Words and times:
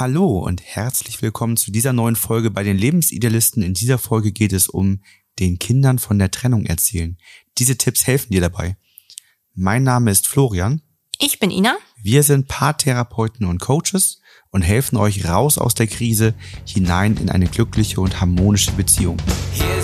Hallo 0.00 0.38
und 0.38 0.62
herzlich 0.62 1.20
willkommen 1.22 1.56
zu 1.56 1.72
dieser 1.72 1.92
neuen 1.92 2.14
Folge 2.14 2.52
bei 2.52 2.62
den 2.62 2.78
Lebensidealisten. 2.78 3.64
In 3.64 3.74
dieser 3.74 3.98
Folge 3.98 4.30
geht 4.30 4.52
es 4.52 4.68
um 4.68 5.00
den 5.40 5.58
Kindern 5.58 5.98
von 5.98 6.20
der 6.20 6.30
Trennung 6.30 6.66
erzählen. 6.66 7.18
Diese 7.58 7.76
Tipps 7.76 8.06
helfen 8.06 8.30
dir 8.30 8.40
dabei. 8.40 8.76
Mein 9.56 9.82
Name 9.82 10.12
ist 10.12 10.28
Florian. 10.28 10.82
Ich 11.18 11.40
bin 11.40 11.50
Ina. 11.50 11.76
Wir 12.00 12.22
sind 12.22 12.46
Paartherapeuten 12.46 13.44
und 13.44 13.58
Coaches 13.58 14.20
und 14.52 14.62
helfen 14.62 14.96
euch 14.98 15.28
raus 15.28 15.58
aus 15.58 15.74
der 15.74 15.88
Krise 15.88 16.36
hinein 16.64 17.16
in 17.16 17.28
eine 17.28 17.48
glückliche 17.48 18.00
und 18.00 18.20
harmonische 18.20 18.70
Beziehung. 18.70 19.16
Here's 19.52 19.77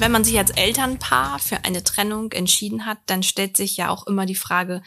Wenn 0.00 0.12
man 0.12 0.24
sich 0.24 0.38
als 0.38 0.48
Elternpaar 0.52 1.38
für 1.38 1.66
eine 1.66 1.84
Trennung 1.84 2.32
entschieden 2.32 2.86
hat, 2.86 2.96
dann 3.04 3.22
stellt 3.22 3.58
sich 3.58 3.76
ja 3.76 3.90
auch 3.90 4.06
immer 4.06 4.24
die 4.24 4.34
Frage, 4.34 4.82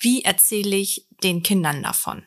wie 0.00 0.22
erzähle 0.22 0.74
ich 0.74 1.06
den 1.22 1.42
Kindern 1.42 1.82
davon? 1.82 2.24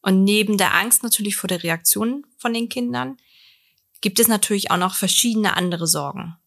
Und 0.00 0.24
neben 0.24 0.56
der 0.56 0.72
Angst 0.74 1.02
natürlich 1.02 1.36
vor 1.36 1.48
der 1.48 1.62
Reaktion 1.62 2.24
von 2.38 2.54
den 2.54 2.70
Kindern 2.70 3.18
gibt 4.00 4.20
es 4.20 4.28
natürlich 4.28 4.70
auch 4.70 4.78
noch 4.78 4.94
verschiedene 4.94 5.54
andere 5.54 5.86
Sorgen. 5.86 6.38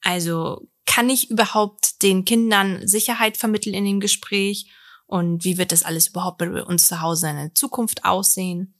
Also 0.00 0.68
kann 0.86 1.08
ich 1.08 1.30
überhaupt 1.30 2.02
den 2.02 2.24
Kindern 2.24 2.88
Sicherheit 2.88 3.36
vermitteln 3.36 3.74
in 3.74 3.84
dem 3.84 4.00
Gespräch? 4.00 4.72
Und 5.06 5.44
wie 5.44 5.56
wird 5.56 5.70
das 5.70 5.84
alles 5.84 6.08
überhaupt 6.08 6.38
bei 6.38 6.64
uns 6.64 6.88
zu 6.88 7.00
Hause 7.00 7.30
in 7.30 7.36
der 7.36 7.54
Zukunft 7.54 8.04
aussehen? 8.04 8.74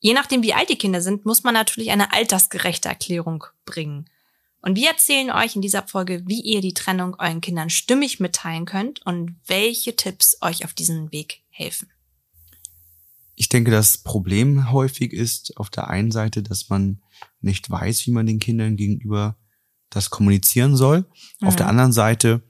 Je 0.00 0.14
nachdem, 0.14 0.42
wie 0.42 0.54
alt 0.54 0.68
die 0.68 0.78
Kinder 0.78 1.00
sind, 1.00 1.24
muss 1.24 1.42
man 1.42 1.54
natürlich 1.54 1.90
eine 1.90 2.12
altersgerechte 2.12 2.88
Erklärung 2.88 3.44
bringen. 3.64 4.08
Und 4.60 4.76
wir 4.76 4.88
erzählen 4.88 5.30
euch 5.30 5.56
in 5.56 5.62
dieser 5.62 5.86
Folge, 5.86 6.22
wie 6.26 6.40
ihr 6.40 6.60
die 6.60 6.74
Trennung 6.74 7.14
euren 7.18 7.40
Kindern 7.40 7.70
stimmig 7.70 8.20
mitteilen 8.20 8.64
könnt 8.64 9.04
und 9.06 9.36
welche 9.46 9.96
Tipps 9.96 10.36
euch 10.40 10.64
auf 10.64 10.74
diesem 10.74 11.12
Weg 11.12 11.42
helfen. 11.48 11.88
Ich 13.34 13.48
denke, 13.48 13.70
das 13.70 13.98
Problem 13.98 14.72
häufig 14.72 15.12
ist 15.12 15.56
auf 15.58 15.70
der 15.70 15.88
einen 15.88 16.10
Seite, 16.10 16.42
dass 16.42 16.68
man 16.68 17.00
nicht 17.40 17.70
weiß, 17.70 18.06
wie 18.06 18.10
man 18.10 18.26
den 18.26 18.40
Kindern 18.40 18.76
gegenüber 18.76 19.36
das 19.90 20.10
kommunizieren 20.10 20.76
soll. 20.76 21.06
Auf 21.40 21.54
der 21.54 21.68
anderen 21.68 21.92
Seite 21.92 22.42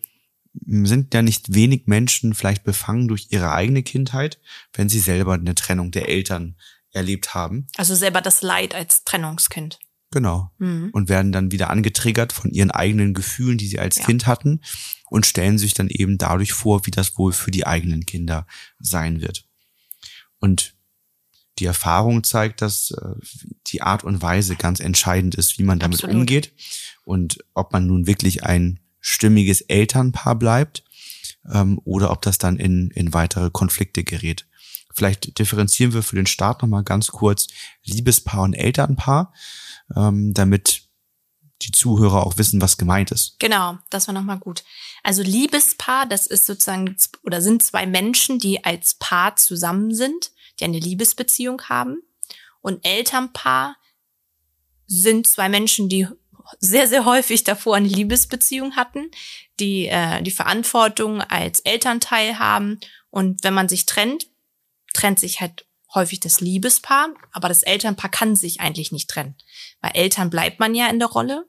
sind 0.66 1.12
ja 1.12 1.20
nicht 1.20 1.54
wenig 1.54 1.86
Menschen 1.86 2.34
vielleicht 2.34 2.64
befangen 2.64 3.06
durch 3.06 3.28
ihre 3.30 3.52
eigene 3.52 3.82
Kindheit, 3.82 4.40
wenn 4.72 4.88
sie 4.88 4.98
selber 4.98 5.34
eine 5.34 5.54
Trennung 5.54 5.90
der 5.90 6.08
Eltern 6.08 6.56
erlebt 6.92 7.34
haben. 7.34 7.66
Also 7.76 7.94
selber 7.94 8.20
das 8.20 8.42
Leid 8.42 8.74
als 8.74 9.04
Trennungskind. 9.04 9.78
Genau. 10.10 10.50
Mhm. 10.58 10.90
Und 10.92 11.08
werden 11.08 11.32
dann 11.32 11.52
wieder 11.52 11.70
angetriggert 11.70 12.32
von 12.32 12.50
ihren 12.50 12.70
eigenen 12.70 13.12
Gefühlen, 13.12 13.58
die 13.58 13.66
sie 13.66 13.78
als 13.78 13.98
Ja. 13.98 14.06
Kind 14.06 14.26
hatten 14.26 14.60
und 15.10 15.26
stellen 15.26 15.58
sich 15.58 15.74
dann 15.74 15.88
eben 15.88 16.16
dadurch 16.16 16.52
vor, 16.52 16.86
wie 16.86 16.90
das 16.90 17.18
wohl 17.18 17.32
für 17.32 17.50
die 17.50 17.66
eigenen 17.66 18.06
Kinder 18.06 18.46
sein 18.78 19.20
wird. 19.20 19.44
Und 20.38 20.74
die 21.58 21.66
Erfahrung 21.66 22.24
zeigt, 22.24 22.62
dass 22.62 22.92
äh, 22.92 23.14
die 23.66 23.82
Art 23.82 24.04
und 24.04 24.22
Weise 24.22 24.56
ganz 24.56 24.80
entscheidend 24.80 25.34
ist, 25.34 25.58
wie 25.58 25.64
man 25.64 25.78
damit 25.78 25.98
Absolut. 25.98 26.16
umgeht 26.16 26.52
und 27.04 27.44
ob 27.54 27.72
man 27.72 27.86
nun 27.86 28.06
wirklich 28.06 28.44
ein 28.44 28.80
stimmiges 29.00 29.60
Elternpaar 29.62 30.36
bleibt 30.36 30.84
ähm, 31.52 31.80
oder 31.84 32.10
ob 32.10 32.22
das 32.22 32.38
dann 32.38 32.56
in, 32.56 32.90
in 32.92 33.12
weitere 33.12 33.50
Konflikte 33.50 34.04
gerät. 34.04 34.46
Vielleicht 34.98 35.38
differenzieren 35.38 35.94
wir 35.94 36.02
für 36.02 36.16
den 36.16 36.26
Start 36.26 36.60
nochmal 36.60 36.82
ganz 36.82 37.06
kurz 37.12 37.46
Liebespaar 37.84 38.42
und 38.42 38.54
Elternpaar, 38.54 39.32
ähm, 39.94 40.34
damit 40.34 40.88
die 41.62 41.70
Zuhörer 41.70 42.26
auch 42.26 42.36
wissen, 42.36 42.60
was 42.60 42.78
gemeint 42.78 43.12
ist. 43.12 43.38
Genau, 43.38 43.78
das 43.90 44.08
war 44.08 44.14
nochmal 44.14 44.40
gut. 44.40 44.64
Also 45.04 45.22
Liebespaar, 45.22 46.06
das 46.06 46.26
ist 46.26 46.46
sozusagen 46.46 46.96
oder 47.22 47.40
sind 47.40 47.62
zwei 47.62 47.86
Menschen, 47.86 48.40
die 48.40 48.64
als 48.64 48.94
Paar 48.94 49.36
zusammen 49.36 49.94
sind, 49.94 50.32
die 50.58 50.64
eine 50.64 50.80
Liebesbeziehung 50.80 51.62
haben. 51.68 52.02
Und 52.60 52.84
Elternpaar 52.84 53.76
sind 54.88 55.28
zwei 55.28 55.48
Menschen, 55.48 55.88
die 55.88 56.08
sehr, 56.58 56.88
sehr 56.88 57.04
häufig 57.04 57.44
davor 57.44 57.76
eine 57.76 57.86
Liebesbeziehung 57.86 58.74
hatten, 58.74 59.12
die 59.60 59.86
äh, 59.86 60.22
die 60.22 60.32
Verantwortung 60.32 61.20
als 61.20 61.60
Elternteil 61.60 62.40
haben. 62.40 62.80
Und 63.10 63.44
wenn 63.44 63.54
man 63.54 63.68
sich 63.68 63.86
trennt, 63.86 64.26
trennt 64.98 65.20
sich 65.20 65.40
halt 65.40 65.64
häufig 65.94 66.20
das 66.20 66.40
Liebespaar, 66.40 67.08
aber 67.32 67.48
das 67.48 67.62
Elternpaar 67.62 68.10
kann 68.10 68.36
sich 68.36 68.60
eigentlich 68.60 68.92
nicht 68.92 69.08
trennen. 69.08 69.36
Weil 69.80 69.92
Eltern 69.94 70.28
bleibt 70.28 70.60
man 70.60 70.74
ja 70.74 70.88
in 70.88 70.98
der 70.98 71.08
Rolle. 71.08 71.46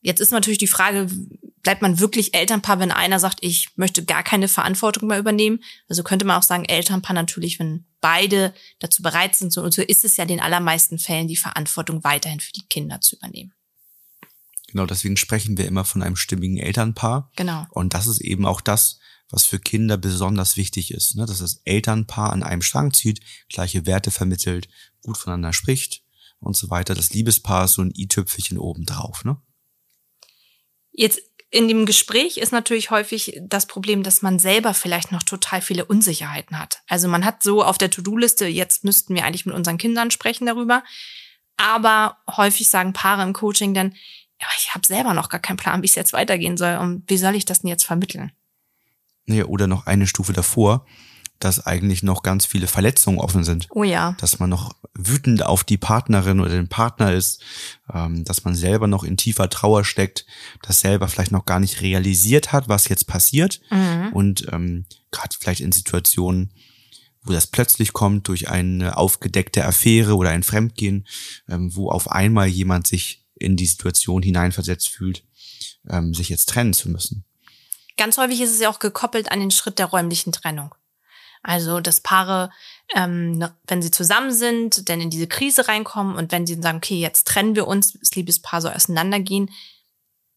Jetzt 0.00 0.20
ist 0.20 0.32
natürlich 0.32 0.58
die 0.58 0.66
Frage, 0.66 1.08
bleibt 1.62 1.82
man 1.82 2.00
wirklich 2.00 2.34
Elternpaar, 2.34 2.80
wenn 2.80 2.90
einer 2.90 3.20
sagt, 3.20 3.38
ich 3.42 3.68
möchte 3.76 4.04
gar 4.04 4.22
keine 4.22 4.48
Verantwortung 4.48 5.08
mehr 5.08 5.18
übernehmen? 5.18 5.62
Also 5.88 6.02
könnte 6.02 6.24
man 6.24 6.38
auch 6.38 6.42
sagen, 6.42 6.64
Elternpaar 6.64 7.14
natürlich, 7.14 7.58
wenn 7.58 7.86
beide 8.00 8.54
dazu 8.80 9.02
bereit 9.02 9.34
sind. 9.34 9.52
So, 9.52 9.62
und 9.62 9.72
so 9.72 9.82
ist 9.82 10.04
es 10.04 10.16
ja 10.16 10.24
in 10.24 10.28
den 10.28 10.40
allermeisten 10.40 10.98
Fällen, 10.98 11.28
die 11.28 11.36
Verantwortung 11.36 12.02
weiterhin 12.02 12.40
für 12.40 12.52
die 12.52 12.66
Kinder 12.66 13.00
zu 13.00 13.16
übernehmen. 13.16 13.54
Genau, 14.68 14.86
deswegen 14.86 15.16
sprechen 15.16 15.56
wir 15.56 15.66
immer 15.66 15.84
von 15.84 16.02
einem 16.02 16.16
stimmigen 16.16 16.58
Elternpaar. 16.58 17.30
Genau. 17.36 17.66
Und 17.70 17.94
das 17.94 18.06
ist 18.06 18.20
eben 18.20 18.44
auch 18.44 18.60
das, 18.60 18.98
was 19.30 19.46
für 19.46 19.58
Kinder 19.58 19.96
besonders 19.96 20.56
wichtig 20.56 20.92
ist, 20.92 21.16
ne? 21.16 21.26
dass 21.26 21.38
das 21.38 21.60
Elternpaar 21.64 22.32
an 22.32 22.42
einem 22.42 22.62
Strang 22.62 22.92
zieht, 22.92 23.20
gleiche 23.48 23.86
Werte 23.86 24.10
vermittelt, 24.10 24.68
gut 25.02 25.16
voneinander 25.16 25.52
spricht 25.52 26.02
und 26.40 26.56
so 26.56 26.70
weiter. 26.70 26.94
Das 26.94 27.10
Liebespaar 27.10 27.64
ist 27.64 27.74
so 27.74 27.82
ein 27.82 27.92
i-Tüpfelchen 27.96 28.58
obendrauf. 28.58 29.24
Ne? 29.24 29.36
Jetzt 30.92 31.20
in 31.50 31.68
dem 31.68 31.86
Gespräch 31.86 32.36
ist 32.36 32.52
natürlich 32.52 32.90
häufig 32.90 33.40
das 33.42 33.66
Problem, 33.66 34.02
dass 34.02 34.22
man 34.22 34.40
selber 34.40 34.74
vielleicht 34.74 35.12
noch 35.12 35.22
total 35.22 35.62
viele 35.62 35.84
Unsicherheiten 35.84 36.58
hat. 36.58 36.82
Also 36.88 37.06
man 37.06 37.24
hat 37.24 37.44
so 37.44 37.62
auf 37.62 37.78
der 37.78 37.90
To-Do-Liste, 37.90 38.46
jetzt 38.46 38.82
müssten 38.82 39.14
wir 39.14 39.24
eigentlich 39.24 39.46
mit 39.46 39.54
unseren 39.54 39.78
Kindern 39.78 40.10
sprechen 40.10 40.46
darüber. 40.46 40.82
Aber 41.56 42.18
häufig 42.28 42.68
sagen 42.68 42.92
Paare 42.92 43.22
im 43.22 43.32
Coaching 43.32 43.72
dann, 43.72 43.94
ja, 44.40 44.48
ich 44.58 44.74
habe 44.74 44.84
selber 44.84 45.14
noch 45.14 45.28
gar 45.28 45.38
keinen 45.38 45.56
Plan, 45.56 45.82
wie 45.82 45.86
es 45.86 45.94
jetzt 45.94 46.12
weitergehen 46.12 46.56
soll. 46.56 46.76
Und 46.76 47.08
wie 47.08 47.18
soll 47.18 47.36
ich 47.36 47.44
das 47.44 47.60
denn 47.60 47.70
jetzt 47.70 47.84
vermitteln? 47.84 48.32
Nee, 49.26 49.42
oder 49.42 49.66
noch 49.66 49.86
eine 49.86 50.06
Stufe 50.06 50.32
davor, 50.32 50.84
dass 51.38 51.66
eigentlich 51.66 52.02
noch 52.02 52.22
ganz 52.22 52.46
viele 52.46 52.66
Verletzungen 52.66 53.18
offen 53.18 53.44
sind. 53.44 53.68
Oh 53.70 53.84
ja. 53.84 54.16
Dass 54.20 54.38
man 54.38 54.50
noch 54.50 54.74
wütend 54.94 55.44
auf 55.44 55.64
die 55.64 55.76
Partnerin 55.76 56.40
oder 56.40 56.50
den 56.50 56.68
Partner 56.68 57.12
ist, 57.12 57.42
ähm, 57.92 58.24
dass 58.24 58.44
man 58.44 58.54
selber 58.54 58.86
noch 58.86 59.04
in 59.04 59.16
tiefer 59.16 59.50
Trauer 59.50 59.84
steckt, 59.84 60.26
das 60.62 60.80
selber 60.80 61.08
vielleicht 61.08 61.32
noch 61.32 61.44
gar 61.44 61.60
nicht 61.60 61.80
realisiert 61.82 62.52
hat, 62.52 62.68
was 62.68 62.88
jetzt 62.88 63.06
passiert. 63.06 63.60
Mhm. 63.70 64.12
Und 64.12 64.46
ähm, 64.52 64.86
gerade 65.10 65.34
vielleicht 65.38 65.60
in 65.60 65.72
Situationen, 65.72 66.52
wo 67.22 67.32
das 67.32 67.46
plötzlich 67.46 67.92
kommt 67.92 68.28
durch 68.28 68.48
eine 68.48 68.96
aufgedeckte 68.96 69.64
Affäre 69.64 70.16
oder 70.16 70.30
ein 70.30 70.42
Fremdgehen, 70.42 71.06
ähm, 71.48 71.74
wo 71.74 71.90
auf 71.90 72.10
einmal 72.10 72.46
jemand 72.46 72.86
sich 72.86 73.24
in 73.34 73.56
die 73.56 73.66
Situation 73.66 74.22
hineinversetzt 74.22 74.88
fühlt, 74.88 75.24
ähm, 75.88 76.14
sich 76.14 76.28
jetzt 76.28 76.48
trennen 76.48 76.72
zu 76.72 76.88
müssen. 76.88 77.24
Ganz 77.96 78.18
häufig 78.18 78.40
ist 78.40 78.52
es 78.52 78.60
ja 78.60 78.70
auch 78.70 78.78
gekoppelt 78.78 79.30
an 79.30 79.40
den 79.40 79.50
Schritt 79.50 79.78
der 79.78 79.86
räumlichen 79.86 80.32
Trennung. 80.32 80.74
Also, 81.42 81.80
dass 81.80 82.00
Paare, 82.00 82.50
ähm, 82.94 83.46
wenn 83.66 83.82
sie 83.82 83.90
zusammen 83.90 84.32
sind, 84.32 84.88
dann 84.88 85.02
in 85.02 85.10
diese 85.10 85.26
Krise 85.26 85.68
reinkommen 85.68 86.16
und 86.16 86.32
wenn 86.32 86.46
sie 86.46 86.54
dann 86.54 86.62
sagen, 86.62 86.78
okay, 86.78 86.98
jetzt 86.98 87.28
trennen 87.28 87.54
wir 87.54 87.66
uns, 87.66 87.92
das 87.92 88.14
Liebespaar 88.14 88.62
soll 88.62 88.72
auseinandergehen, 88.72 89.50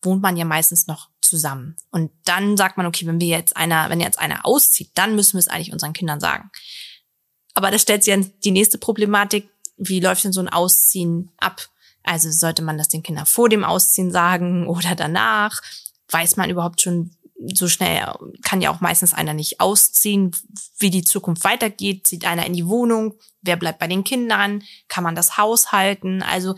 wohnt 0.02 0.22
man 0.22 0.36
ja 0.36 0.44
meistens 0.46 0.88
noch 0.88 1.10
zusammen. 1.22 1.78
Und 1.92 2.12
dann 2.26 2.58
sagt 2.58 2.78
man, 2.78 2.86
okay, 2.86 3.08
wenn 3.08 3.22
wir 3.22 3.28
jetzt 3.28 3.56
einer, 3.56 3.90
wenn 3.90 4.02
jetzt 4.02 4.20
einer 4.20 4.46
auszieht, 4.46 4.92
dann 4.96 5.16
müssen 5.16 5.34
wir 5.34 5.40
es 5.40 5.48
eigentlich 5.48 5.72
unseren 5.72 5.94
Kindern 5.94 6.20
sagen. 6.20 6.52
Aber 7.54 7.72
da 7.72 7.80
stellt 7.80 8.04
sich 8.04 8.14
dann 8.14 8.32
die 8.44 8.52
nächste 8.52 8.78
Problematik, 8.78 9.50
wie 9.78 10.00
läuft 10.00 10.24
denn 10.24 10.34
so 10.34 10.42
ein 10.42 10.50
Ausziehen 10.50 11.32
ab? 11.38 11.70
Also 12.04 12.32
sollte 12.32 12.62
man 12.62 12.78
das 12.78 12.90
den 12.90 13.04
Kindern 13.04 13.26
vor 13.26 13.50
dem 13.50 13.64
Ausziehen 13.64 14.12
sagen 14.12 14.68
oder 14.68 14.96
danach? 14.96 15.62
Weiß 16.10 16.38
man 16.38 16.50
überhaupt 16.50 16.82
schon 16.82 17.12
so 17.54 17.68
schnell, 17.68 18.06
kann 18.42 18.62
ja 18.62 18.72
auch 18.72 18.82
meistens 18.82 19.14
einer 19.14 19.34
nicht 19.34 19.60
ausziehen, 19.60 20.32
wie 20.80 20.90
die 20.90 21.04
Zukunft 21.04 21.44
weitergeht? 21.44 22.08
Zieht 22.08 22.26
einer 22.26 22.46
in 22.46 22.54
die 22.54 22.68
Wohnung? 22.68 23.16
Wer 23.42 23.58
bleibt 23.58 23.80
bei 23.80 23.88
den 23.88 24.04
Kindern? 24.04 24.64
Kann 24.88 25.04
man 25.04 25.16
das 25.16 25.38
Haus 25.38 25.72
halten? 25.72 26.24
Also 26.24 26.56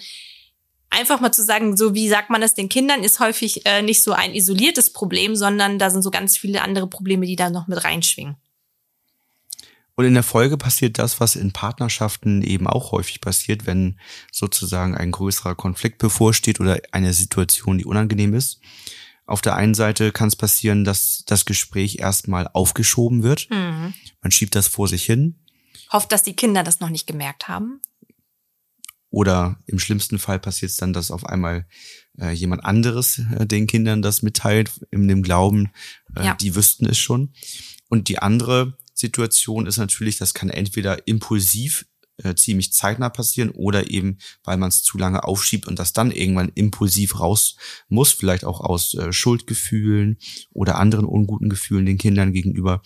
einfach 0.89 1.19
mal 1.19 1.31
zu 1.31 1.43
sagen, 1.43 1.77
so 1.77 1.93
wie 1.93 2.09
sagt 2.09 2.29
man 2.29 2.41
das 2.41 2.53
den 2.53 2.69
Kindern, 2.69 3.03
ist 3.03 3.19
häufig 3.19 3.65
äh, 3.65 3.81
nicht 3.81 4.01
so 4.01 4.13
ein 4.13 4.33
isoliertes 4.33 4.93
Problem, 4.93 5.35
sondern 5.35 5.79
da 5.79 5.89
sind 5.89 6.01
so 6.01 6.11
ganz 6.11 6.37
viele 6.37 6.61
andere 6.61 6.87
Probleme, 6.87 7.25
die 7.25 7.35
da 7.35 7.49
noch 7.49 7.67
mit 7.67 7.83
reinschwingen. 7.83 8.37
Und 9.95 10.05
in 10.05 10.13
der 10.13 10.23
Folge 10.23 10.55
passiert 10.55 10.97
das, 10.97 11.19
was 11.19 11.35
in 11.35 11.51
Partnerschaften 11.51 12.41
eben 12.41 12.67
auch 12.67 12.93
häufig 12.93 13.19
passiert, 13.19 13.65
wenn 13.65 13.99
sozusagen 14.31 14.95
ein 14.95 15.11
größerer 15.11 15.55
Konflikt 15.55 15.97
bevorsteht 15.97 16.61
oder 16.61 16.79
eine 16.93 17.11
Situation, 17.11 17.77
die 17.77 17.83
unangenehm 17.83 18.33
ist. 18.33 18.61
Auf 19.29 19.41
der 19.41 19.55
einen 19.55 19.75
Seite 19.75 20.11
kann 20.11 20.27
es 20.27 20.35
passieren, 20.35 20.83
dass 20.83 21.23
das 21.27 21.45
Gespräch 21.45 21.99
erstmal 21.99 22.47
aufgeschoben 22.47 23.21
wird. 23.21 23.47
Mhm. 23.51 23.93
Man 24.21 24.31
schiebt 24.31 24.55
das 24.55 24.67
vor 24.67 24.87
sich 24.87 25.03
hin. 25.05 25.45
Hofft, 25.93 26.11
dass 26.11 26.23
die 26.23 26.35
Kinder 26.35 26.63
das 26.63 26.79
noch 26.79 26.89
nicht 26.89 27.05
gemerkt 27.05 27.47
haben. 27.47 27.79
Oder 29.11 29.59
im 29.67 29.77
schlimmsten 29.77 30.17
Fall 30.17 30.39
passiert 30.39 30.71
es 30.71 30.77
dann, 30.77 30.93
dass 30.93 31.11
auf 31.11 31.27
einmal 31.27 31.67
äh, 32.19 32.31
jemand 32.31 32.65
anderes 32.65 33.19
äh, 33.37 33.45
den 33.45 33.67
Kindern 33.67 34.01
das 34.01 34.23
mitteilt, 34.23 34.71
in 34.89 35.07
dem 35.07 35.21
Glauben, 35.21 35.71
äh, 36.15 36.25
Ja. 36.25 36.33
die 36.35 36.55
wüssten 36.55 36.87
es 36.87 36.97
schon. 36.97 37.33
Und 37.87 38.07
die 38.07 38.17
andere 38.19 38.77
Situation 38.95 39.67
ist 39.67 39.77
natürlich, 39.77 40.17
das 40.17 40.33
kann 40.33 40.49
entweder 40.49 41.07
impulsiv 41.07 41.85
äh, 42.23 42.35
ziemlich 42.35 42.73
zeitnah 42.73 43.09
passieren 43.09 43.49
oder 43.51 43.89
eben, 43.89 44.17
weil 44.43 44.57
man 44.57 44.69
es 44.69 44.83
zu 44.83 44.97
lange 44.97 45.23
aufschiebt 45.23 45.67
und 45.67 45.79
das 45.79 45.93
dann 45.93 46.11
irgendwann 46.11 46.51
impulsiv 46.55 47.19
raus 47.19 47.55
muss, 47.87 48.11
vielleicht 48.11 48.45
auch 48.45 48.59
aus 48.61 48.93
äh, 48.93 49.11
Schuldgefühlen 49.11 50.17
oder 50.51 50.77
anderen 50.77 51.05
unguten 51.05 51.49
Gefühlen 51.49 51.85
den 51.85 51.97
Kindern 51.97 52.33
gegenüber, 52.33 52.81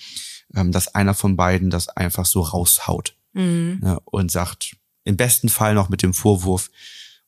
ähm, 0.56 0.72
dass 0.72 0.94
einer 0.96 1.14
von 1.14 1.36
beiden 1.36 1.70
das 1.70 1.90
einfach 1.90 2.26
so 2.26 2.42
raushaut 2.42 3.16
Mhm. 3.36 3.82
ja, 3.84 4.00
und 4.06 4.32
sagt, 4.32 4.76
im 5.06 5.18
besten 5.18 5.50
Fall 5.50 5.74
noch 5.74 5.90
mit 5.90 6.04
dem 6.04 6.14
Vorwurf, 6.14 6.70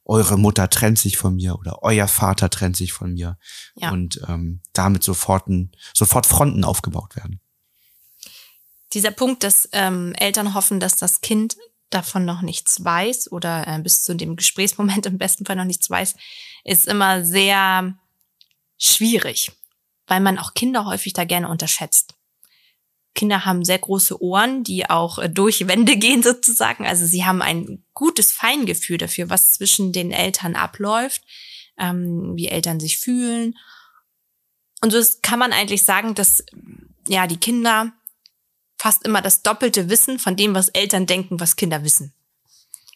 eure 0.04 0.38
Mutter 0.38 0.70
trennt 0.70 1.00
sich 1.00 1.18
von 1.18 1.36
mir 1.36 1.58
oder 1.58 1.82
euer 1.82 2.08
Vater 2.08 2.52
trennt 2.52 2.78
sich 2.78 2.94
von 2.94 3.14
mir 3.14 3.40
Ja. 3.76 3.92
und 3.92 4.22
ähm, 4.28 4.62
damit 4.74 5.04
sofort, 5.04 5.48
ein, 5.48 5.72
sofort 5.96 6.28
Fronten 6.28 6.64
aufgebaut 6.64 7.16
werden. 7.16 7.40
Dieser 8.94 9.12
Punkt, 9.12 9.44
dass 9.44 9.68
ähm, 9.72 10.14
Eltern 10.14 10.54
hoffen, 10.54 10.80
dass 10.80 10.96
das 10.96 11.22
Kind 11.22 11.58
davon 11.90 12.26
noch 12.26 12.42
nichts 12.42 12.84
weiß 12.84 13.32
oder 13.32 13.68
äh, 13.68 13.80
bis 13.80 14.04
zu 14.04 14.16
dem 14.16 14.36
Gesprächsmoment 14.36 15.06
im 15.06 15.18
besten 15.18 15.46
Fall 15.46 15.56
noch 15.56 15.66
nichts 15.66 15.90
weiß, 15.90 16.16
ist 16.64 16.88
immer 16.88 17.24
sehr 17.24 17.98
schwierig, 18.78 19.52
weil 20.08 20.20
man 20.20 20.38
auch 20.38 20.54
Kinder 20.54 20.86
häufig 20.86 21.14
da 21.14 21.24
gerne 21.24 21.50
unterschätzt. 21.50 22.16
Kinder 23.14 23.46
haben 23.46 23.64
sehr 23.64 23.80
große 23.80 24.22
Ohren, 24.22 24.64
die 24.64 24.90
auch 24.90 25.18
äh, 25.18 25.30
durch 25.30 25.68
Wände 25.68 25.98
gehen 25.98 26.22
sozusagen. 26.22 26.86
Also 26.86 27.06
sie 27.06 27.26
haben 27.26 27.42
ein 27.42 27.84
gutes 27.94 28.32
Feingefühl 28.32 28.98
dafür, 28.98 29.30
was 29.30 29.54
zwischen 29.54 29.94
den 29.94 30.12
Eltern 30.12 30.56
abläuft, 30.56 31.24
ähm, 31.80 32.34
wie 32.36 32.50
Eltern 32.50 32.80
sich 32.80 33.00
fühlen. 33.00 33.58
Und 34.82 34.92
so 34.92 34.98
ist, 34.98 35.24
kann 35.24 35.40
man 35.40 35.54
eigentlich 35.54 35.84
sagen, 35.84 36.14
dass 36.14 36.44
ja 37.08 37.26
die 37.26 37.40
Kinder 37.40 37.94
fast 38.86 39.04
immer 39.04 39.24
das 39.24 39.42
doppelte 39.42 39.90
Wissen 39.90 40.20
von 40.20 40.36
dem, 40.36 40.54
was 40.54 40.70
Eltern 40.70 41.08
denken, 41.08 41.40
was 41.40 41.56
Kinder 41.56 41.84
wissen. 41.84 42.14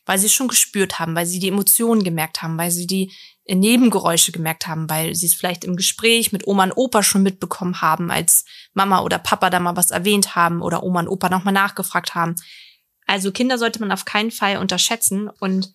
Weil 0.06 0.20
sie 0.20 0.28
es 0.28 0.34
schon 0.34 0.48
gespürt 0.48 1.00
haben, 1.00 1.16
weil 1.16 1.26
sie 1.26 1.40
die 1.40 1.48
Emotionen 1.48 2.04
gemerkt 2.04 2.44
haben, 2.44 2.60
weil 2.60 2.70
sie 2.70 2.86
die 2.86 3.12
Nebengeräusche 3.48 4.32
gemerkt 4.32 4.68
haben, 4.68 4.88
weil 4.88 5.16
sie 5.16 5.26
es 5.26 5.34
vielleicht 5.34 5.64
im 5.64 5.76
Gespräch 5.76 6.32
mit 6.32 6.46
Oma 6.46 6.66
und 6.66 6.74
Opa 6.74 7.02
schon 7.02 7.24
mitbekommen 7.24 7.82
haben, 7.82 8.12
als 8.12 8.46
Mama 8.76 9.02
oder 9.02 9.18
Papa 9.18 9.50
da 9.50 9.60
mal 9.60 9.78
was 9.78 9.90
erwähnt 9.90 10.36
haben 10.36 10.62
oder 10.62 10.84
Oma 10.84 11.00
und 11.00 11.08
Opa 11.08 11.28
nochmal 11.28 11.56
nachgefragt 11.56 12.14
haben. 12.14 12.36
Also 13.08 13.32
Kinder 13.32 13.58
sollte 13.58 13.80
man 13.80 13.92
auf 13.92 14.06
keinen 14.06 14.30
Fall 14.30 14.58
unterschätzen 14.58 15.28
und 15.40 15.74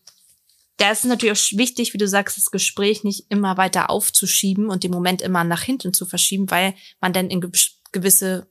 da 0.76 0.93
ist 0.93 1.00
es 1.00 1.06
natürlich 1.06 1.37
auch 1.37 1.58
wichtig, 1.58 1.93
wie 1.93 1.99
du 1.99 2.06
sagst, 2.06 2.37
das 2.37 2.52
Gespräch 2.52 3.02
nicht 3.02 3.26
immer 3.31 3.56
weiter 3.56 3.90
aufzuschieben 3.90 4.70
und 4.70 4.84
den 4.84 4.93
Moment 4.93 5.22
immer 5.22 5.43
nach 5.43 5.62
hinten 5.62 5.93
zu 5.93 6.06
verschieben, 6.06 6.52
weil 6.52 6.72
man 7.00 7.12
dann 7.12 7.31
in 7.31 7.43
gew- 7.43 7.72
gewisse 7.90 8.46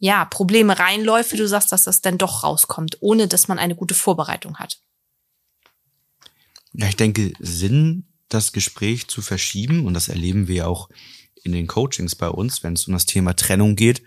ja, 0.00 0.24
Probleme 0.24 0.78
reinläuft, 0.78 1.32
du 1.32 1.46
sagst, 1.46 1.70
dass 1.70 1.84
das 1.84 2.00
dann 2.00 2.18
doch 2.18 2.42
rauskommt, 2.42 2.96
ohne 3.00 3.28
dass 3.28 3.48
man 3.48 3.58
eine 3.58 3.76
gute 3.76 3.94
Vorbereitung 3.94 4.56
hat. 4.56 4.80
Ja, 6.72 6.88
ich 6.88 6.96
denke, 6.96 7.32
Sinn, 7.38 8.06
das 8.28 8.52
Gespräch 8.52 9.08
zu 9.08 9.22
verschieben, 9.22 9.86
und 9.86 9.94
das 9.94 10.08
erleben 10.08 10.48
wir 10.48 10.68
auch 10.68 10.88
in 11.42 11.52
den 11.52 11.66
Coachings 11.66 12.16
bei 12.16 12.28
uns, 12.28 12.62
wenn 12.62 12.72
es 12.72 12.86
um 12.86 12.94
das 12.94 13.06
Thema 13.06 13.34
Trennung 13.34 13.76
geht 13.76 14.02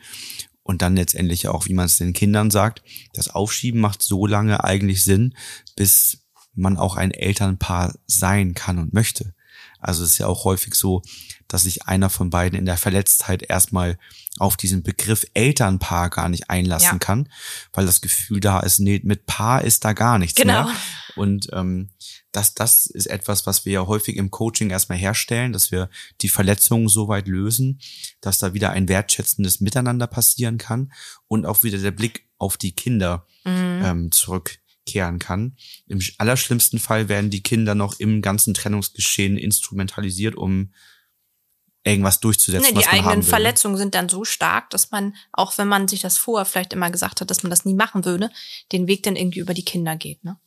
und 0.63 0.81
dann 0.81 0.95
letztendlich 0.95 1.47
auch, 1.47 1.67
wie 1.67 1.73
man 1.73 1.85
es 1.85 1.97
den 1.97 2.13
Kindern 2.13 2.49
sagt, 2.49 2.81
das 3.13 3.29
Aufschieben 3.29 3.79
macht 3.79 4.01
so 4.01 4.25
lange 4.25 4.63
eigentlich 4.63 5.03
Sinn, 5.03 5.35
bis 5.75 6.25
man 6.55 6.77
auch 6.77 6.95
ein 6.95 7.11
Elternpaar 7.11 7.95
sein 8.07 8.55
kann 8.55 8.79
und 8.79 8.93
möchte. 8.93 9.35
Also 9.83 10.03
es 10.03 10.11
ist 10.13 10.17
ja 10.17 10.27
auch 10.27 10.43
häufig 10.45 10.75
so, 10.75 11.01
dass 11.47 11.63
sich 11.63 11.85
einer 11.85 12.09
von 12.09 12.29
beiden 12.29 12.57
in 12.57 12.65
der 12.65 12.77
Verletztheit 12.77 13.43
erstmal 13.43 13.97
auf 14.39 14.57
diesen 14.57 14.81
Begriff 14.81 15.25
Elternpaar 15.33 16.09
gar 16.09 16.29
nicht 16.29 16.49
einlassen 16.49 16.93
Ja. 16.93 16.97
kann, 16.97 17.29
weil 17.73 17.85
das 17.85 18.01
Gefühl 18.01 18.39
da 18.39 18.61
ist, 18.61 18.79
nee, 18.79 18.99
mit 19.03 19.25
Paar 19.27 19.63
ist 19.63 19.85
da 19.85 19.93
gar 19.93 20.17
nichts 20.17 20.35
Genau. 20.35 20.65
mehr. 20.65 20.73
Und 21.15 21.47
ähm, 21.53 21.91
das, 22.31 22.55
das 22.55 22.87
ist 22.87 23.05
etwas, 23.05 23.45
was 23.45 23.65
wir 23.65 23.73
ja 23.73 23.85
häufig 23.85 24.15
im 24.17 24.31
Coaching 24.31 24.71
erstmal 24.71 24.97
herstellen, 24.97 25.53
dass 25.53 25.71
wir 25.71 25.89
die 26.21 26.29
Verletzungen 26.29 26.87
so 26.89 27.07
weit 27.07 27.27
lösen, 27.27 27.79
dass 28.21 28.39
da 28.39 28.55
wieder 28.55 28.71
ein 28.71 28.87
wertschätzendes 28.87 29.59
Miteinander 29.61 30.07
passieren 30.07 30.57
kann 30.57 30.91
und 31.27 31.45
auch 31.45 31.61
wieder 31.61 31.77
der 31.77 31.91
Blick 31.91 32.27
auf 32.39 32.57
die 32.57 32.71
Kinder 32.71 33.27
ähm, 33.45 34.11
zurückkehren 34.83 35.19
kann. 35.19 35.55
Im 35.87 35.99
sch- 35.99 36.13
allerschlimmsten 36.17 36.79
Fall 36.79 37.09
werden 37.09 37.29
die 37.29 37.43
Kinder 37.43 37.75
noch 37.75 37.99
im 37.99 38.21
ganzen 38.21 38.53
Trennungsgeschehen 38.53 39.37
instrumentalisiert, 39.37 40.35
um 40.35 40.73
irgendwas 41.85 42.21
durchzusetzen, 42.21 42.73
Nee, 42.73 42.79
die 42.79 42.87
eigenen. 42.87 43.23
Verletzungen 43.23 43.75
sind 43.75 43.93
dann 43.93 44.07
so 44.07 44.23
stark, 44.23 44.69
dass 44.69 44.91
man, 44.91 45.15
auch 45.33 45.57
wenn 45.57 45.67
man 45.67 45.87
sich 45.89 46.01
das 46.01 46.17
vorher 46.17 46.45
vielleicht 46.45 46.71
immer 46.71 46.89
gesagt 46.89 47.19
hat, 47.19 47.29
dass 47.29 47.43
man 47.43 47.49
das 47.49 47.65
nie 47.65 47.73
machen 47.73 48.05
würde, 48.05 48.29
den 48.71 48.87
Weg 48.87 49.03
dann 49.03 49.17
irgendwie 49.17 49.39
über 49.39 49.53
die 49.53 49.65
Kinder 49.65 49.97
geht. 49.97 50.23
Ne? 50.23 50.37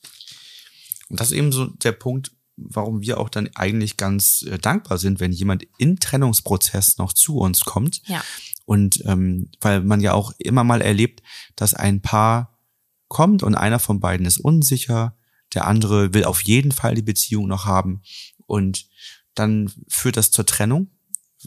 Und 1.09 1.21
das 1.21 1.29
ist 1.31 1.37
eben 1.37 1.53
so 1.53 1.67
der 1.67 1.93
Punkt, 1.93 2.33
warum 2.57 3.03
wir 3.03 3.21
auch 3.21 3.29
dann 3.29 3.51
eigentlich 3.55 3.99
ganz 3.99 4.47
äh, 4.51 4.59
dankbar 4.59 4.97
sind, 4.97 5.21
wenn 5.21 5.31
jemand 5.31 5.67
im 5.77 6.01
Trennungsprozess 6.01 6.97
noch 6.97 7.13
zu 7.13 7.37
uns 7.37 7.67
kommt. 7.67 8.01
Ja. 8.07 8.25
Und 8.65 9.05
ähm, 9.05 9.51
weil 9.61 9.83
man 9.83 10.01
ja 10.01 10.15
auch 10.15 10.33
immer 10.39 10.65
mal 10.65 10.81
erlebt, 10.81 11.23
dass 11.55 11.75
ein 11.75 12.01
Paar 12.01 12.56
kommt 13.09 13.43
und 13.43 13.55
einer 13.55 13.79
von 13.79 14.01
beiden 14.01 14.27
ist 14.27 14.39
unsicher, 14.39 15.17
der 15.55 15.67
andere 15.67 16.13
will 16.15 16.25
auf 16.25 16.41
jeden 16.43 16.73
Fall 16.73 16.95
die 16.95 17.03
Beziehung 17.03 17.47
noch 17.47 17.65
haben 17.65 18.03
und 18.47 18.89
dann 19.35 19.71
führt 19.89 20.17
das 20.17 20.31
zur 20.31 20.47
Trennung, 20.47 20.91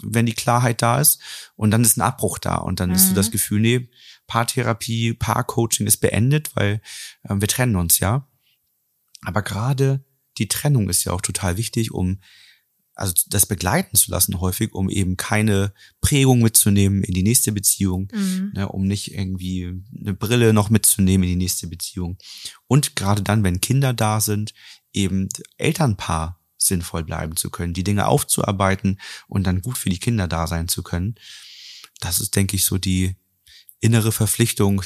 wenn 0.02 0.26
die 0.26 0.34
Klarheit 0.34 0.82
da 0.82 1.00
ist 1.02 1.20
und 1.56 1.72
dann 1.72 1.82
ist 1.84 1.98
ein 1.98 2.02
Abbruch 2.02 2.38
da 2.40 2.56
und 2.56 2.80
dann 2.80 2.92
ist 2.92 3.06
so 3.08 3.12
Mhm. 3.12 3.16
das 3.16 3.32
Gefühl, 3.32 3.60
nee, 3.60 3.90
Paartherapie, 4.28 5.14
Paarcoaching 5.14 5.88
ist 5.88 5.98
beendet, 5.98 6.56
weil 6.56 6.82
ähm, 7.28 7.42
wir 7.42 7.48
trennen 7.48 7.76
uns 7.76 8.00
ja. 8.00 8.28
Aber 9.24 9.42
gerade 9.42 10.06
die 10.38 10.48
Trennung 10.48 10.88
ist 10.88 11.04
ja 11.04 11.12
auch 11.12 11.22
total 11.22 11.58
wichtig, 11.58 11.92
um 11.92 12.20
also 13.00 13.14
das 13.28 13.46
begleiten 13.46 13.96
zu 13.96 14.12
lassen 14.12 14.40
häufig, 14.42 14.74
um 14.74 14.90
eben 14.90 15.16
keine 15.16 15.74
Prägung 16.02 16.42
mitzunehmen 16.42 17.04
in 17.04 17.14
die 17.14 17.24
nächste 17.24 17.52
Beziehung, 17.52 18.10
Mhm. 18.14 18.52
ne, 18.54 18.68
um 18.68 18.86
nicht 18.86 19.14
irgendwie 19.14 19.82
eine 19.98 20.14
Brille 20.14 20.54
noch 20.54 20.70
mitzunehmen 20.70 21.24
in 21.24 21.30
die 21.30 21.44
nächste 21.46 21.68
Beziehung. 21.68 22.18
Und 22.68 22.96
gerade 22.96 23.22
dann, 23.22 23.44
wenn 23.44 23.62
Kinder 23.62 23.94
da 23.94 24.20
sind, 24.20 24.54
eben 24.92 25.30
Elternpaar 25.58 26.40
sinnvoll 26.58 27.04
bleiben 27.06 27.38
zu 27.38 27.50
können, 27.50 27.74
die 27.74 27.86
Dinge 27.86 28.08
aufzuarbeiten 28.08 29.00
und 29.28 29.46
dann 29.46 29.62
gut 29.62 29.78
für 29.78 29.90
die 29.90 30.00
Kinder 30.00 30.28
da 30.28 30.46
sein 30.46 30.68
zu 30.68 30.84
können. 30.84 31.16
Das 32.02 32.20
ist, 32.20 32.36
denke 32.36 32.58
ich, 32.58 32.66
so 32.66 32.78
die 32.78 33.16
innere 33.80 34.12
Verpflichtung, 34.12 34.84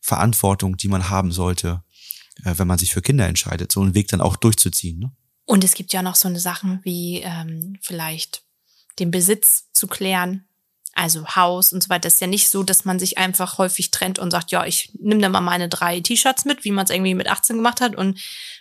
Verantwortung, 0.00 0.76
die 0.76 0.88
man 0.88 1.08
haben 1.10 1.32
sollte, 1.32 1.82
äh, 2.44 2.54
wenn 2.56 2.68
man 2.68 2.78
sich 2.78 2.92
für 2.92 3.02
Kinder 3.02 3.26
entscheidet, 3.26 3.72
so 3.72 3.80
einen 3.80 3.94
Weg 3.94 4.08
dann 4.08 4.20
auch 4.20 4.36
durchzuziehen. 4.36 5.00
Ne? 5.00 5.12
Und 5.52 5.64
es 5.64 5.74
gibt 5.74 5.92
ja 5.92 6.00
noch 6.00 6.14
so 6.14 6.28
eine 6.28 6.40
Sachen 6.40 6.80
wie 6.82 7.20
ähm, 7.22 7.78
vielleicht 7.82 8.42
den 8.98 9.10
Besitz 9.10 9.70
zu 9.74 9.86
klären, 9.86 10.46
also 10.94 11.26
Haus 11.36 11.74
und 11.74 11.82
so 11.82 11.90
weiter. 11.90 12.08
Es 12.08 12.14
ist 12.14 12.20
ja 12.20 12.26
nicht 12.26 12.48
so, 12.48 12.62
dass 12.62 12.86
man 12.86 12.98
sich 12.98 13.18
einfach 13.18 13.58
häufig 13.58 13.90
trennt 13.90 14.18
und 14.18 14.30
sagt, 14.30 14.50
ja, 14.50 14.64
ich 14.64 14.92
nehme 14.98 15.20
dann 15.20 15.32
mal 15.32 15.42
meine 15.42 15.68
drei 15.68 16.00
T-Shirts 16.00 16.46
mit, 16.46 16.64
wie 16.64 16.70
man 16.70 16.86
es 16.86 16.90
irgendwie 16.90 17.14
mit 17.14 17.28
18 17.28 17.56
gemacht 17.56 17.82
hat 17.82 17.96
und 17.96 18.18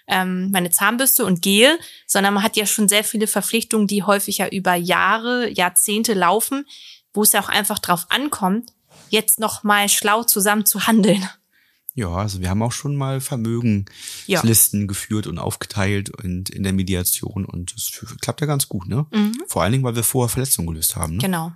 ähm, 0.08 0.52
meine 0.52 0.70
Zahnbürste 0.70 1.24
und 1.24 1.42
gehe, 1.42 1.80
sondern 2.08 2.34
man 2.34 2.44
hat 2.44 2.58
ja 2.58 2.66
schon 2.66 2.90
sehr 2.90 3.06
viele 3.06 3.28
Verpflichtungen, 3.28 3.88
die 3.88 4.04
häufig 4.04 4.40
ja 4.40 4.50
über 4.50 4.76
Jahre, 4.76 5.48
Jahrzehnte 5.50 6.14
laufen, 6.14 6.66
wo 7.14 7.24
es 7.24 7.32
ja 7.32 7.42
auch 7.42 7.48
einfach 7.48 7.80
drauf 7.80 8.08
ankommt, 8.10 8.74
jetzt 9.10 9.40
noch 9.40 9.64
mal 9.64 9.88
schlau 9.88 10.26
zusammen 10.26 10.66
zu 10.66 10.88
handeln. 10.88 11.26
Ja, 11.94 12.10
also 12.10 12.40
wir 12.40 12.50
haben 12.50 12.62
auch 12.64 12.72
schon 12.72 12.96
mal 12.96 13.16
Ja. 13.16 13.20
Vermögenslisten 13.20 14.88
geführt 14.88 15.28
und 15.28 15.38
aufgeteilt 15.40 16.10
und 16.10 16.50
in 16.50 16.64
der 16.64 16.74
Mediation 16.74 17.46
und 17.46 17.76
das 17.76 17.90
f- 17.94 18.16
klappt 18.22 18.42
ja 18.42 18.48
ganz 18.48 18.68
gut, 18.70 18.88
ne? 18.88 19.06
Mhm. 19.14 19.34
Vor 19.48 19.62
allen 19.64 19.74
Dingen, 19.74 19.84
weil 19.84 19.96
wir 19.96 20.04
vorher 20.04 20.30
Verletzungen 20.30 20.68
gelöst 20.70 20.96
haben. 20.96 21.16
Ne? 21.18 21.22
Genau. 21.24 21.52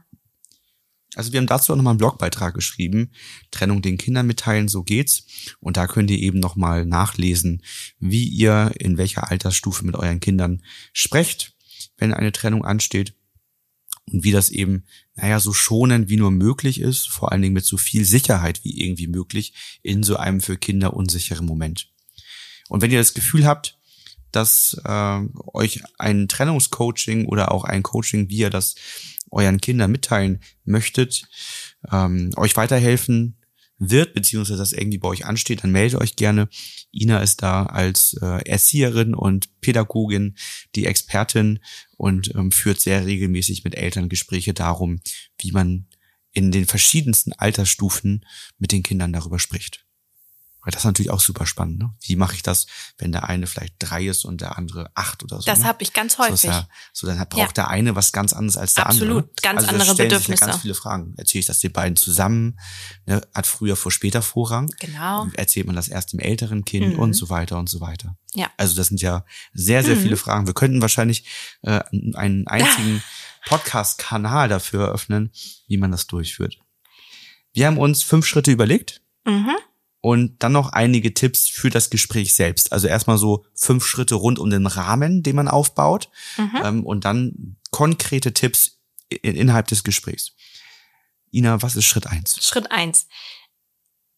Also 1.15 1.31
wir 1.31 1.39
haben 1.39 1.47
dazu 1.47 1.71
auch 1.71 1.77
nochmal 1.77 1.91
einen 1.91 1.99
Blogbeitrag 1.99 2.53
geschrieben, 2.53 3.11
Trennung 3.49 3.81
den 3.81 3.97
Kindern 3.97 4.27
mitteilen, 4.27 4.67
so 4.67 4.83
geht's. 4.83 5.23
Und 5.61 5.77
da 5.77 5.87
könnt 5.87 6.11
ihr 6.11 6.19
eben 6.19 6.39
nochmal 6.41 6.85
nachlesen, 6.85 7.63
wie 7.99 8.27
ihr 8.27 8.73
in 8.79 8.97
welcher 8.97 9.31
Altersstufe 9.31 9.85
mit 9.85 9.95
euren 9.95 10.19
Kindern 10.19 10.61
sprecht, 10.91 11.53
wenn 11.95 12.13
eine 12.13 12.33
Trennung 12.33 12.65
ansteht. 12.65 13.13
Und 14.11 14.25
wie 14.25 14.31
das 14.31 14.49
eben, 14.49 14.83
naja, 15.15 15.39
so 15.39 15.53
schonend 15.53 16.09
wie 16.09 16.17
nur 16.17 16.31
möglich 16.31 16.81
ist, 16.81 17.07
vor 17.09 17.31
allen 17.31 17.41
Dingen 17.41 17.53
mit 17.53 17.65
so 17.65 17.77
viel 17.77 18.05
Sicherheit 18.05 18.63
wie 18.63 18.81
irgendwie 18.81 19.07
möglich 19.07 19.53
in 19.81 20.03
so 20.03 20.17
einem 20.17 20.41
für 20.41 20.57
Kinder 20.57 20.93
unsicheren 20.93 21.45
Moment. 21.45 21.89
Und 22.67 22.81
wenn 22.81 22.91
ihr 22.91 22.99
das 22.99 23.13
Gefühl 23.13 23.45
habt, 23.45 23.77
dass 24.31 24.79
äh, 24.83 25.21
euch 25.53 25.81
ein 25.97 26.27
Trennungscoaching 26.27 27.27
oder 27.27 27.51
auch 27.51 27.63
ein 27.63 27.83
Coaching, 27.83 28.29
wie 28.29 28.37
ihr 28.39 28.49
das 28.49 28.75
euren 29.31 29.61
Kindern 29.61 29.91
mitteilen 29.91 30.41
möchtet, 30.65 31.27
ähm, 31.91 32.31
euch 32.35 32.57
weiterhelfen 32.57 33.37
wird, 33.77 34.13
beziehungsweise 34.13 34.57
das 34.57 34.73
irgendwie 34.73 34.97
bei 34.97 35.07
euch 35.09 35.25
ansteht, 35.25 35.63
dann 35.63 35.71
meldet 35.71 35.99
euch 35.99 36.15
gerne. 36.15 36.47
Ina 36.91 37.19
ist 37.19 37.41
da 37.41 37.65
als 37.65 38.13
äh, 38.21 38.47
Erzieherin 38.47 39.13
und 39.13 39.59
Pädagogin 39.61 40.35
die 40.75 40.85
Expertin 40.85 41.59
und 41.97 42.33
ähm, 42.35 42.51
führt 42.51 42.79
sehr 42.79 43.05
regelmäßig 43.05 43.63
mit 43.63 43.75
Eltern 43.75 44.09
Gespräche 44.09 44.53
darum, 44.53 45.01
wie 45.39 45.51
man 45.51 45.87
in 46.31 46.51
den 46.51 46.65
verschiedensten 46.65 47.33
Altersstufen 47.33 48.25
mit 48.57 48.71
den 48.71 48.83
Kindern 48.83 49.13
darüber 49.13 49.39
spricht. 49.39 49.84
Weil 50.65 50.71
das 50.71 50.81
ist 50.81 50.85
natürlich 50.85 51.11
auch 51.11 51.19
super 51.19 51.45
spannend. 51.45 51.77
Ne? 51.77 51.93
Wie 52.01 52.15
mache 52.15 52.33
ich 52.35 52.41
das, 52.41 52.65
wenn 52.97 53.11
der 53.11 53.29
eine 53.29 53.45
vielleicht 53.45 53.75
drei 53.79 54.05
ist 54.07 54.25
und 54.25 54.41
der 54.41 54.57
andere 54.57 54.89
acht 54.95 55.21
oder 55.23 55.37
so? 55.37 55.45
Das 55.45 55.59
ne? 55.59 55.65
habe 55.65 55.83
ich 55.83 55.93
ganz 55.93 56.13
so, 56.17 56.23
häufig. 56.23 56.43
ja, 56.49 56.67
so 56.91 57.05
dann 57.05 57.17
braucht 57.29 57.37
Ja. 57.37 57.63
der 57.65 57.67
eine 57.69 57.95
was 57.95 58.11
ganz 58.11 58.33
anderes 58.33 58.57
als 58.57 58.73
der 58.73 58.87
Absolut, 58.87 59.17
andere. 59.25 59.29
ganz 59.43 59.59
also 59.59 59.69
andere 59.71 59.83
stellen 59.93 59.95
Sich 59.95 59.99
ja 59.99 60.17
Bedürfnisse. 60.17 60.45
ganz 60.45 60.61
viele 60.63 60.73
Fragen. 60.73 61.13
Erzähle 61.17 61.39
ich 61.41 61.45
das 61.45 61.59
den 61.59 61.71
beiden 61.71 61.95
zusammen? 61.95 62.59
Ne? 63.05 63.21
Hat 63.35 63.45
früher 63.47 63.75
vor 63.75 63.91
später 63.91 64.23
Vorrang? 64.23 64.71
Genau. 64.79 65.27
Erzählt 65.35 65.67
man 65.67 65.75
das 65.75 65.87
erst 65.87 66.13
dem 66.13 66.19
älteren 66.19 66.65
Kind 66.65 66.93
Mhm. 66.95 66.99
und 66.99 67.13
so 67.13 67.29
weiter 67.29 67.59
und 67.59 67.69
so 67.69 67.79
weiter. 67.79 68.17
Ja. 68.33 68.49
Also 68.57 68.75
das 68.75 68.87
sind 68.87 69.01
ja 69.01 69.23
sehr, 69.53 69.83
sehr 69.83 69.95
Mhm. 69.95 70.01
viele 70.01 70.17
Fragen. 70.17 70.47
Wir 70.47 70.53
könnten 70.55 70.81
wahrscheinlich 70.81 71.25
äh, 71.61 71.81
einen 72.15 72.47
einzigen 72.47 73.03
Podcast-Kanal 73.47 74.49
dafür 74.49 74.87
eröffnen, 74.87 75.31
wie 75.67 75.77
man 75.77 75.91
das 75.91 76.07
durchführt. 76.07 76.57
Wir 77.53 77.67
haben 77.67 77.77
uns 77.77 78.03
fünf 78.03 78.25
Schritte 78.25 78.51
überlegt 78.51 79.01
Mhm. 79.27 79.51
Und 80.05 80.43
dann 80.43 80.51
noch 80.51 80.69
einige 80.69 81.15
Tipps 81.15 81.47
für 81.47 81.71
das 81.71 81.89
Gespräch 81.89 82.35
selbst. 82.35 82.71
Also 82.71 82.85
erstmal 82.87 83.17
so 83.17 83.43
fünf 83.55 83.87
Schritte 83.87 84.13
rund 84.13 84.37
um 84.37 84.51
den 84.51 84.67
Rahmen, 84.67 85.23
den 85.23 85.35
man 85.35 85.47
aufbaut 85.47 86.11
Mhm. 86.37 86.61
ähm, 86.63 86.85
und 86.85 87.05
dann 87.05 87.57
konkrete 87.71 88.31
Tipps 88.31 88.77
in, 89.09 89.35
innerhalb 89.35 89.65
des 89.67 89.83
Gesprächs. 89.83 90.33
Ina, 91.31 91.63
was 91.63 91.75
ist 91.75 91.85
Schritt 91.85 92.05
eins? 92.05 92.37
Schritt 92.39 92.69
eins: 92.69 93.07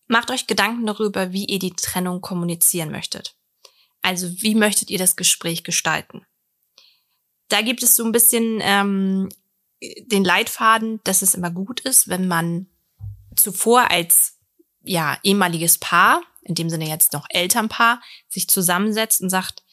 Macht 0.07 0.29
euch 0.29 0.45
Gedanken 0.45 0.85
darüber, 0.85 1.31
wie 1.31 1.45
ihr 1.45 1.59
die 1.59 1.73
Trennung 1.73 2.19
kommunizieren 2.19 2.91
möchtet. 2.91 3.37
Also 4.01 4.29
wie 4.41 4.55
möchtet 4.55 4.89
ihr 4.89 4.99
das 4.99 5.15
Gespräch 5.15 5.63
gestalten? 5.63 6.25
Da 7.47 7.61
gibt 7.61 7.81
es 7.81 7.95
so 7.95 8.03
ein 8.03 8.11
bisschen 8.11 8.59
ähm, 8.61 9.29
den 9.81 10.25
Leitfaden, 10.25 10.99
dass 11.05 11.21
es 11.21 11.33
immer 11.33 11.49
gut 11.49 11.79
ist, 11.79 12.09
wenn 12.09 12.27
man 12.27 12.67
zuvor 13.37 13.89
als 13.89 14.36
ja 14.87 15.17
ehemaliges 15.23 15.77
Paar, 15.77 16.21
in 16.41 16.55
dem 16.55 16.69
Sinne 16.69 16.87
jetzt 16.87 17.13
noch 17.13 17.25
Elternpaar, 17.29 18.01
sich 18.29 18.47
zusammensetzt 18.47 19.21
und 19.21 19.29
sagt, 19.29 19.63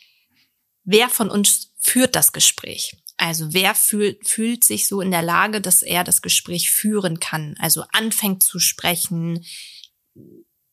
wer 0.85 1.09
von 1.09 1.30
uns 1.30 1.73
führt 1.78 2.14
das 2.16 2.33
Gespräch? 2.33 2.97
Also 3.16 3.52
wer 3.52 3.75
fühlt, 3.75 4.28
fühlt 4.28 4.64
sich 4.64 4.88
so 4.88 5.00
in 5.00 5.11
der 5.11 5.23
Lage, 5.23 5.61
dass 5.61 5.83
er 5.83 6.02
das 6.04 6.21
Gespräch 6.21 6.71
führen 6.71 7.21
kann? 7.21 7.54
Also 7.61 7.85
anfängt 7.92 8.42
zu 8.42 8.59
sprechen, 8.59 9.44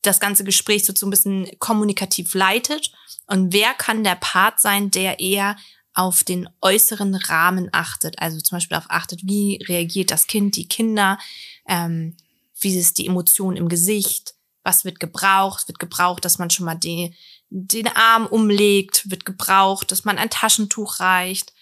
das 0.01 0.19
ganze 0.19 0.43
Gespräch 0.43 0.85
so, 0.85 0.93
so 0.95 1.05
ein 1.05 1.11
bisschen 1.11 1.47
kommunikativ 1.59 2.33
leitet. 2.33 2.91
Und 3.27 3.53
wer 3.53 3.73
kann 3.73 4.03
der 4.03 4.15
Part 4.15 4.59
sein, 4.59 4.89
der 4.89 5.19
eher 5.19 5.55
auf 5.93 6.23
den 6.23 6.49
äußeren 6.61 7.13
Rahmen 7.15 7.69
achtet? 7.71 8.17
Also 8.19 8.39
zum 8.39 8.55
Beispiel 8.55 8.75
darauf 8.75 8.89
achtet, 8.89 9.21
wie 9.23 9.63
reagiert 9.67 10.09
das 10.09 10.25
Kind, 10.25 10.55
die 10.55 10.67
Kinder, 10.67 11.19
ähm, 11.67 12.17
wie 12.61 12.77
ist 12.77 12.97
die 12.97 13.07
Emotion 13.07 13.57
im 13.57 13.69
Gesicht, 13.69 14.35
was 14.63 14.85
wird 14.85 14.99
gebraucht, 14.99 15.67
wird 15.67 15.79
gebraucht, 15.79 16.23
dass 16.23 16.37
man 16.37 16.49
schon 16.49 16.65
mal 16.65 16.75
die, 16.75 17.15
den 17.49 17.87
Arm 17.87 18.27
umlegt, 18.27 19.09
wird 19.09 19.25
gebraucht, 19.25 19.91
dass 19.91 20.05
man 20.05 20.17
ein 20.17 20.29
Taschentuch 20.29 20.99
reicht, 20.99 21.53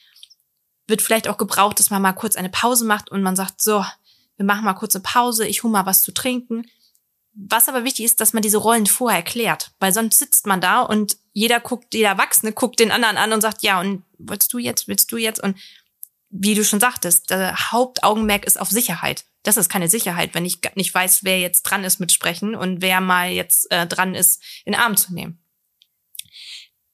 wird 0.87 1.01
vielleicht 1.01 1.27
auch 1.27 1.37
gebraucht, 1.37 1.79
dass 1.79 1.89
man 1.89 2.01
mal 2.01 2.13
kurz 2.13 2.35
eine 2.35 2.49
Pause 2.49 2.85
macht 2.85 3.09
und 3.09 3.21
man 3.21 3.35
sagt, 3.35 3.61
so, 3.61 3.85
wir 4.37 4.45
machen 4.45 4.65
mal 4.65 4.73
kurz 4.73 4.95
eine 4.95 5.03
Pause, 5.03 5.47
ich 5.47 5.63
hole 5.63 5.71
mal 5.71 5.85
was 5.85 6.01
zu 6.01 6.11
trinken. 6.11 6.65
Was 7.33 7.69
aber 7.69 7.83
wichtig 7.83 8.05
ist, 8.05 8.19
dass 8.19 8.33
man 8.33 8.41
diese 8.41 8.57
Rollen 8.57 8.85
vorher 8.85 9.19
erklärt, 9.19 9.71
weil 9.79 9.93
sonst 9.93 10.17
sitzt 10.17 10.47
man 10.47 10.59
da 10.59 10.81
und 10.81 11.17
jeder 11.31 11.59
guckt, 11.59 11.93
jeder 11.93 12.09
Erwachsene 12.09 12.51
guckt 12.51 12.79
den 12.79 12.91
anderen 12.91 13.17
an 13.17 13.31
und 13.31 13.41
sagt, 13.41 13.63
ja, 13.63 13.79
und 13.79 14.03
willst 14.17 14.51
du 14.51 14.57
jetzt, 14.57 14.87
willst 14.87 15.11
du 15.11 15.17
jetzt? 15.17 15.41
Und 15.41 15.57
wie 16.29 16.55
du 16.55 16.65
schon 16.65 16.79
sagtest, 16.79 17.29
der 17.29 17.71
Hauptaugenmerk 17.71 18.45
ist 18.45 18.59
auf 18.59 18.69
Sicherheit. 18.69 19.25
Das 19.43 19.57
ist 19.57 19.69
keine 19.69 19.89
Sicherheit, 19.89 20.33
wenn 20.33 20.45
ich 20.45 20.59
nicht 20.75 20.93
weiß, 20.93 21.23
wer 21.23 21.39
jetzt 21.39 21.63
dran 21.63 21.83
ist 21.83 21.99
mit 21.99 22.11
Sprechen 22.11 22.55
und 22.55 22.81
wer 22.81 22.99
mal 23.01 23.29
jetzt 23.29 23.71
äh, 23.71 23.87
dran 23.87 24.15
ist, 24.15 24.43
in 24.65 24.75
Arm 24.75 24.97
zu 24.97 25.13
nehmen. 25.13 25.41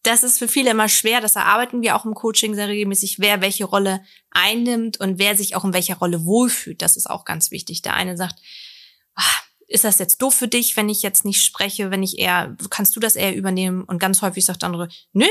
Das 0.04 0.22
ist 0.22 0.38
für 0.38 0.48
viele 0.48 0.70
immer 0.70 0.88
schwer, 0.88 1.20
das 1.20 1.36
erarbeiten 1.36 1.82
wir 1.82 1.96
auch 1.96 2.06
im 2.06 2.14
Coaching 2.14 2.54
sehr 2.54 2.68
regelmäßig, 2.68 3.18
wer 3.18 3.42
welche 3.42 3.66
Rolle 3.66 4.04
einnimmt 4.30 5.00
und 5.00 5.18
wer 5.18 5.36
sich 5.36 5.56
auch 5.56 5.64
in 5.64 5.74
welcher 5.74 5.96
Rolle 5.96 6.24
wohlfühlt. 6.26 6.84
Das 6.84 6.96
ist 6.96 7.10
auch 7.10 7.26
ganz 7.26 7.50
wichtig. 7.50 7.82
Der 7.82 7.96
eine 7.96 8.16
sagt, 8.16 8.40
ah, 9.16 9.40
ist 9.68 9.84
das 9.84 9.98
jetzt 9.98 10.22
doof 10.22 10.36
für 10.36 10.48
dich, 10.48 10.78
wenn 10.78 10.90
ich 10.90 11.02
jetzt 11.02 11.26
nicht 11.26 11.44
spreche, 11.44 11.90
wenn 11.90 12.04
ich 12.04 12.20
eher, 12.20 12.56
kannst 12.70 12.96
du 12.96 13.00
das 13.00 13.16
eher 13.16 13.36
übernehmen? 13.36 13.84
Und 13.84 13.98
ganz 13.98 14.22
häufig 14.22 14.46
sagt 14.46 14.62
der 14.62 14.68
andere, 14.68 14.90
nö, 15.14 15.26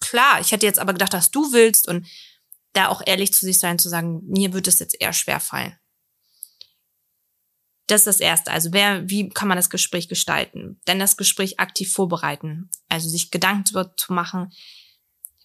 klar, 0.00 0.40
ich 0.40 0.52
hätte 0.52 0.64
jetzt 0.64 0.78
aber 0.78 0.94
gedacht, 0.94 1.12
dass 1.12 1.30
du 1.30 1.52
willst 1.52 1.86
und 1.86 2.06
da 2.72 2.88
auch 2.88 3.02
ehrlich 3.04 3.32
zu 3.34 3.44
sich 3.44 3.58
sein, 3.58 3.78
zu 3.78 3.90
sagen, 3.90 4.22
mir 4.26 4.54
wird 4.54 4.68
es 4.68 4.78
jetzt 4.78 5.00
eher 5.00 5.12
schwer 5.12 5.38
fallen. 5.38 5.78
Das 7.86 8.02
ist 8.02 8.06
das 8.06 8.20
Erste. 8.20 8.50
Also 8.50 8.72
wer, 8.72 9.08
wie 9.10 9.28
kann 9.28 9.48
man 9.48 9.56
das 9.58 9.68
Gespräch 9.68 10.08
gestalten? 10.08 10.80
Denn 10.86 10.98
das 10.98 11.16
Gespräch 11.16 11.60
aktiv 11.60 11.92
vorbereiten. 11.92 12.70
Also 12.88 13.08
sich 13.08 13.30
Gedanken 13.30 13.64
darüber 13.72 13.94
zu 13.96 14.12
machen, 14.12 14.52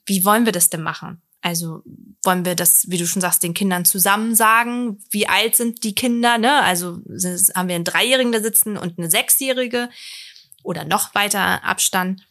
wie 0.06 0.24
wollen 0.24 0.46
wir 0.46 0.54
das 0.54 0.70
denn 0.70 0.82
machen? 0.82 1.22
Also 1.42 1.84
wollen 2.24 2.44
wir 2.44 2.56
das, 2.56 2.90
wie 2.90 2.98
du 2.98 3.08
schon 3.08 3.22
sagst, 3.22 3.44
den 3.44 3.54
Kindern 3.54 3.86
zusammen 3.86 4.36
sagen? 4.36 5.00
Wie 5.10 5.28
alt 5.28 5.56
sind 5.56 5.84
die 5.84 5.96
Kinder? 5.96 6.38
Ne? 6.38 6.62
Also 6.64 7.02
haben 7.56 7.68
wir 7.68 7.76
einen 7.76 7.86
Dreijährigen 7.86 8.32
da 8.32 8.42
sitzen 8.42 8.78
und 8.78 8.98
eine 8.98 9.10
Sechsjährige 9.10 9.90
oder 10.64 10.84
noch 10.84 11.16
weiter 11.16 11.64
Abstand. 11.64 12.26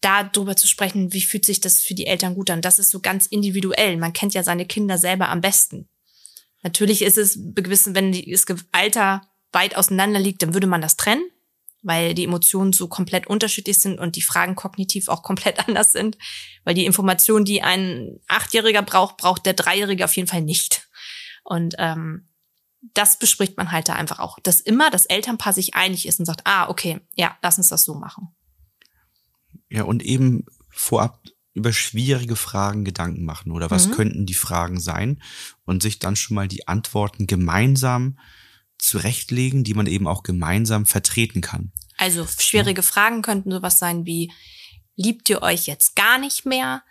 Da 0.00 0.24
drüber 0.24 0.56
zu 0.56 0.66
sprechen, 0.66 1.12
wie 1.12 1.20
fühlt 1.22 1.44
sich 1.44 1.60
das 1.60 1.80
für 1.80 1.94
die 1.94 2.06
Eltern 2.06 2.34
gut 2.34 2.50
an? 2.50 2.62
Das 2.62 2.78
ist 2.78 2.90
so 2.90 3.00
ganz 3.00 3.26
individuell. 3.26 3.96
Man 3.98 4.12
kennt 4.12 4.34
ja 4.34 4.42
seine 4.42 4.66
Kinder 4.66 4.98
selber 4.98 5.28
am 5.28 5.40
besten. 5.40 5.88
Natürlich 6.62 7.02
ist 7.02 7.18
es 7.18 7.38
gewissen, 7.54 7.94
wenn 7.94 8.12
das 8.12 8.46
Alter 8.72 9.22
weit 9.52 9.76
auseinander 9.76 10.20
liegt, 10.20 10.42
dann 10.42 10.54
würde 10.54 10.66
man 10.66 10.80
das 10.80 10.96
trennen, 10.96 11.24
weil 11.82 12.14
die 12.14 12.24
Emotionen 12.24 12.72
so 12.72 12.88
komplett 12.88 13.26
unterschiedlich 13.26 13.80
sind 13.80 13.98
und 13.98 14.16
die 14.16 14.22
Fragen 14.22 14.54
kognitiv 14.54 15.08
auch 15.08 15.22
komplett 15.24 15.66
anders 15.66 15.92
sind. 15.92 16.16
Weil 16.64 16.74
die 16.74 16.86
Information, 16.86 17.44
die 17.44 17.62
ein 17.62 18.20
Achtjähriger 18.28 18.82
braucht, 18.82 19.16
braucht 19.18 19.46
der 19.46 19.54
Dreijährige 19.54 20.04
auf 20.04 20.16
jeden 20.16 20.28
Fall 20.28 20.42
nicht. 20.42 20.88
Und 21.44 21.74
ähm, 21.78 22.28
das 22.94 23.18
bespricht 23.18 23.56
man 23.56 23.70
halt 23.70 23.88
da 23.88 23.94
einfach 23.94 24.18
auch. 24.18 24.38
Dass 24.40 24.60
immer 24.60 24.90
das 24.90 25.06
Elternpaar 25.06 25.52
sich 25.52 25.74
einig 25.74 26.06
ist 26.06 26.18
und 26.18 26.26
sagt, 26.26 26.42
ah, 26.44 26.68
okay, 26.68 27.00
ja, 27.14 27.36
lass 27.42 27.58
uns 27.58 27.68
das 27.68 27.84
so 27.84 27.94
machen. 27.94 28.28
Ja, 29.68 29.84
und 29.84 30.02
eben 30.02 30.44
vorab 30.70 31.22
über 31.54 31.72
schwierige 31.72 32.36
Fragen 32.36 32.84
Gedanken 32.84 33.24
machen 33.24 33.52
oder 33.52 33.70
was 33.70 33.88
Mhm. 33.88 33.92
könnten 33.92 34.26
die 34.26 34.34
Fragen 34.34 34.80
sein 34.80 35.22
und 35.64 35.82
sich 35.82 35.98
dann 35.98 36.16
schon 36.16 36.34
mal 36.34 36.48
die 36.48 36.66
Antworten 36.68 37.26
gemeinsam 37.26 38.18
zurechtlegen, 38.78 39.62
die 39.64 39.74
man 39.74 39.86
eben 39.86 40.06
auch 40.06 40.22
gemeinsam 40.22 40.86
vertreten 40.86 41.40
kann. 41.40 41.72
Also 41.98 42.26
schwierige 42.26 42.82
Fragen 42.82 43.22
könnten 43.22 43.50
sowas 43.52 43.78
sein 43.78 44.06
wie, 44.06 44.32
liebt 44.96 45.28
ihr 45.30 45.42
euch 45.42 45.66
jetzt 45.66 45.94
gar 45.94 46.18
nicht 46.18 46.46
mehr? 46.46 46.82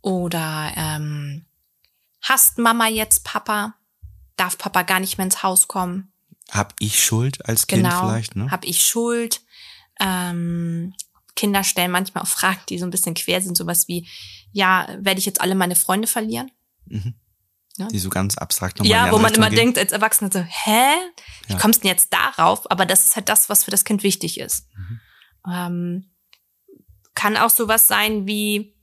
Oder 0.00 0.72
ähm, 0.76 1.46
hasst 2.22 2.58
Mama 2.58 2.88
jetzt 2.88 3.22
Papa? 3.24 3.74
Darf 4.36 4.58
Papa 4.58 4.82
gar 4.82 5.00
nicht 5.00 5.18
mehr 5.18 5.26
ins 5.26 5.42
Haus 5.42 5.68
kommen? 5.68 6.12
Hab 6.50 6.74
ich 6.78 7.02
Schuld 7.04 7.46
als 7.48 7.66
Kind 7.66 7.84
Genau. 7.84 8.00
vielleicht, 8.00 8.36
ne? 8.36 8.50
Hab 8.50 8.64
ich 8.64 8.82
Schuld? 8.84 9.40
Ähm, 10.00 10.94
Kinder 11.36 11.62
stellen 11.62 11.90
manchmal 11.92 12.24
auch 12.24 12.28
Fragen, 12.28 12.60
die 12.68 12.78
so 12.78 12.86
ein 12.86 12.90
bisschen 12.90 13.14
quer 13.14 13.40
sind, 13.40 13.56
sowas 13.56 13.86
wie, 13.86 14.08
ja, 14.52 14.88
werde 14.98 15.18
ich 15.20 15.26
jetzt 15.26 15.40
alle 15.40 15.54
meine 15.54 15.76
Freunde 15.76 16.08
verlieren? 16.08 16.50
Ja. 17.78 17.88
Die 17.88 17.98
so 17.98 18.08
ganz 18.08 18.36
abstrakt 18.38 18.78
nochmal 18.78 18.90
Ja, 18.90 19.12
wo 19.12 19.18
man 19.18 19.34
immer 19.34 19.46
Richtung 19.46 19.50
gehen. 19.50 19.56
denkt 19.74 19.78
als 19.78 19.92
Erwachsener 19.92 20.30
so, 20.32 20.40
hä? 20.40 20.94
Wie 21.46 21.52
Ja. 21.52 21.58
kommst 21.58 21.80
du 21.80 21.82
denn 21.82 21.90
jetzt 21.90 22.12
darauf? 22.12 22.68
Aber 22.70 22.86
das 22.86 23.04
ist 23.04 23.16
halt 23.16 23.28
das, 23.28 23.48
was 23.50 23.64
für 23.64 23.70
das 23.70 23.84
Kind 23.84 24.02
wichtig 24.02 24.40
ist. 24.40 24.66
Mhm. 24.74 25.00
Ähm, 25.52 26.10
kann 27.14 27.36
auch 27.36 27.50
sowas 27.50 27.86
sein 27.86 28.26
wie, 28.26 28.74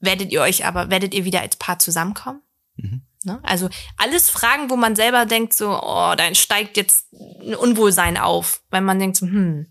werdet 0.00 0.30
ihr 0.30 0.42
euch 0.42 0.64
aber, 0.64 0.90
werdet 0.90 1.12
ihr 1.14 1.24
wieder 1.24 1.40
als 1.40 1.56
Paar 1.56 1.78
zusammenkommen? 1.78 2.42
Mhm. 2.76 3.02
Ne? 3.24 3.40
Also 3.42 3.68
alles 3.96 4.30
Fragen, 4.30 4.70
wo 4.70 4.76
man 4.76 4.94
selber 4.94 5.26
denkt 5.26 5.52
so, 5.52 5.70
oh, 5.70 6.14
da 6.16 6.32
steigt 6.34 6.76
jetzt 6.76 7.12
ein 7.12 7.56
Unwohlsein 7.56 8.16
auf, 8.16 8.62
weil 8.70 8.80
man 8.80 8.98
denkt 9.00 9.16
so, 9.16 9.26
hm. 9.26 9.66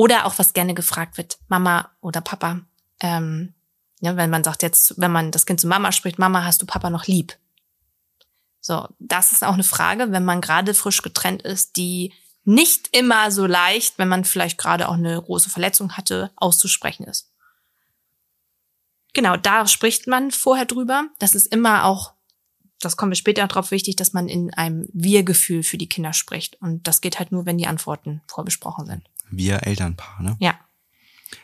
Oder 0.00 0.24
auch 0.24 0.38
was 0.38 0.54
gerne 0.54 0.72
gefragt 0.72 1.18
wird, 1.18 1.36
Mama 1.48 1.90
oder 2.00 2.22
Papa, 2.22 2.62
ähm, 3.00 3.52
ja, 4.00 4.16
wenn 4.16 4.30
man 4.30 4.42
sagt 4.42 4.62
jetzt, 4.62 4.98
wenn 4.98 5.12
man 5.12 5.30
das 5.30 5.44
Kind 5.44 5.60
zu 5.60 5.66
Mama 5.66 5.92
spricht, 5.92 6.18
Mama, 6.18 6.42
hast 6.42 6.62
du 6.62 6.64
Papa 6.64 6.88
noch 6.88 7.06
lieb? 7.06 7.36
So, 8.62 8.88
das 8.98 9.32
ist 9.32 9.44
auch 9.44 9.52
eine 9.52 9.62
Frage, 9.62 10.10
wenn 10.10 10.24
man 10.24 10.40
gerade 10.40 10.72
frisch 10.72 11.02
getrennt 11.02 11.42
ist, 11.42 11.76
die 11.76 12.14
nicht 12.44 12.96
immer 12.96 13.30
so 13.30 13.44
leicht, 13.44 13.98
wenn 13.98 14.08
man 14.08 14.24
vielleicht 14.24 14.56
gerade 14.56 14.88
auch 14.88 14.94
eine 14.94 15.20
große 15.20 15.50
Verletzung 15.50 15.98
hatte, 15.98 16.30
auszusprechen 16.34 17.04
ist. 17.04 17.30
Genau, 19.12 19.36
da 19.36 19.66
spricht 19.66 20.06
man 20.06 20.30
vorher 20.30 20.64
drüber. 20.64 21.08
Das 21.18 21.34
ist 21.34 21.52
immer 21.52 21.84
auch 21.84 22.14
das 22.80 22.96
kommen 22.96 23.12
wir 23.12 23.16
später 23.16 23.46
drauf 23.46 23.70
wichtig, 23.70 23.96
dass 23.96 24.14
man 24.14 24.28
in 24.28 24.54
einem 24.54 24.88
Wir-Gefühl 24.94 25.62
für 25.62 25.76
die 25.76 25.88
Kinder 25.88 26.14
spricht. 26.14 26.60
Und 26.62 26.86
das 26.86 27.02
geht 27.02 27.18
halt 27.18 27.30
nur, 27.30 27.44
wenn 27.44 27.58
die 27.58 27.66
Antworten 27.66 28.22
vorbesprochen 28.26 28.86
sind. 28.86 29.09
Wir 29.30 29.66
Elternpaar, 29.66 30.22
ne? 30.22 30.36
Ja. 30.40 30.58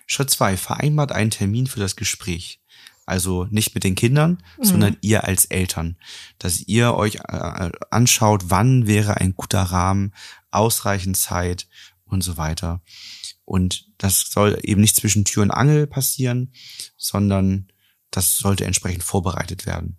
Schritt 0.07 0.31
zwei, 0.31 0.57
vereinbart 0.57 1.13
einen 1.13 1.31
Termin 1.31 1.67
für 1.67 1.81
das 1.81 1.97
Gespräch. 1.97 2.61
Also 3.05 3.47
nicht 3.51 3.75
mit 3.75 3.85
den 3.85 3.95
Kindern, 3.95 4.43
sondern 4.61 4.97
ihr 5.01 5.23
als 5.23 5.45
Eltern. 5.45 5.97
Dass 6.41 6.61
ihr 6.63 6.95
euch 6.95 7.21
äh, 7.29 7.71
anschaut, 7.91 8.51
wann 8.51 8.89
wäre 8.89 9.19
ein 9.19 9.37
guter 9.37 9.63
Rahmen, 9.63 10.13
ausreichend 10.51 11.17
Zeit 11.17 11.69
und 12.05 12.25
so 12.25 12.37
weiter. 12.37 12.83
Und 13.45 13.87
das 13.99 14.23
soll 14.23 14.59
eben 14.63 14.81
nicht 14.81 14.97
zwischen 14.97 15.25
Tür 15.25 15.45
und 15.45 15.53
Angel 15.53 15.87
passieren, 15.87 16.53
sondern 16.97 17.69
das 18.11 18.39
sollte 18.39 18.65
entsprechend 18.65 19.05
vorbereitet 19.05 19.67
werden. 19.67 19.99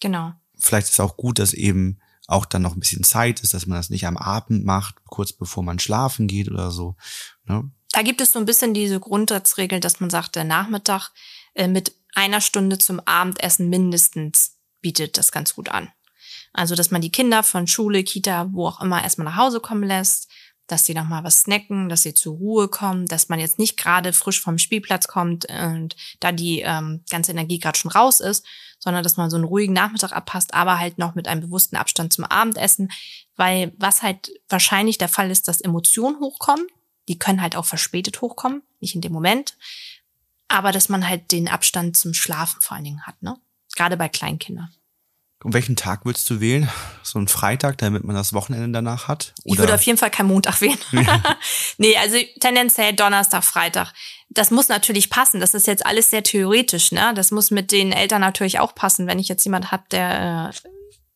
Genau. 0.00 0.32
Vielleicht 0.58 0.88
ist 0.88 1.00
auch 1.00 1.16
gut, 1.16 1.38
dass 1.38 1.52
eben 1.52 2.00
auch 2.30 2.44
dann 2.44 2.62
noch 2.62 2.74
ein 2.74 2.80
bisschen 2.80 3.04
Zeit 3.04 3.40
ist, 3.40 3.54
dass 3.54 3.66
man 3.66 3.78
das 3.78 3.90
nicht 3.90 4.06
am 4.06 4.16
Abend 4.16 4.64
macht, 4.64 4.96
kurz 5.06 5.32
bevor 5.32 5.62
man 5.62 5.78
schlafen 5.78 6.28
geht 6.28 6.50
oder 6.50 6.70
so. 6.70 6.96
Ne? 7.44 7.70
Da 7.92 8.02
gibt 8.02 8.20
es 8.20 8.32
so 8.32 8.38
ein 8.38 8.44
bisschen 8.44 8.72
diese 8.72 9.00
Grundsatzregel, 9.00 9.80
dass 9.80 10.00
man 10.00 10.10
sagt, 10.10 10.36
der 10.36 10.44
Nachmittag 10.44 11.10
äh, 11.54 11.66
mit 11.66 11.92
einer 12.14 12.40
Stunde 12.40 12.78
zum 12.78 13.00
Abendessen 13.00 13.68
mindestens 13.68 14.56
bietet 14.80 15.18
das 15.18 15.32
ganz 15.32 15.54
gut 15.54 15.68
an. 15.68 15.88
Also, 16.52 16.74
dass 16.74 16.90
man 16.90 17.00
die 17.00 17.12
Kinder 17.12 17.42
von 17.42 17.66
Schule, 17.66 18.02
Kita, 18.02 18.48
wo 18.52 18.66
auch 18.66 18.80
immer 18.80 19.02
erstmal 19.02 19.26
nach 19.26 19.36
Hause 19.36 19.60
kommen 19.60 19.84
lässt, 19.84 20.28
dass 20.70 20.84
sie 20.84 20.94
noch 20.94 21.04
mal 21.04 21.24
was 21.24 21.40
snacken, 21.40 21.88
dass 21.88 22.02
sie 22.02 22.14
zur 22.14 22.36
Ruhe 22.36 22.68
kommen, 22.68 23.06
dass 23.06 23.28
man 23.28 23.40
jetzt 23.40 23.58
nicht 23.58 23.76
gerade 23.76 24.12
frisch 24.12 24.40
vom 24.40 24.58
Spielplatz 24.58 25.08
kommt 25.08 25.46
und 25.46 25.96
da 26.20 26.32
die 26.32 26.60
ähm, 26.60 27.02
ganze 27.10 27.32
Energie 27.32 27.58
gerade 27.58 27.78
schon 27.78 27.90
raus 27.90 28.20
ist, 28.20 28.46
sondern 28.78 29.02
dass 29.02 29.16
man 29.16 29.30
so 29.30 29.36
einen 29.36 29.44
ruhigen 29.44 29.72
Nachmittag 29.72 30.12
abpasst, 30.12 30.54
aber 30.54 30.78
halt 30.78 30.98
noch 30.98 31.14
mit 31.14 31.28
einem 31.28 31.42
bewussten 31.42 31.76
Abstand 31.76 32.12
zum 32.12 32.24
Abendessen, 32.24 32.90
weil 33.36 33.72
was 33.78 34.02
halt 34.02 34.30
wahrscheinlich 34.48 34.98
der 34.98 35.08
Fall 35.08 35.30
ist, 35.30 35.48
dass 35.48 35.60
Emotionen 35.60 36.20
hochkommen, 36.20 36.66
die 37.08 37.18
können 37.18 37.42
halt 37.42 37.56
auch 37.56 37.64
verspätet 37.64 38.20
hochkommen, 38.20 38.62
nicht 38.80 38.94
in 38.94 39.00
dem 39.00 39.12
Moment, 39.12 39.56
aber 40.48 40.72
dass 40.72 40.88
man 40.88 41.08
halt 41.08 41.32
den 41.32 41.48
Abstand 41.48 41.96
zum 41.96 42.14
Schlafen 42.14 42.60
vor 42.60 42.76
allen 42.76 42.84
Dingen 42.84 43.06
hat, 43.06 43.22
ne? 43.22 43.36
Gerade 43.76 43.96
bei 43.96 44.08
Kleinkindern. 44.08 44.74
Und 45.42 45.54
welchen 45.54 45.74
Tag 45.74 46.04
würdest 46.04 46.28
du 46.28 46.40
wählen? 46.40 46.68
So 47.02 47.18
ein 47.18 47.26
Freitag, 47.26 47.78
damit 47.78 48.04
man 48.04 48.14
das 48.14 48.34
Wochenende 48.34 48.70
danach 48.70 49.08
hat? 49.08 49.32
Ich 49.44 49.56
würde 49.56 49.74
auf 49.74 49.82
jeden 49.82 49.96
Fall 49.96 50.10
keinen 50.10 50.28
Montag 50.28 50.60
wählen. 50.60 50.78
nee, 51.78 51.96
also 51.96 52.18
tendenziell 52.40 52.92
Donnerstag, 52.92 53.42
Freitag. 53.42 53.94
Das 54.28 54.50
muss 54.50 54.68
natürlich 54.68 55.08
passen. 55.08 55.40
Das 55.40 55.54
ist 55.54 55.66
jetzt 55.66 55.86
alles 55.86 56.10
sehr 56.10 56.22
theoretisch, 56.22 56.92
ne? 56.92 57.14
Das 57.14 57.30
muss 57.30 57.50
mit 57.50 57.72
den 57.72 57.90
Eltern 57.90 58.20
natürlich 58.20 58.58
auch 58.58 58.74
passen. 58.74 59.06
Wenn 59.06 59.18
ich 59.18 59.28
jetzt 59.28 59.44
jemand 59.44 59.72
habe, 59.72 59.84
der 59.90 60.50
äh, 60.52 60.68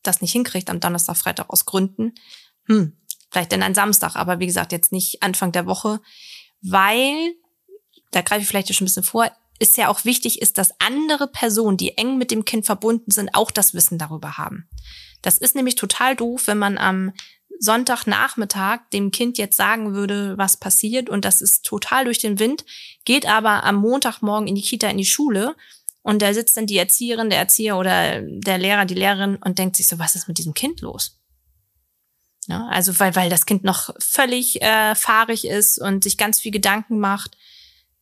das 0.03 0.23
nicht 0.23 0.33
hinkriegt 0.33 0.71
am 0.71 0.81
Donnerstag, 0.81 1.19
Freitag 1.19 1.51
aus 1.51 1.67
Gründen, 1.67 2.15
hm, 2.67 2.97
vielleicht 3.31 3.53
dann 3.53 3.63
ein 3.63 3.75
Samstag, 3.75 4.17
aber 4.17 4.39
wie 4.39 4.47
gesagt, 4.47 4.73
jetzt 4.73 4.91
nicht 4.91 5.23
Anfang 5.23 5.53
der 5.53 5.67
Woche, 5.67 6.01
weil, 6.63 7.35
da 8.11 8.23
greife 8.23 8.41
ich 8.41 8.49
vielleicht 8.49 8.75
schon 8.75 8.85
ein 8.85 8.87
bisschen 8.87 9.03
vor, 9.03 9.31
ist 9.65 9.79
ja 9.79 9.89
auch 9.89 10.05
wichtig 10.05 10.43
ist, 10.43 10.59
dass 10.59 10.79
andere 10.79 11.27
Personen, 11.27 11.79
die 11.79 11.97
eng 11.97 12.19
mit 12.19 12.31
dem 12.31 12.45
Kind 12.45 12.67
verbunden 12.67 13.11
sind, 13.11 13.35
auch 13.35 13.51
das 13.51 13.73
Wissen 13.73 13.97
darüber 13.97 14.37
haben. 14.37 14.69
Das 15.23 15.39
ist 15.39 15.55
nämlich 15.55 15.75
total 15.75 16.15
doof, 16.15 16.47
wenn 16.49 16.59
man 16.59 16.77
am 16.77 17.13
Sonntagnachmittag 17.61 18.81
dem 18.93 19.11
Kind 19.11 19.39
jetzt 19.39 19.57
sagen 19.57 19.95
würde, 19.95 20.37
was 20.37 20.59
passiert 20.59 21.09
und 21.09 21.25
das 21.25 21.41
ist 21.41 21.65
total 21.65 22.05
durch 22.05 22.19
den 22.19 22.39
Wind, 22.39 22.67
geht 23.07 23.27
aber 23.27 23.65
am 23.65 23.77
Montagmorgen 23.77 24.47
in 24.47 24.55
die 24.55 24.61
Kita, 24.61 24.89
in 24.89 24.99
die 24.99 25.07
Schule 25.07 25.57
und 26.03 26.21
da 26.21 26.35
sitzt 26.35 26.59
dann 26.59 26.67
die 26.67 26.77
Erzieherin, 26.77 27.31
der 27.31 27.39
Erzieher 27.39 27.79
oder 27.79 28.21
der 28.21 28.59
Lehrer, 28.59 28.85
die 28.85 28.95
Lehrerin 28.95 29.37
und 29.37 29.59
denkt 29.59 29.77
sich 29.77 29.89
so, 29.89 29.99
was 29.99 30.15
ist 30.15 30.29
mit 30.29 30.37
diesem 30.37 30.53
Kind 30.53 30.83
los? 30.83 31.19
Ja, 32.49 32.67
also 32.67 33.01
weil, 33.01 33.17
weil 33.17 33.31
das 33.31 33.47
Kind 33.47 33.65
noch 33.65 33.95
völlig 33.99 34.61
äh, 34.61 34.95
fahrig 34.95 35.47
ist 35.47 35.79
und 35.79 36.05
sich 36.05 36.19
ganz 36.19 36.39
viel 36.39 36.53
Gedanken 36.53 36.99
macht 36.99 37.39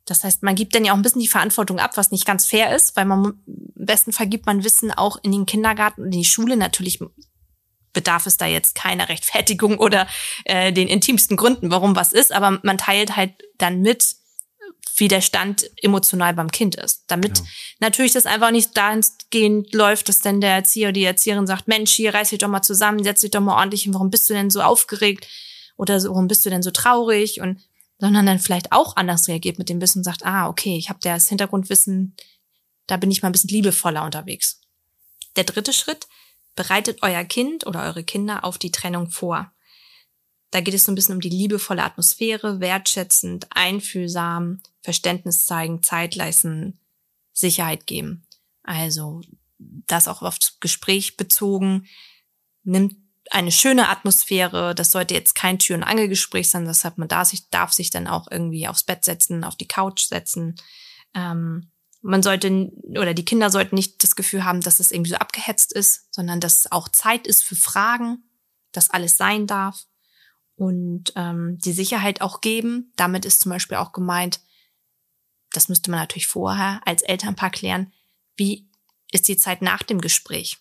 das 0.05 0.25
heißt, 0.25 0.43
man 0.43 0.55
gibt 0.55 0.75
dann 0.75 0.85
ja 0.85 0.93
auch 0.93 0.97
ein 0.97 1.03
bisschen 1.03 1.21
die 1.21 1.29
Verantwortung 1.29 1.79
ab, 1.79 1.97
was 1.97 2.11
nicht 2.11 2.27
ganz 2.27 2.47
fair 2.47 2.75
ist, 2.75 2.97
weil 2.97 3.05
man 3.05 3.35
im 3.47 3.87
besten 3.87 4.13
Fall 4.13 4.27
gibt 4.27 4.47
man 4.47 4.65
Wissen 4.65 4.91
auch 4.91 5.19
in 5.23 5.33
den 5.33 5.47
Kindergarten 5.47 6.03
und 6.03 6.13
in 6.13 6.23
die 6.23 6.25
Schule. 6.25 6.57
Natürlich 6.57 6.99
bedarf 7.93 8.27
es 8.27 8.37
da 8.37 8.47
jetzt 8.47 8.75
keiner 8.75 9.09
Rechtfertigung 9.09 9.79
oder 9.79 10.09
äh, 10.45 10.73
den 10.73 10.89
intimsten 10.89 11.37
Gründen, 11.37 11.71
warum 11.71 11.95
was 11.95 12.13
ist, 12.13 12.33
aber 12.33 12.59
man 12.63 12.79
teilt 12.79 13.17
halt 13.17 13.33
dann 13.59 13.81
mit, 13.81 14.17
wie 14.97 15.09
der 15.09 15.21
Stand 15.21 15.71
emotional 15.83 16.35
beim 16.35 16.51
Kind 16.51 16.75
ist. 16.75 17.05
Damit 17.07 17.39
ja. 17.39 17.45
natürlich 17.81 18.13
das 18.13 18.27
einfach 18.27 18.51
nicht 18.51 18.77
dahingehend 18.77 19.73
läuft, 19.73 20.09
dass 20.09 20.21
dann 20.21 20.41
der 20.41 20.53
Erzieher 20.53 20.89
oder 20.89 20.95
die 20.95 21.05
Erzieherin 21.05 21.47
sagt, 21.47 21.69
Mensch, 21.69 21.93
hier 21.93 22.13
reiß 22.13 22.31
dich 22.31 22.41
doch 22.41 22.49
mal 22.49 22.63
zusammen, 22.63 23.05
setz 23.05 23.21
dich 23.21 23.31
doch 23.31 23.41
mal 23.41 23.57
ordentlich 23.57 23.83
hin, 23.83 23.95
warum 23.95 24.11
bist 24.11 24.29
du 24.29 24.35
denn 24.35 24.51
so 24.51 24.63
aufgeregt? 24.63 25.29
Oder 25.77 26.01
so, 26.01 26.11
warum 26.11 26.29
bist 26.29 26.45
du 26.45 26.51
denn 26.51 26.63
so 26.63 26.71
traurig? 26.71 27.41
Und 27.41 27.61
sondern 28.03 28.27
dann 28.27 28.41
vielleicht 28.41 28.73
auch 28.73 28.97
anders 28.97 29.29
reagiert 29.29 29.59
mit 29.59 29.69
dem 29.69 29.81
Wissen 29.81 29.99
und 30.01 30.05
sagt, 30.05 30.27
ah, 30.27 30.49
okay, 30.49 30.77
ich 30.77 30.89
habe 30.89 30.99
das 31.01 31.29
Hintergrundwissen, 31.29 32.17
da 32.89 32.97
bin 32.97 33.13
ich 33.13 33.23
mal 33.23 33.29
ein 33.29 33.33
bisschen 33.33 33.51
liebevoller 33.51 34.05
unterwegs. 34.05 34.61
Der 35.37 35.45
dritte 35.45 35.73
Schritt, 35.73 36.09
bereitet 36.57 36.99
euer 37.03 37.23
Kind 37.23 37.65
oder 37.65 37.85
eure 37.85 38.03
Kinder 38.03 38.45
auf 38.45 38.59
die 38.59 38.73
Trennung 38.73 39.09
vor. 39.09 39.53
Da 40.51 40.61
geht 40.61 40.75
es 40.75 40.83
so 40.83 40.91
ein 40.91 40.97
bisschen 40.97 41.15
um 41.15 41.21
die 41.21 41.29
liebevolle 41.29 41.85
Atmosphäre, 41.85 42.59
wertschätzend, 42.59 43.47
einfühlsam, 43.51 44.61
Verständnis 44.81 45.47
zeigen, 45.47 45.85
Zeit 45.85 46.17
leisten, 46.17 46.81
Sicherheit 47.33 47.87
geben. 47.87 48.27
Also 48.65 49.21
das 49.59 50.09
auch 50.09 50.23
aufs 50.23 50.59
Gespräch 50.59 51.17
bezogen. 51.17 51.87
Nimmt 52.65 52.97
eine 53.33 53.53
schöne 53.53 53.89
Atmosphäre. 53.89 54.75
Das 54.75 54.91
sollte 54.91 55.15
jetzt 55.15 55.35
kein 55.35 55.59
Tür- 55.59 55.77
und 55.77 55.83
Angelgespräch 55.83 56.51
sein. 56.51 56.67
Deshalb 56.67 56.99
man 56.99 57.09
darf 57.09 57.29
sich, 57.29 57.49
darf 57.51 57.73
sich 57.73 57.91
dann 57.91 58.07
auch 58.07 58.29
irgendwie 58.31 58.69
aufs 58.69 58.85
Bett 58.85 59.05
setzen, 59.05 59.45
auf 59.45 59.57
die 59.57 59.69
Couch 59.69 60.03
setzen. 60.03 60.57
Ähm, 61.15 61.71
man 62.03 62.23
sollte 62.23 62.71
oder 62.91 63.15
die 63.15 63.25
Kinder 63.25 63.51
sollten 63.51 63.77
nicht 63.77 64.03
das 64.03 64.17
Gefühl 64.17 64.45
haben, 64.45 64.61
dass 64.61 64.81
es 64.81 64.91
irgendwie 64.91 65.13
so 65.13 65.17
abgehetzt 65.17 65.73
ist, 65.73 66.13
sondern 66.13 66.41
dass 66.41 66.61
es 66.61 66.73
auch 66.73 66.89
Zeit 66.89 67.27
ist 67.27 67.45
für 67.45 67.57
Fragen, 67.57 68.25
dass 68.73 68.91
alles 68.91 69.17
sein 69.17 69.47
darf 69.47 69.87
und 70.57 71.13
ähm, 71.17 71.59
die 71.59 71.73
Sicherheit 71.73 72.21
auch 72.21 72.41
geben. 72.41 72.93
Damit 72.97 73.25
ist 73.25 73.41
zum 73.41 73.51
Beispiel 73.51 73.77
auch 73.77 73.93
gemeint, 73.93 74.41
das 75.53 75.69
müsste 75.69 75.91
man 75.91 76.01
natürlich 76.01 76.27
vorher 76.27 76.81
als 76.85 77.03
Elternpaar 77.03 77.51
klären, 77.51 77.93
wie 78.37 78.69
ist 79.13 79.29
die 79.29 79.37
Zeit 79.37 79.63
nach 79.63 79.83
dem 79.83 80.01
Gespräch? 80.01 80.59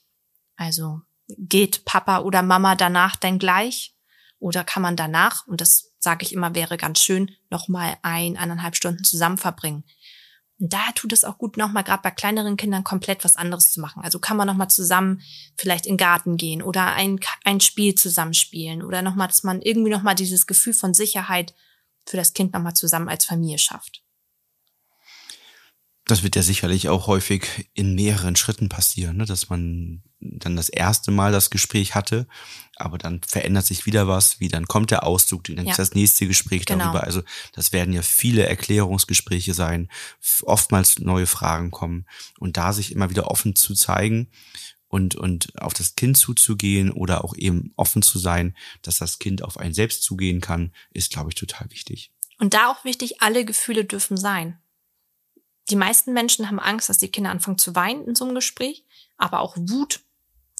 Also 0.56 1.02
geht 1.38 1.86
Papa 1.86 2.20
oder 2.20 2.41
Mama 2.41 2.76
danach 2.76 3.15
denn 3.15 3.39
gleich? 3.39 3.96
Oder 4.39 4.63
kann 4.63 4.82
man 4.82 4.96
danach, 4.96 5.46
und 5.46 5.62
das 5.62 5.94
sage 6.00 6.26
ich 6.26 6.34
immer, 6.34 6.56
wäre 6.56 6.78
ganz 6.78 7.00
schön, 7.00 7.32
nochmal 7.50 7.98
ein, 8.02 8.38
eineinhalb 8.38 8.76
Stunden 8.76 9.04
zusammen 9.04 9.38
verbringen. 9.38 9.84
Und 10.60 10.74
da 10.74 10.91
tut 10.94 11.13
es 11.13 11.24
auch 11.24 11.38
gut, 11.38 11.58
nochmal 11.58 11.84
gerade 11.84 12.02
bei 12.02 12.12
kleineren 12.12 12.58
Kindern 12.58 12.84
komplett 12.84 13.24
was 13.24 13.36
anderes 13.36 13.72
zu 13.72 13.80
machen. 13.80 14.04
Also 14.04 14.20
kann 14.20 14.38
man 14.38 14.48
nochmal 14.48 14.70
zusammen 14.70 15.22
vielleicht 15.58 15.86
in 15.86 15.94
den 15.94 15.98
Garten 15.98 16.38
gehen 16.38 16.62
oder 16.62 16.94
ein, 16.94 17.20
ein 17.44 17.62
Spiel 17.62 17.96
zusammenspielen 17.96 18.84
oder 18.84 19.02
nochmal, 19.02 19.28
dass 19.28 19.44
man 19.44 19.62
irgendwie 19.62 19.91
nochmal 19.91 20.15
dieses 20.15 20.48
Gefühl 20.48 20.74
von 20.74 20.94
Sicherheit 20.94 21.54
für 22.06 22.17
das 22.17 22.34
Kind 22.34 22.54
nochmal 22.54 22.76
zusammen 22.76 23.10
als 23.10 23.26
Familie 23.26 23.58
schafft. 23.58 24.04
Das 26.12 26.24
wird 26.24 26.36
ja 26.36 26.43
sicherlich 26.43 26.89
auch 26.89 27.08
häufig 27.08 27.69
in 27.74 27.95
mehreren 27.95 28.36
Schritten 28.36 28.67
passieren, 28.67 29.15
ne? 29.15 29.24
dass 29.24 29.47
man 29.47 30.04
dann 30.19 30.58
das 30.58 30.67
erste 30.67 31.10
Mal 31.10 31.32
das 31.32 31.52
Gespräch 31.52 31.95
hatte, 31.95 32.28
aber 32.76 32.97
dann 32.97 33.21
verändert 33.26 33.65
sich 33.65 33.86
wieder 33.86 34.10
was, 34.10 34.41
wie 34.41 34.50
dann 34.50 34.67
kommt 34.67 34.91
der 34.91 35.08
Auszug, 35.08 35.45
dann 35.45 35.63
ja. 35.63 35.71
ist 35.71 35.80
das 35.80 35.93
nächste 35.93 36.28
Gespräch 36.28 36.65
genau. 36.65 36.84
darüber. 36.84 37.06
Also 37.06 37.21
das 37.54 37.71
werden 37.71 37.93
ja 37.93 38.02
viele 38.02 38.45
Erklärungsgespräche 38.45 39.54
sein, 39.54 39.88
oftmals 40.41 41.00
neue 41.00 41.28
Fragen 41.28 41.71
kommen 41.71 42.06
und 42.39 42.58
da 42.58 42.74
sich 42.74 42.91
immer 42.91 43.10
wieder 43.10 43.32
offen 43.32 43.56
zu 43.56 43.74
zeigen 43.74 44.28
und, 44.89 45.15
und 45.15 45.58
auf 45.62 45.74
das 45.74 45.95
Kind 45.95 46.17
zuzugehen 46.17 46.91
oder 46.91 47.24
auch 47.24 47.38
eben 47.38 47.71
offen 47.78 48.02
zu 48.02 48.19
sein, 48.19 48.58
dass 48.82 48.97
das 48.97 49.17
Kind 49.17 49.45
auf 49.45 49.56
einen 49.58 49.74
selbst 49.74 50.04
zugehen 50.04 50.41
kann, 50.41 50.74
ist, 50.91 51.13
glaube 51.13 51.30
ich, 51.30 51.36
total 51.36 51.71
wichtig. 51.71 52.12
Und 52.38 52.54
da 52.54 52.69
auch 52.69 52.84
wichtig, 52.84 53.21
alle 53.21 53.45
Gefühle 53.45 53.86
dürfen 53.86 54.17
sein 54.17 54.61
die 55.72 55.78
meisten 55.78 56.14
Menschen 56.14 56.48
haben 56.48 56.60
Angst, 56.60 56.90
dass 56.90 56.98
die 56.98 57.10
Kinder 57.10 57.32
anfangen 57.32 57.58
zu 57.58 57.74
weinen 57.76 58.06
in 58.06 58.16
so 58.16 58.26
einem 58.26 58.36
Gespräch, 58.36 58.86
aber 59.18 59.40
auch 59.40 59.56
Wut 59.58 60.02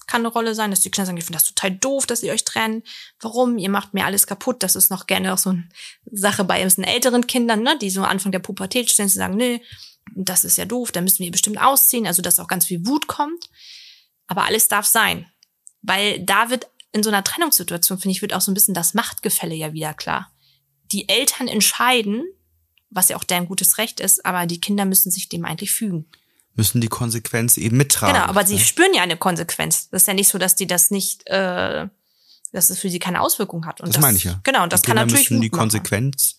kann 0.06 0.22
eine 0.22 0.28
Rolle 0.28 0.54
sein, 0.54 0.70
dass 0.70 0.80
die 0.80 0.90
Kinder 0.90 1.06
sagen, 1.06 1.18
ich 1.18 1.24
finde 1.24 1.38
das 1.38 1.48
total 1.48 1.70
doof, 1.70 2.06
dass 2.06 2.22
ihr 2.22 2.32
euch 2.32 2.44
trennt. 2.44 2.86
Warum? 3.20 3.56
Ihr 3.56 3.70
macht 3.70 3.94
mir 3.94 4.04
alles 4.04 4.26
kaputt. 4.26 4.62
Das 4.62 4.76
ist 4.76 4.90
noch 4.90 5.06
gerne 5.06 5.32
auch 5.32 5.38
so 5.38 5.50
eine 5.50 5.68
Sache 6.10 6.44
bei 6.44 6.60
ein 6.62 6.84
älteren 6.84 7.26
Kindern, 7.26 7.62
ne, 7.62 7.78
die 7.78 7.90
so 7.90 8.02
Anfang 8.02 8.32
der 8.32 8.40
Pubertät 8.40 8.90
stehen, 8.90 9.08
sie 9.08 9.18
sagen, 9.18 9.36
nee, 9.36 9.62
das 10.14 10.44
ist 10.44 10.58
ja 10.58 10.64
doof, 10.64 10.92
da 10.92 11.00
müssen 11.00 11.22
wir 11.22 11.30
bestimmt 11.30 11.60
ausziehen. 11.60 12.06
Also, 12.06 12.20
dass 12.20 12.40
auch 12.40 12.48
ganz 12.48 12.66
viel 12.66 12.84
Wut 12.86 13.06
kommt. 13.06 13.48
Aber 14.26 14.44
alles 14.44 14.68
darf 14.68 14.86
sein. 14.86 15.30
Weil 15.82 16.20
da 16.20 16.50
wird 16.50 16.66
in 16.92 17.02
so 17.02 17.10
einer 17.10 17.24
Trennungssituation, 17.24 17.98
finde 17.98 18.12
ich, 18.12 18.22
wird 18.22 18.34
auch 18.34 18.40
so 18.40 18.50
ein 18.50 18.54
bisschen 18.54 18.74
das 18.74 18.94
Machtgefälle 18.94 19.54
ja 19.54 19.72
wieder 19.72 19.94
klar. 19.94 20.30
Die 20.90 21.08
Eltern 21.08 21.48
entscheiden, 21.48 22.24
was 22.92 23.08
ja 23.08 23.16
auch 23.16 23.24
deren 23.24 23.46
gutes 23.46 23.78
Recht 23.78 24.00
ist, 24.00 24.24
aber 24.24 24.46
die 24.46 24.60
Kinder 24.60 24.84
müssen 24.84 25.10
sich 25.10 25.28
dem 25.28 25.44
eigentlich 25.44 25.72
fügen. 25.72 26.06
müssen 26.54 26.80
die 26.80 26.88
Konsequenz 26.88 27.56
eben 27.56 27.76
mittragen. 27.76 28.14
Genau, 28.14 28.26
aber 28.26 28.46
sie 28.46 28.56
ne? 28.56 28.60
spüren 28.60 28.94
ja 28.94 29.02
eine 29.02 29.16
Konsequenz. 29.16 29.88
Das 29.90 30.02
ist 30.02 30.08
ja 30.08 30.14
nicht 30.14 30.28
so, 30.28 30.38
dass 30.38 30.54
die 30.54 30.66
das 30.66 30.90
nicht, 30.90 31.26
äh, 31.28 31.88
dass 32.52 32.70
es 32.70 32.78
für 32.78 32.90
sie 32.90 32.98
keine 32.98 33.20
Auswirkung 33.20 33.64
hat. 33.66 33.80
Und 33.80 33.88
Das 33.88 34.00
meine 34.00 34.16
ich 34.16 34.24
ja. 34.24 34.40
Genau, 34.44 34.62
und 34.62 34.72
das 34.72 34.82
die 34.82 34.86
kann 34.86 34.96
Kinder 34.96 35.06
natürlich 35.06 35.30
müssen 35.30 35.40
die. 35.40 35.48
Konsequenz 35.48 36.38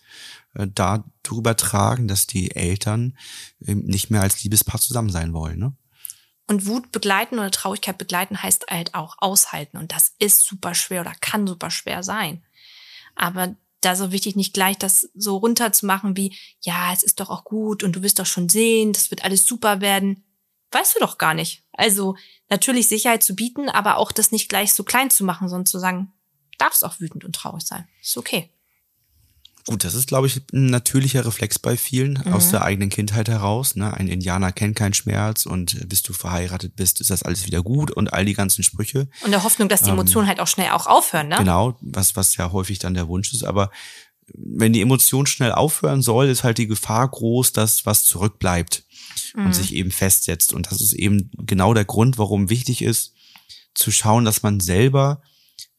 äh, 0.53 0.67
darüber 0.73 1.57
tragen, 1.57 2.07
dass 2.07 2.27
die 2.27 2.55
Eltern 2.55 3.17
eben 3.59 3.85
nicht 3.85 4.11
mehr 4.11 4.21
als 4.21 4.43
Liebespaar 4.43 4.79
zusammen 4.79 5.09
sein 5.09 5.33
wollen. 5.33 5.57
Ne? 5.57 5.73
Und 6.45 6.67
Wut 6.67 6.91
begleiten 6.91 7.39
oder 7.39 7.49
Traurigkeit 7.49 7.97
begleiten 7.97 8.43
heißt 8.43 8.67
halt 8.69 8.93
auch 8.93 9.15
aushalten. 9.17 9.77
Und 9.77 9.91
das 9.91 10.13
ist 10.19 10.45
super 10.45 10.75
schwer 10.75 11.01
oder 11.01 11.13
kann 11.21 11.47
super 11.47 11.71
schwer 11.71 12.03
sein. 12.03 12.43
Aber 13.15 13.55
da 13.85 13.95
so 13.95 14.11
wichtig, 14.11 14.35
nicht 14.35 14.53
gleich 14.53 14.77
das 14.77 15.09
so 15.13 15.37
runterzumachen 15.37 16.17
wie, 16.17 16.35
ja, 16.61 16.93
es 16.93 17.03
ist 17.03 17.19
doch 17.19 17.29
auch 17.29 17.43
gut 17.43 17.83
und 17.83 17.95
du 17.95 18.01
wirst 18.01 18.19
doch 18.19 18.25
schon 18.25 18.49
sehen, 18.49 18.93
das 18.93 19.11
wird 19.11 19.23
alles 19.23 19.45
super 19.45 19.81
werden. 19.81 20.23
Weißt 20.71 20.95
du 20.95 20.99
doch 20.99 21.17
gar 21.17 21.33
nicht. 21.33 21.63
Also 21.71 22.15
natürlich 22.49 22.87
Sicherheit 22.87 23.23
zu 23.23 23.35
bieten, 23.35 23.69
aber 23.69 23.97
auch 23.97 24.11
das 24.11 24.31
nicht 24.31 24.49
gleich 24.49 24.73
so 24.73 24.83
klein 24.83 25.09
zu 25.09 25.23
machen, 25.23 25.49
sondern 25.49 25.65
zu 25.65 25.79
sagen, 25.79 26.11
darfst 26.57 26.83
auch 26.83 26.99
wütend 26.99 27.25
und 27.25 27.35
traurig 27.35 27.63
sein. 27.63 27.87
Ist 28.01 28.17
okay. 28.17 28.52
Gut, 29.65 29.83
das 29.85 29.93
ist, 29.93 30.07
glaube 30.07 30.27
ich, 30.27 30.41
ein 30.51 30.65
natürlicher 30.65 31.25
Reflex 31.25 31.57
bei 31.57 31.77
vielen 31.77 32.21
Mhm. 32.25 32.33
aus 32.33 32.49
der 32.51 32.63
eigenen 32.63 32.89
Kindheit 32.89 33.29
heraus. 33.29 33.75
Ne? 33.77 33.93
Ein 33.93 34.07
Indianer 34.09 34.51
kennt 34.51 34.75
keinen 34.75 34.93
Schmerz 34.93 35.45
und 35.45 35.87
bis 35.87 36.03
du 36.03 36.11
verheiratet 36.11 36.75
bist, 36.75 36.99
ist 36.99 37.09
das 37.09 37.23
alles 37.23 37.45
wieder 37.45 37.61
gut 37.63 37.89
und 37.91 38.11
all 38.11 38.25
die 38.25 38.33
ganzen 38.33 38.63
Sprüche. 38.63 39.07
Und 39.23 39.31
der 39.31 39.43
Hoffnung, 39.43 39.69
dass 39.69 39.81
die 39.81 39.89
Emotionen 39.89 40.27
halt 40.27 40.41
auch 40.41 40.47
schnell 40.47 40.71
auch 40.71 40.87
aufhören, 40.87 41.29
ne? 41.29 41.35
Ähm, 41.35 41.39
Genau, 41.43 41.77
was, 41.81 42.15
was 42.17 42.35
ja 42.35 42.51
häufig 42.51 42.79
dann 42.79 42.93
der 42.93 43.07
Wunsch 43.07 43.31
ist. 43.33 43.43
Aber 43.43 43.71
wenn 44.33 44.73
die 44.73 44.81
Emotion 44.81 45.25
schnell 45.27 45.51
aufhören 45.53 46.01
soll, 46.01 46.27
ist 46.27 46.43
halt 46.43 46.57
die 46.57 46.67
Gefahr 46.67 47.07
groß, 47.09 47.53
dass 47.53 47.85
was 47.85 48.03
zurückbleibt 48.05 48.83
Mhm. 49.35 49.45
und 49.47 49.55
sich 49.55 49.73
eben 49.73 49.91
festsetzt. 49.91 50.51
Und 50.53 50.71
das 50.71 50.81
ist 50.81 50.93
eben 50.93 51.29
genau 51.37 51.73
der 51.73 51.85
Grund, 51.85 52.17
warum 52.17 52.49
wichtig 52.49 52.81
ist, 52.81 53.13
zu 53.73 53.91
schauen, 53.91 54.25
dass 54.25 54.43
man 54.43 54.59
selber 54.59 55.21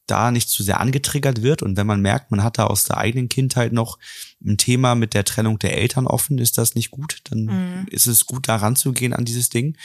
da 0.06 0.30
nicht 0.30 0.48
zu 0.48 0.62
sehr 0.62 0.80
angetriggert 0.80 1.42
wird. 1.42 1.62
Und 1.62 1.76
wenn 1.76 1.86
man 1.86 2.00
merkt, 2.00 2.30
man 2.30 2.42
hat 2.42 2.58
da 2.58 2.66
aus 2.66 2.84
der 2.84 2.98
eigenen 2.98 3.28
Kindheit 3.28 3.72
noch 3.72 3.98
ein 4.44 4.58
Thema 4.58 4.94
mit 4.94 5.14
der 5.14 5.24
Trennung 5.24 5.58
der 5.58 5.76
Eltern 5.76 6.06
offen, 6.06 6.38
ist 6.38 6.58
das 6.58 6.74
nicht 6.74 6.90
gut. 6.90 7.20
Dann 7.30 7.44
Mhm. 7.44 7.86
ist 7.90 8.06
es 8.06 8.26
gut, 8.26 8.48
da 8.48 8.56
ranzugehen 8.56 9.12
an 9.12 9.24
dieses 9.24 9.48
Ding. 9.48 9.76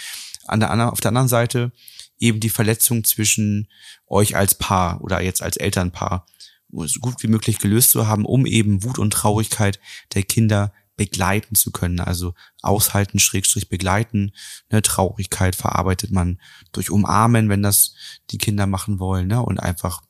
An 0.45 0.59
der 0.59 0.71
anderen, 0.71 0.91
auf 0.91 0.99
der 0.99 1.09
anderen 1.09 1.27
Seite 1.27 1.71
eben 2.19 2.39
die 2.39 2.49
Verletzung 2.49 3.03
zwischen 3.03 3.69
euch 4.07 4.35
als 4.35 4.55
Paar 4.55 5.01
oder 5.01 5.21
jetzt 5.21 5.41
als 5.41 5.57
Elternpaar 5.57 6.25
so 6.71 6.99
gut 6.99 7.23
wie 7.23 7.27
möglich 7.27 7.57
gelöst 7.59 7.91
zu 7.91 8.07
haben, 8.07 8.25
um 8.25 8.45
eben 8.45 8.83
Wut 8.83 8.99
und 8.99 9.11
Traurigkeit 9.11 9.79
der 10.13 10.23
Kinder 10.23 10.73
begleiten 10.97 11.55
zu 11.55 11.71
können. 11.71 12.01
Also 12.01 12.33
aushalten, 12.61 13.19
Schrägstrich 13.19 13.69
begleiten. 13.69 14.33
Ne, 14.69 14.81
Traurigkeit 14.81 15.55
verarbeitet 15.55 16.11
man 16.11 16.39
durch 16.73 16.91
Umarmen, 16.91 17.47
wenn 17.47 17.63
das 17.63 17.95
die 18.31 18.37
Kinder 18.37 18.67
machen 18.67 18.99
wollen, 18.99 19.27
ne, 19.27 19.41
und 19.41 19.59
einfach 19.59 20.01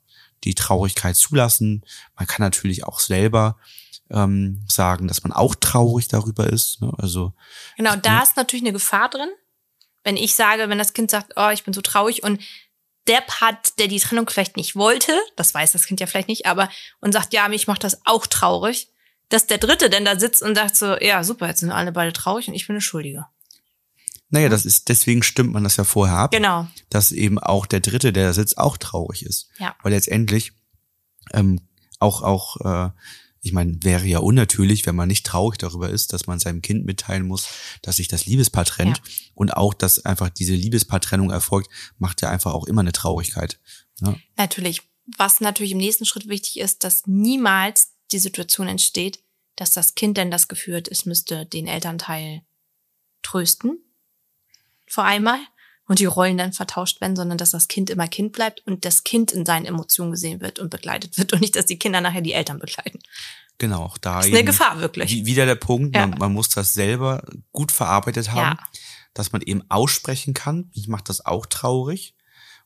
die 0.44 0.56
Traurigkeit 0.56 1.16
zulassen. 1.16 1.86
Man 2.16 2.28
kann 2.28 2.44
natürlich 2.44 2.86
auch 2.86 3.00
selber 3.00 3.58
ähm, 4.10 4.64
sagen, 4.68 5.08
dass 5.08 5.24
man 5.24 5.34
auch 5.34 5.56
traurig 5.56 6.08
darüber 6.08 6.48
ist. 6.48 6.82
Ne? 6.82 6.92
Also 6.98 7.34
Genau, 7.78 7.96
da 7.96 8.24
ist 8.24 8.38
natürlich 8.38 8.64
eine 8.64 8.74
Gefahr 8.74 9.10
drin. 9.10 9.30
Wenn 10.04 10.18
ich 10.18 10.36
sage, 10.36 10.70
wenn 10.70 10.78
das 10.78 10.94
Kind 10.94 11.12
sagt, 11.12 11.34
oh, 11.36 11.50
ich 11.50 11.64
bin 11.64 11.74
so 11.74 11.82
traurig 11.82 12.24
und 12.24 12.42
der 13.08 13.22
Part, 13.22 13.80
der 13.80 13.88
die 13.88 14.00
Trennung 14.00 14.30
vielleicht 14.30 14.56
nicht 14.56 14.76
wollte, 14.76 15.18
das 15.36 15.54
weiß 15.54 15.72
das 15.72 15.86
Kind 15.86 16.00
ja 16.00 16.08
vielleicht 16.08 16.28
nicht, 16.28 16.46
aber 16.46 16.70
und 17.02 17.12
sagt, 17.12 17.34
ja, 17.34 17.48
mich 17.48 17.68
macht 17.68 17.84
das 17.84 18.02
auch 18.06 18.28
traurig, 18.28 18.90
dass 19.30 19.48
der 19.48 19.58
Dritte 19.58 19.90
denn 19.90 20.06
da 20.06 20.20
sitzt 20.20 20.42
und 20.42 20.56
sagt 20.56 20.76
so, 20.76 20.98
ja, 20.98 21.24
super, 21.24 21.48
jetzt 21.48 21.60
sind 21.60 21.72
alle 21.72 21.92
beide 21.92 22.14
traurig 22.14 22.48
und 22.48 22.54
ich 22.54 22.68
bin 22.68 22.76
eine 22.76 22.82
Schuldige. 22.82 23.28
Naja, 24.30 24.50
das 24.50 24.66
ist 24.66 24.90
deswegen 24.90 25.24
stimmt 25.24 25.54
man 25.54 25.64
das 25.64 25.78
ja 25.78 25.84
vorher 25.84 26.18
ab. 26.18 26.32
Genau. 26.32 26.68
dass 26.90 27.12
eben 27.12 27.40
auch 27.40 27.66
der 27.66 27.80
Dritte, 27.80 28.14
der 28.14 28.28
da 28.28 28.34
sitzt, 28.34 28.58
auch 28.58 28.78
traurig 28.78 29.26
ist. 29.26 29.50
Ja. 29.60 29.76
Weil 29.82 29.94
letztendlich 29.94 30.54
ähm, 31.34 31.60
auch, 32.00 32.22
auch, 32.22 32.58
äh, 32.62 32.92
ich 33.42 33.54
meine, 33.54 33.78
wäre 33.84 34.06
ja 34.06 34.20
unnatürlich, 34.20 34.86
wenn 34.86 34.96
man 34.96 35.08
nicht 35.08 35.26
traurig 35.26 35.58
darüber 35.58 35.90
ist, 35.90 36.14
dass 36.14 36.28
man 36.28 36.40
seinem 36.40 36.62
Kind 36.62 36.86
mitteilen 36.86 37.26
muss, 37.26 37.48
dass 37.82 37.98
sich 37.98 38.08
das 38.08 38.26
Liebespaar 38.26 38.66
trennt. 38.66 38.98
Ja. 38.98 39.04
Und 39.34 39.56
auch, 39.56 39.74
dass 39.74 40.06
einfach 40.06 40.30
diese 40.30 40.56
Liebespaartrennung 40.56 41.32
erfolgt, 41.32 41.70
macht 41.98 42.22
ja 42.22 42.30
einfach 42.30 42.54
auch 42.54 42.66
immer 42.66 42.82
eine 42.82 42.92
Traurigkeit. 42.92 43.60
Ja. 44.02 44.16
Natürlich. 44.38 44.82
Was 45.18 45.42
natürlich 45.42 45.72
im 45.72 45.80
nächsten 45.80 46.06
Schritt 46.06 46.28
wichtig 46.28 46.60
ist, 46.60 46.84
dass 46.84 47.08
niemals 47.08 47.94
die 48.12 48.20
Situation 48.20 48.68
entsteht, 48.68 49.24
dass 49.56 49.72
das 49.72 49.96
Kind 49.96 50.18
denn 50.18 50.32
das 50.32 50.48
Gefühl 50.48 50.78
hat, 50.78 50.88
es 50.88 51.06
müsste 51.06 51.46
den 51.46 51.68
Elternteil 51.68 52.44
trösten. 53.24 53.80
Vor 54.90 55.06
einmal. 55.06 55.40
Und 55.88 55.98
die 55.98 56.06
Rollen 56.06 56.38
dann 56.38 56.54
vertauscht 56.54 57.02
werden, 57.02 57.16
sondern 57.16 57.40
dass 57.40 57.50
das 57.50 57.68
Kind 57.68 57.90
immer 57.90 58.08
Kind 58.08 58.32
bleibt 58.32 58.62
und 58.68 58.86
das 58.86 59.04
Kind 59.04 59.32
in 59.32 59.44
seinen 59.44 59.66
Emotionen 59.66 60.12
gesehen 60.12 60.40
wird 60.40 60.60
und 60.60 60.70
begleitet 60.70 61.18
wird 61.18 61.34
und 61.34 61.42
nicht, 61.42 61.56
dass 61.56 61.66
die 61.66 61.80
Kinder 61.80 62.00
nachher 62.00 62.22
die 62.22 62.34
Eltern 62.34 62.60
begleiten. 62.60 63.00
Genau, 63.58 63.84
auch 63.86 63.98
da 63.98 64.18
Das 64.18 64.28
ist 64.28 64.34
eine 64.34 64.44
Gefahr, 64.44 64.80
wirklich. 64.80 65.10
wie- 65.12 65.26
wieder 65.26 65.48
der 65.48 65.56
Punkt, 65.56 65.96
Ja. 65.96 66.06
man, 66.06 66.20
man 66.20 66.34
muss 66.34 66.50
das 66.50 66.76
selber 66.76 67.24
gut 67.52 67.72
verarbeitet 67.72 68.30
haben, 68.32 68.56
Ja. 68.60 68.68
dass 69.16 69.32
man 69.32 69.42
eben 69.42 69.64
aussprechen 69.70 70.36
kann. 70.36 70.70
Ich 70.74 70.88
mache 70.88 71.04
das 71.06 71.26
auch 71.26 71.48
traurig. 71.48 72.14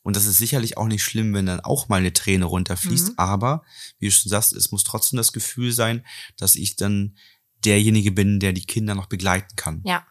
Und 0.02 0.18
das 0.18 0.26
ist 0.26 0.38
sicherlich 0.38 0.76
auch 0.76 0.88
nicht 0.88 1.02
schlimm, 1.04 1.34
wenn 1.34 1.46
dann 1.46 1.62
auch 1.62 1.88
mal 1.88 1.96
eine 2.02 2.12
Träne 2.12 2.44
runterfließt. 2.44 3.12
Mhm. 3.12 3.14
Aber, 3.16 3.64
wie 4.00 4.08
du 4.08 4.12
schon 4.12 4.30
sagst, 4.32 4.52
es 4.52 4.70
muss 4.74 4.84
trotzdem 4.84 5.16
das 5.16 5.32
Gefühl 5.32 5.72
sein, 5.72 6.06
dass 6.36 6.56
ich 6.56 6.76
dann 6.76 7.18
derjenige 7.64 8.12
bin, 8.12 8.42
der 8.42 8.52
die 8.52 8.66
Kinder 8.66 8.96
noch 8.96 9.06
begleiten 9.06 9.56
kann. 9.56 9.82
Ja. 9.86 10.06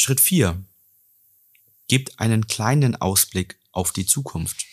Schritt 0.00 0.20
vier 0.20 0.64
Gebt 1.88 2.20
einen 2.20 2.46
kleinen 2.46 2.94
Ausblick 2.94 3.58
auf 3.72 3.90
die 3.90 4.06
Zukunft. 4.06 4.64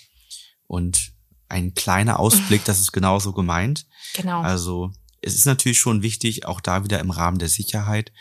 Und 0.68 1.14
ein 1.50 1.74
kleiner 1.74 2.20
Ausblick, 2.20 2.64
das 2.66 2.80
ist 2.80 2.92
genauso 2.92 3.34
gemeint. 3.34 3.88
Genau. 4.14 4.42
Also 4.42 4.92
es 5.22 5.34
ist 5.34 5.46
natürlich 5.46 5.80
schon 5.80 6.04
wichtig, 6.04 6.46
auch 6.46 6.62
da 6.62 6.84
wieder 6.84 7.00
im 7.00 7.10
Rahmen 7.10 7.40
der 7.40 7.50
Sicherheit, 7.50 8.12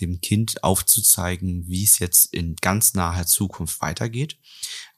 dem 0.00 0.20
Kind 0.20 0.62
aufzuzeigen, 0.62 1.66
wie 1.66 1.82
es 1.82 1.98
jetzt 1.98 2.32
in 2.32 2.54
ganz 2.54 2.94
naher 2.94 3.26
Zukunft 3.26 3.80
weitergeht. 3.80 4.38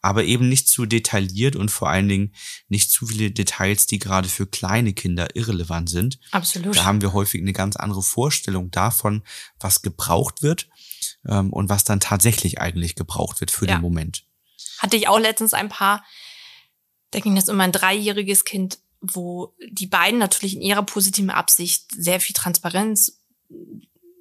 Aber 0.03 0.24
eben 0.24 0.50
nicht 0.50 0.68
zu 0.68 0.85
detailliert 0.85 1.57
und 1.57 1.70
vor 1.70 1.88
allen 1.88 2.11
Dingen 2.11 2.35
nicht 2.68 2.90
zu 2.90 3.07
viele 3.07 3.31
Details, 3.31 3.87
die 3.87 3.98
gerade 3.98 4.29
für 4.29 4.46
kleine 4.46 4.92
Kinder 4.92 5.35
irrelevant 5.35 5.88
sind. 5.88 6.20
Absolut. 6.31 6.77
Da 6.77 6.85
haben 6.85 7.00
wir 7.00 7.14
häufig 7.14 7.40
eine 7.40 7.55
ganz 7.55 7.77
andere 7.77 8.03
Vorstellung 8.03 8.70
davon, 8.70 9.22
was 9.59 9.81
gebraucht 9.81 10.42
wird 10.42 10.68
ähm, 11.28 11.52
und 11.52 11.68
was 11.68 11.84
dann 11.84 12.00
tatsächlich 12.00 12.60
eigentlich 12.60 12.94
gebraucht 12.94 13.40
wird 13.40 13.50
für 13.50 13.66
Ja. 13.66 13.76
den 13.76 13.82
Moment. 13.82 14.24
Hatte 14.78 14.96
ich 14.96 15.08
auch 15.08 15.18
letztens 15.18 15.54
ein 15.54 15.68
paar, 15.68 16.04
da 17.10 17.20
ging 17.20 17.34
das 17.37 17.48
um 17.48 17.60
ein 17.60 17.72
dreijähriges 17.72 18.44
Kind, 18.44 18.78
wo 19.00 19.54
die 19.68 19.87
beiden 19.87 20.18
natürlich 20.18 20.54
in 20.54 20.62
ihrer 20.62 20.82
positiven 20.82 21.30
Absicht 21.30 21.90
sehr 21.96 22.20
viel 22.20 22.34
Transparenz, 22.34 23.20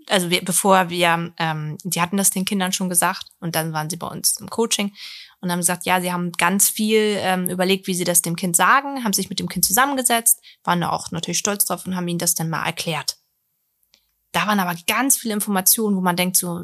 also 0.10 0.30
wir, 0.30 0.44
bevor 0.44 0.90
wir, 0.90 1.34
ähm, 1.38 1.78
die 1.84 2.02
hatten 2.02 2.18
das 2.18 2.30
den 2.30 2.44
Kindern 2.46 2.74
schon 2.74 2.90
gesagt 2.90 3.28
und 3.40 3.56
dann 3.56 3.72
waren 3.72 3.90
sie 3.90 3.96
bei 3.96 4.08
uns 4.08 4.38
im 4.40 4.50
Coaching 4.50 4.94
und 5.40 5.52
haben 5.52 5.60
gesagt, 5.60 5.86
ja, 5.86 6.02
sie 6.02 6.12
haben 6.12 6.34
ganz 6.34 6.70
viel 6.70 7.18
ähm, 7.20 7.50
überlegt, 7.50 7.88
wie 7.88 7.94
sie 7.94 8.04
das 8.04 8.22
dem 8.22 8.36
Kind 8.36 8.56
sagen, 8.56 9.04
haben 9.04 9.14
sich 9.14 9.30
mit 9.30 9.40
dem 9.40 9.48
Kind 9.48 9.64
zusammengesetzt, 9.66 10.42
waren 10.64 10.82
da 10.82 10.90
auch 10.90 11.12
natürlich 11.12 11.38
stolz 11.38 11.66
drauf 11.66 11.86
und 11.86 11.96
haben 11.96 12.08
ihnen 12.08 12.20
das 12.20 12.36
dann 12.36 12.50
mal 12.50 12.66
erklärt. 12.66 13.18
Da 14.34 14.48
waren 14.48 14.60
aber 14.60 14.76
ganz 14.88 15.16
viele 15.18 15.34
Informationen, 15.36 15.96
wo 15.96 16.02
man 16.02 16.16
denkt 16.18 16.38
so, 16.38 16.62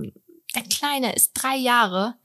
der 0.56 0.64
Kleine 0.64 1.16
ist 1.16 1.32
drei 1.34 1.56
Jahre, 1.56 2.16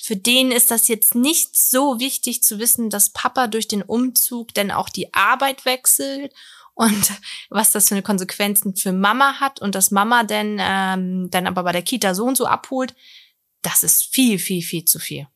für 0.00 0.16
den 0.16 0.52
ist 0.52 0.70
das 0.70 0.88
jetzt 0.88 1.14
nicht 1.14 1.56
so 1.56 1.98
wichtig 1.98 2.42
zu 2.42 2.58
wissen, 2.58 2.88
dass 2.88 3.10
Papa 3.10 3.48
durch 3.48 3.66
den 3.66 3.82
Umzug 3.82 4.54
denn 4.54 4.70
auch 4.70 4.88
die 4.88 5.12
Arbeit 5.12 5.64
wechselt 5.64 6.32
und 6.74 7.12
was 7.50 7.72
das 7.72 7.88
für 7.88 7.94
eine 7.94 8.02
Konsequenzen 8.02 8.76
für 8.76 8.92
Mama 8.92 9.40
hat 9.40 9.60
und 9.60 9.74
dass 9.74 9.90
Mama 9.90 10.22
denn 10.22 10.58
ähm, 10.60 11.30
dann 11.30 11.46
aber 11.46 11.64
bei 11.64 11.72
der 11.72 11.82
Kita 11.82 12.14
so 12.14 12.24
und 12.24 12.36
so 12.36 12.46
abholt. 12.46 12.94
Das 13.62 13.82
ist 13.82 14.04
viel, 14.14 14.38
viel, 14.38 14.62
viel 14.62 14.84
zu 14.84 15.00
viel. 15.00 15.26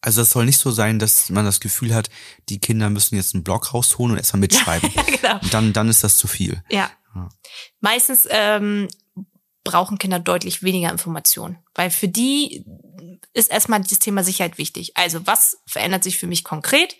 Also 0.00 0.22
es 0.22 0.30
soll 0.30 0.46
nicht 0.46 0.58
so 0.58 0.70
sein, 0.70 0.98
dass 0.98 1.30
man 1.30 1.44
das 1.44 1.60
Gefühl 1.60 1.94
hat, 1.94 2.10
die 2.48 2.58
Kinder 2.58 2.90
müssen 2.90 3.16
jetzt 3.16 3.34
einen 3.34 3.44
Blog 3.44 3.74
rausholen 3.74 4.12
und 4.12 4.18
erstmal 4.18 4.40
mitschreiben. 4.40 4.90
Ja, 4.94 5.02
genau. 5.02 5.40
Und 5.40 5.54
dann, 5.54 5.72
dann 5.72 5.88
ist 5.88 6.04
das 6.04 6.16
zu 6.16 6.28
viel. 6.28 6.62
Ja. 6.70 6.90
Ja. 7.14 7.28
Meistens 7.80 8.26
ähm, 8.30 8.88
brauchen 9.64 9.98
Kinder 9.98 10.18
deutlich 10.18 10.62
weniger 10.62 10.90
Informationen, 10.90 11.58
weil 11.74 11.90
für 11.90 12.08
die 12.08 12.64
ist 13.32 13.50
erstmal 13.50 13.80
das 13.80 13.98
Thema 13.98 14.24
Sicherheit 14.24 14.58
wichtig. 14.58 14.96
Also 14.96 15.26
was 15.26 15.58
verändert 15.66 16.04
sich 16.04 16.18
für 16.18 16.26
mich 16.26 16.44
konkret? 16.44 16.96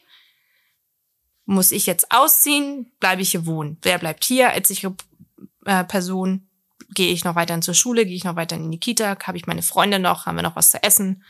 Muss 1.44 1.72
ich 1.72 1.86
jetzt 1.86 2.10
ausziehen? 2.10 2.92
Bleibe 3.00 3.22
ich 3.22 3.32
hier 3.32 3.46
wohnen? 3.46 3.78
Wer 3.82 3.98
bleibt 3.98 4.24
hier 4.24 4.50
als 4.50 4.68
sichere 4.68 4.94
äh, 5.66 5.84
Person? 5.84 6.48
Gehe 6.94 7.12
ich 7.12 7.24
noch 7.24 7.34
weiterhin 7.34 7.62
zur 7.62 7.74
Schule? 7.74 8.06
Gehe 8.06 8.16
ich 8.16 8.24
noch 8.24 8.36
weiterhin 8.36 8.66
in 8.66 8.70
die 8.70 8.80
Kita? 8.80 9.18
Habe 9.26 9.36
ich 9.36 9.46
meine 9.46 9.62
Freunde 9.62 9.98
noch? 9.98 10.26
Haben 10.26 10.36
wir 10.36 10.42
noch 10.42 10.56
was 10.56 10.70
zu 10.70 10.82
essen? 10.82 11.24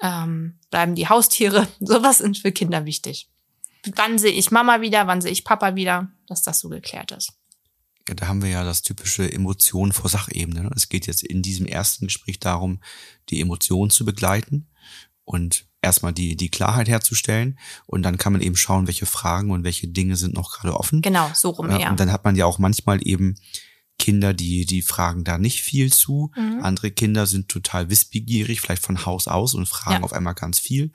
Ähm, 0.00 0.58
bleiben 0.70 0.94
die 0.94 1.08
Haustiere? 1.08 1.68
Sowas 1.80 2.18
sind 2.18 2.38
für 2.38 2.52
Kinder 2.52 2.86
wichtig. 2.86 3.28
Wann 3.94 4.18
sehe 4.18 4.32
ich 4.32 4.50
Mama 4.50 4.80
wieder? 4.80 5.06
Wann 5.06 5.20
sehe 5.20 5.32
ich 5.32 5.44
Papa 5.44 5.74
wieder? 5.74 6.08
Dass 6.28 6.42
das 6.42 6.60
so 6.60 6.68
geklärt 6.68 7.12
ist. 7.12 7.32
Ja, 8.08 8.14
da 8.14 8.26
haben 8.26 8.42
wir 8.42 8.50
ja 8.50 8.64
das 8.64 8.82
typische 8.82 9.30
Emotionen 9.32 9.92
vor 9.92 10.10
Sachebene. 10.10 10.62
ne? 10.64 10.70
Es 10.74 10.88
geht 10.88 11.06
jetzt 11.06 11.22
in 11.22 11.42
diesem 11.42 11.66
ersten 11.66 12.06
Gespräch 12.06 12.40
darum, 12.40 12.80
die 13.28 13.40
Emotionen 13.40 13.90
zu 13.90 14.04
begleiten 14.04 14.68
und 15.24 15.66
erstmal 15.82 16.12
die, 16.12 16.36
die 16.36 16.48
Klarheit 16.50 16.88
herzustellen. 16.88 17.58
Und 17.86 18.02
dann 18.02 18.18
kann 18.18 18.32
man 18.32 18.42
eben 18.42 18.56
schauen, 18.56 18.86
welche 18.86 19.06
Fragen 19.06 19.50
und 19.50 19.64
welche 19.64 19.88
Dinge 19.88 20.16
sind 20.16 20.34
noch 20.34 20.52
gerade 20.52 20.76
offen. 20.76 21.00
Genau, 21.02 21.30
so 21.34 21.50
rum, 21.50 21.70
ja. 21.70 21.90
Und 21.90 22.00
dann 22.00 22.10
hat 22.12 22.24
man 22.24 22.34
ja 22.36 22.44
auch 22.46 22.58
manchmal 22.58 23.06
eben 23.06 23.36
Kinder, 23.98 24.34
die, 24.34 24.66
die 24.66 24.82
fragen 24.82 25.22
da 25.22 25.38
nicht 25.38 25.62
viel 25.62 25.92
zu. 25.92 26.32
Mhm. 26.36 26.60
Andere 26.62 26.90
Kinder 26.90 27.26
sind 27.26 27.48
total 27.48 27.88
wissbegierig, 27.88 28.60
vielleicht 28.60 28.82
von 28.84 29.06
Haus 29.06 29.28
aus 29.28 29.54
und 29.54 29.66
fragen 29.68 29.98
Ja. 29.98 30.02
auf 30.02 30.12
einmal 30.12 30.34
ganz 30.34 30.58
viel. 30.58 30.90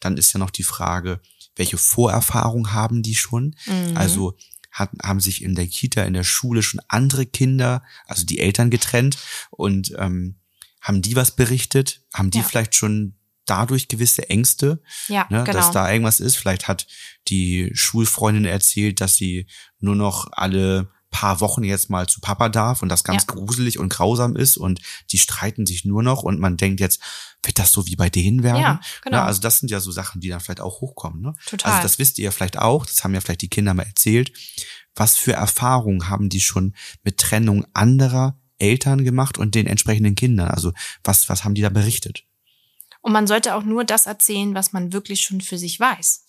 Dann 0.00 0.18
ist 0.18 0.32
ja 0.34 0.38
noch 0.38 0.50
die 0.50 0.62
Frage, 0.64 1.20
welche 1.56 1.78
Vorerfahrung 1.78 2.72
haben 2.72 3.02
die 3.02 3.14
schon? 3.14 3.56
Mhm. 3.66 3.96
Also 3.96 4.36
hat, 4.70 4.90
haben 5.02 5.20
sich 5.20 5.42
in 5.42 5.54
der 5.54 5.66
Kita, 5.66 6.02
in 6.02 6.14
der 6.14 6.24
Schule 6.24 6.62
schon 6.62 6.80
andere 6.88 7.26
Kinder, 7.26 7.82
also 8.06 8.24
die 8.24 8.38
Eltern 8.38 8.70
getrennt 8.70 9.18
und 9.50 9.92
ähm, 9.98 10.36
haben 10.80 11.02
die 11.02 11.16
was 11.16 11.36
berichtet? 11.36 12.02
Haben 12.14 12.30
die 12.30 12.38
Ja. 12.38 12.44
vielleicht 12.44 12.74
schon 12.74 13.16
dadurch 13.46 13.88
gewisse 13.88 14.28
Ängste? 14.30 14.80
ja, 15.08 15.26
ne, 15.28 15.44
genau. 15.44 15.52
dass 15.52 15.70
da 15.72 15.90
irgendwas 15.90 16.20
ist. 16.20 16.36
Vielleicht 16.36 16.68
hat 16.68 16.86
die 17.28 17.70
Schulfreundin 17.74 18.44
erzählt, 18.44 19.00
dass 19.00 19.16
sie 19.16 19.46
nur 19.80 19.96
noch 19.96 20.28
alle 20.32 20.88
paar 21.10 21.40
Wochen 21.40 21.64
jetzt 21.64 21.90
mal 21.90 22.06
zu 22.06 22.20
Papa 22.20 22.48
darf 22.48 22.82
und 22.82 22.88
das 22.88 23.04
ganz 23.04 23.24
Ja. 23.28 23.34
gruselig 23.34 23.78
und 23.78 23.88
grausam 23.88 24.36
ist 24.36 24.56
und 24.56 24.80
die 25.10 25.18
streiten 25.18 25.66
sich 25.66 25.84
nur 25.84 26.02
noch 26.02 26.22
und 26.22 26.38
man 26.38 26.56
denkt 26.56 26.80
jetzt, 26.80 27.00
wird 27.42 27.58
das 27.58 27.72
so 27.72 27.86
wie 27.86 27.96
bei 27.96 28.10
denen 28.10 28.42
werden? 28.42 28.60
Ja, 28.60 28.80
genau. 29.02 29.18
Ne, 29.18 29.22
also 29.24 29.40
das 29.40 29.58
sind 29.58 29.70
ja 29.70 29.80
so 29.80 29.90
Sachen, 29.90 30.20
die 30.20 30.28
dann 30.28 30.40
vielleicht 30.40 30.60
auch 30.60 30.80
hochkommen. 30.80 31.20
Ne? 31.20 31.34
Total. 31.46 31.72
Also 31.72 31.82
das 31.82 31.98
wisst 31.98 32.18
ihr 32.18 32.26
ja 32.26 32.30
vielleicht 32.30 32.58
auch, 32.58 32.86
das 32.86 33.02
haben 33.02 33.14
ja 33.14 33.20
vielleicht 33.20 33.42
die 33.42 33.48
Kinder 33.48 33.74
mal 33.74 33.84
erzählt. 33.84 34.32
Was 34.94 35.16
für 35.16 35.32
Erfahrungen 35.32 36.08
haben 36.08 36.28
die 36.28 36.40
schon 36.40 36.74
mit 37.02 37.18
Trennung 37.18 37.66
anderer 37.74 38.38
Eltern 38.58 39.04
gemacht 39.04 39.38
und 39.38 39.54
den 39.54 39.66
entsprechenden 39.66 40.14
Kindern? 40.14 40.48
Also 40.48 40.72
was, 41.02 41.28
was 41.28 41.44
haben 41.44 41.54
die 41.54 41.62
da 41.62 41.70
berichtet? 41.70 42.24
Und 43.00 43.12
man 43.12 43.26
sollte 43.26 43.54
auch 43.54 43.62
nur 43.62 43.84
das 43.84 44.06
erzählen, 44.06 44.54
was 44.54 44.72
man 44.72 44.92
wirklich 44.92 45.22
schon 45.22 45.40
für 45.40 45.58
sich 45.58 45.80
weiß. 45.80 46.24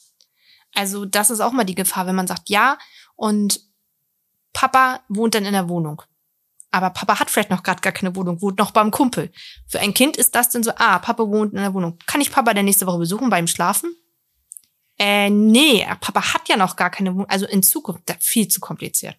Also 0.74 1.06
das 1.06 1.30
ist 1.30 1.42
auch 1.42 1.52
mal 1.52 1.66
die 1.66 1.76
Gefahr, 1.76 2.08
wenn 2.08 2.16
man 2.16 2.28
sagt, 2.28 2.50
ja, 2.50 2.78
und 3.16 3.60
Papa 4.54 5.02
wohnt 5.08 5.36
dann 5.36 5.46
in 5.46 5.54
der 5.54 5.70
Wohnung. 5.70 6.02
Aber 6.72 6.90
Papa 6.90 7.20
hat 7.20 7.30
vielleicht 7.30 7.50
noch 7.50 7.64
gerade 7.64 7.82
gar 7.82 7.92
keine 7.92 8.16
Wohnung, 8.16 8.42
wohnt 8.42 8.58
noch 8.58 8.72
beim 8.72 8.92
Kumpel. 8.92 9.32
Für 9.68 9.82
ein 9.82 9.94
Kind 9.94 10.16
ist 10.16 10.36
das 10.36 10.50
dann 10.50 10.64
so, 10.64 10.72
ah, 10.78 11.00
Papa 11.00 11.28
wohnt 11.28 11.54
in 11.54 11.60
der 11.60 11.74
Wohnung. 11.74 11.98
Kann 12.06 12.22
ich 12.22 12.32
Papa 12.32 12.54
denn 12.54 12.66
nächste 12.66 12.88
Woche 12.88 13.00
besuchen 13.00 13.30
beim 13.30 13.48
Schlafen? 13.48 13.94
Äh, 14.98 15.30
nee, 15.30 15.86
Papa 16.00 16.34
hat 16.34 16.48
ja 16.48 16.56
noch 16.56 16.76
gar 16.78 16.90
keine 16.90 17.14
Wohnung. 17.14 17.30
Also 17.30 17.46
in 17.46 17.62
Zukunft, 17.62 18.04
viel 18.20 18.48
zu 18.48 18.62
kompliziert. 18.62 19.18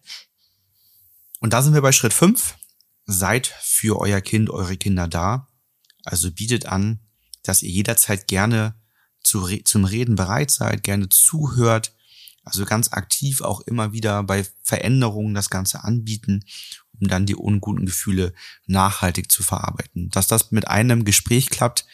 Und 1.39 1.53
da 1.53 1.61
sind 1.61 1.73
wir 1.73 1.81
bei 1.81 1.91
Schritt 1.91 2.13
fünf. 2.13 2.55
Seid 3.05 3.47
für 3.47 3.99
euer 3.99 4.21
Kind, 4.21 4.49
eure 4.49 4.77
Kinder 4.77 5.07
da. 5.07 5.49
Also 6.05 6.31
bietet 6.31 6.65
an, 6.65 6.99
dass 7.43 7.61
ihr 7.61 7.69
jederzeit 7.69 8.27
gerne 8.27 8.75
zu, 9.21 9.45
zum 9.63 9.85
Reden 9.85 10.15
bereit 10.15 10.51
seid, 10.51 10.83
gerne 10.83 11.09
zuhört. 11.09 11.93
Also 12.43 12.65
ganz 12.65 12.91
aktiv 12.91 13.41
auch 13.41 13.61
immer 13.61 13.93
wieder 13.93 14.23
bei 14.23 14.45
Veränderungen 14.61 15.33
das 15.33 15.49
Ganze 15.49 15.83
anbieten, 15.83 16.45
um 16.99 17.07
dann 17.07 17.25
die 17.25 17.35
unguten 17.35 17.85
Gefühle 17.85 18.33
nachhaltig 18.65 19.31
zu 19.31 19.43
verarbeiten. 19.43 20.09
Dass 20.09 20.27
das 20.27 20.51
mit 20.51 20.67
einem 20.67 21.05
Gespräch 21.05 21.49
klappt, 21.49 21.85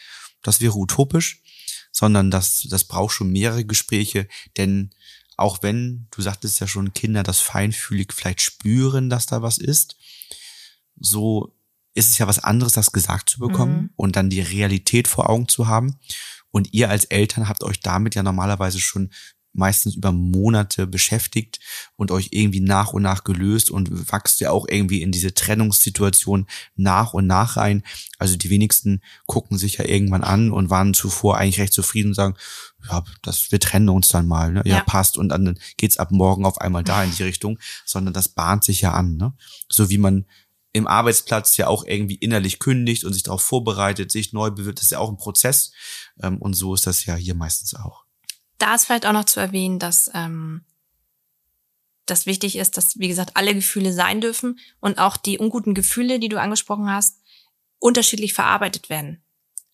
das 0.42 0.60
wäre 0.60 0.76
utopisch, 0.76 1.40
sondern 1.92 2.30
das, 2.30 2.66
das 2.68 2.84
braucht 2.84 3.14
schon 3.14 3.30
mehrere 3.30 3.64
Gespräche, 3.64 4.28
denn 4.56 4.90
auch 5.36 5.62
wenn, 5.62 6.06
du 6.10 6.20
sagtest 6.20 6.60
ja 6.60 6.66
schon, 6.66 6.92
Kinder 6.92 7.22
das 7.22 7.40
feinfühlig 7.40 8.12
vielleicht 8.12 8.42
spüren, 8.42 9.08
dass 9.08 9.26
da 9.26 9.40
was 9.42 9.58
ist, 9.58 9.96
so 10.98 11.54
ist 11.94 12.10
es 12.10 12.18
ja 12.18 12.26
was 12.26 12.38
anderes, 12.38 12.72
das 12.72 12.92
gesagt 12.92 13.30
zu 13.30 13.40
bekommen 13.40 13.82
Mhm. 13.82 13.90
und 13.96 14.16
dann 14.16 14.30
die 14.30 14.40
Realität 14.40 15.08
vor 15.08 15.28
Augen 15.30 15.48
zu 15.48 15.66
haben. 15.66 15.98
Und 16.50 16.72
ihr 16.72 16.90
als 16.90 17.04
Eltern 17.06 17.48
habt 17.48 17.62
euch 17.62 17.80
damit 17.80 18.14
ja 18.14 18.22
normalerweise 18.22 18.80
schon 18.80 19.10
meistens 19.52 19.96
über 19.96 20.12
Monate 20.12 20.86
beschäftigt 20.86 21.58
und 21.96 22.10
euch 22.10 22.28
irgendwie 22.30 22.60
nach 22.60 22.92
und 22.92 23.02
nach 23.02 23.24
gelöst 23.24 23.70
und 23.70 24.10
wachst 24.12 24.40
ja 24.40 24.50
auch 24.50 24.66
irgendwie 24.68 25.02
in 25.02 25.12
diese 25.12 25.34
Trennungssituation 25.34 26.46
nach 26.76 27.14
und 27.14 27.26
nach 27.26 27.56
rein. 27.56 27.82
Also 28.18 28.36
die 28.36 28.50
wenigsten 28.50 29.00
gucken 29.26 29.58
sich 29.58 29.78
ja 29.78 29.84
irgendwann 29.84 30.24
an 30.24 30.50
und 30.52 30.70
waren 30.70 30.94
zuvor 30.94 31.38
eigentlich 31.38 31.60
recht 31.60 31.72
zufrieden 31.72 32.08
und 32.08 32.14
sagen, 32.14 32.36
ja, 32.88 33.04
das, 33.22 33.50
wir 33.52 33.60
trennen 33.60 33.88
uns 33.88 34.08
dann 34.08 34.26
mal, 34.26 34.52
ne? 34.52 34.62
Ja, 34.64 34.76
Ja. 34.78 34.84
passt. 34.84 35.18
Und 35.18 35.28
dann 35.30 35.58
geht's 35.76 35.98
ab 35.98 36.10
morgen 36.10 36.44
auf 36.46 36.60
einmal 36.60 36.84
da 36.84 37.02
in 37.04 37.10
die 37.14 37.22
Richtung, 37.24 37.58
sondern 37.84 38.14
das 38.14 38.28
bahnt 38.28 38.64
sich 38.64 38.80
ja 38.80 38.92
an, 38.92 39.16
ne? 39.16 39.34
So 39.68 39.90
wie 39.90 39.98
man 39.98 40.26
im 40.72 40.86
Arbeitsplatz 40.86 41.56
ja 41.56 41.66
auch 41.66 41.84
irgendwie 41.84 42.14
innerlich 42.14 42.60
kündigt 42.60 43.04
und 43.04 43.12
sich 43.12 43.24
darauf 43.24 43.42
vorbereitet, 43.42 44.12
sich 44.12 44.32
neu 44.32 44.50
bewirbt, 44.52 44.78
das 44.78 44.84
ist 44.84 44.90
ja 44.92 45.00
auch 45.00 45.10
ein 45.10 45.16
Prozess. 45.16 45.72
Ähm, 46.22 46.38
Und 46.38 46.54
so 46.54 46.74
ist 46.74 46.86
das 46.86 47.04
ja 47.04 47.16
hier 47.16 47.34
meistens 47.34 47.74
auch. 47.74 48.04
Da 48.60 48.74
ist 48.74 48.84
vielleicht 48.84 49.06
auch 49.06 49.12
noch 49.12 49.24
zu 49.24 49.40
erwähnen, 49.40 49.78
dass 49.78 50.10
ähm, 50.14 50.64
das 52.04 52.26
wichtig 52.26 52.56
ist, 52.56 52.76
dass, 52.76 52.98
wie 52.98 53.08
gesagt, 53.08 53.32
alle 53.34 53.54
Gefühle 53.54 53.92
sein 53.92 54.20
dürfen 54.20 54.58
und 54.80 54.98
auch 54.98 55.16
die 55.16 55.38
unguten 55.38 55.74
Gefühle, 55.74 56.18
die 56.20 56.28
du 56.28 56.38
angesprochen 56.38 56.90
hast, 56.90 57.18
unterschiedlich 57.78 58.34
verarbeitet 58.34 58.90
werden. 58.90 59.24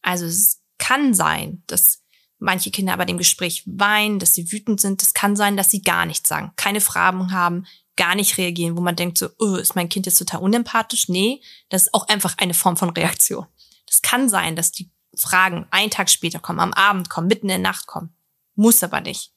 Also 0.02 0.24
es 0.26 0.62
kann 0.78 1.14
sein, 1.14 1.64
dass 1.66 2.04
manche 2.38 2.70
Kinder 2.70 2.92
aber 2.92 3.06
dem 3.06 3.18
Gespräch 3.18 3.64
weinen, 3.66 4.20
dass 4.20 4.34
sie 4.34 4.52
wütend 4.52 4.80
sind. 4.80 5.02
Es 5.02 5.14
kann 5.14 5.34
sein, 5.34 5.56
dass 5.56 5.70
sie 5.70 5.82
gar 5.82 6.06
nichts 6.06 6.28
sagen, 6.28 6.52
keine 6.54 6.80
Fragen 6.80 7.32
haben, 7.32 7.66
gar 7.96 8.14
nicht 8.14 8.38
reagieren, 8.38 8.76
wo 8.76 8.82
man 8.82 8.94
denkt 8.94 9.18
so, 9.18 9.30
oh, 9.40 9.56
ist 9.56 9.74
mein 9.74 9.88
Kind 9.88 10.06
jetzt 10.06 10.18
total 10.18 10.42
unempathisch? 10.42 11.08
Nee, 11.08 11.42
das 11.70 11.86
ist 11.86 11.94
auch 11.94 12.06
einfach 12.08 12.38
eine 12.38 12.54
Form 12.54 12.76
von 12.76 12.90
Reaktion. 12.90 13.46
Das 13.86 14.00
kann 14.00 14.28
sein, 14.28 14.54
dass 14.54 14.70
die 14.70 14.92
Fragen 15.16 15.66
einen 15.70 15.90
Tag 15.90 16.08
später 16.08 16.38
kommen, 16.38 16.60
am 16.60 16.74
Abend 16.74 17.08
kommen, 17.08 17.26
mitten 17.26 17.46
in 17.46 17.62
der 17.62 17.70
Nacht 17.70 17.86
kommen. 17.86 18.15
Muss 18.56 18.82
aber 18.82 19.00
nicht. 19.00 19.32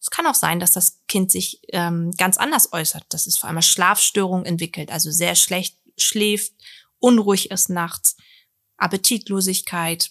Es 0.00 0.10
kann 0.10 0.26
auch 0.26 0.34
sein, 0.34 0.60
dass 0.60 0.72
das 0.72 1.00
Kind 1.08 1.30
sich 1.30 1.62
ähm, 1.68 2.10
ganz 2.18 2.36
anders 2.36 2.72
äußert, 2.72 3.06
dass 3.08 3.26
es 3.26 3.38
vor 3.38 3.48
allem 3.48 3.62
Schlafstörungen 3.62 4.44
entwickelt, 4.44 4.90
also 4.90 5.10
sehr 5.10 5.34
schlecht 5.34 5.78
schläft, 5.96 6.52
unruhig 6.98 7.50
ist 7.50 7.70
nachts, 7.70 8.16
Appetitlosigkeit, 8.76 10.10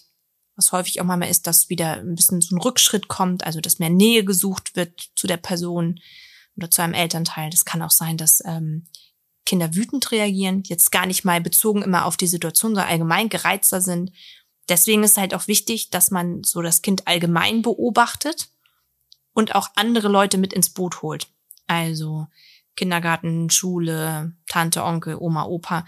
was 0.56 0.72
häufig 0.72 1.00
auch 1.00 1.04
mal 1.04 1.20
ist, 1.22 1.46
dass 1.46 1.68
wieder 1.68 1.94
ein 1.94 2.14
bisschen 2.14 2.40
so 2.40 2.56
ein 2.56 2.60
Rückschritt 2.60 3.08
kommt, 3.08 3.44
also 3.44 3.60
dass 3.60 3.78
mehr 3.78 3.90
Nähe 3.90 4.24
gesucht 4.24 4.76
wird 4.76 5.10
zu 5.14 5.26
der 5.26 5.36
Person 5.36 6.00
oder 6.56 6.70
zu 6.70 6.82
einem 6.82 6.94
Elternteil. 6.94 7.50
Das 7.50 7.64
kann 7.64 7.82
auch 7.82 7.90
sein, 7.90 8.16
dass 8.16 8.42
ähm, 8.44 8.86
Kinder 9.46 9.74
wütend 9.74 10.10
reagieren, 10.10 10.62
jetzt 10.64 10.90
gar 10.90 11.06
nicht 11.06 11.24
mal 11.24 11.40
bezogen 11.40 11.82
immer 11.82 12.06
auf 12.06 12.16
die 12.16 12.26
Situation, 12.26 12.74
sondern 12.74 12.90
allgemein 12.90 13.28
gereizter 13.28 13.80
sind. 13.80 14.10
Deswegen 14.68 15.02
ist 15.04 15.12
es 15.12 15.16
halt 15.18 15.34
auch 15.34 15.46
wichtig, 15.46 15.90
dass 15.90 16.10
man 16.10 16.42
so 16.42 16.62
das 16.62 16.82
Kind 16.82 17.06
allgemein 17.06 17.62
beobachtet 17.62 18.48
und 19.34 19.54
auch 19.54 19.70
andere 19.74 20.08
Leute 20.08 20.38
mit 20.38 20.52
ins 20.52 20.70
Boot 20.70 21.02
holt. 21.02 21.28
Also 21.66 22.26
Kindergarten, 22.76 23.50
Schule, 23.50 24.32
Tante, 24.46 24.82
Onkel, 24.84 25.16
Oma, 25.18 25.44
Opa. 25.44 25.84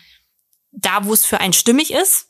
Da, 0.73 1.05
wo 1.05 1.15
es 1.15 1.25
für 1.25 1.41
einen 1.41 1.53
stimmig 1.55 1.93
ist, 1.93 2.29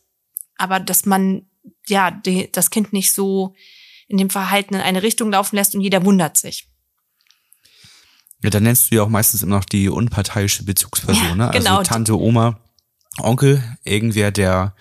aber 0.56 0.78
dass 0.78 1.04
man 1.04 1.46
ja 1.88 2.11
die, 2.11 2.50
das 2.52 2.70
Kind 2.70 2.92
nicht 2.92 3.12
so 3.12 3.54
in 4.09 4.18
dem 4.18 4.30
Verhalten 4.30 4.74
in 4.74 4.80
eine 4.80 5.02
Richtung 5.02 5.30
laufen 5.32 5.56
lässt 5.56 5.74
und 5.74 5.80
jeder 5.80 6.04
wundert 6.04 6.37
sich. 6.37 6.68
Ja, 8.42 8.50
dann 8.50 8.62
nennst 8.62 8.90
du 8.90 8.96
ja 8.96 9.02
auch 9.02 9.09
meistens 9.09 9.42
immer 9.42 9.56
noch 9.56 9.64
die 9.64 9.88
unparteiische 9.88 10.64
Bezugsperson, 10.64 11.38
Ja, 11.38 11.46
ne? 11.46 11.50
genau. 11.52 11.78
Also 11.78 11.90
Tante, 11.90 12.18
Oma, 12.18 12.61
Onkel, 13.20 13.62
irgendwer, 13.85 14.31
der, 14.31 14.74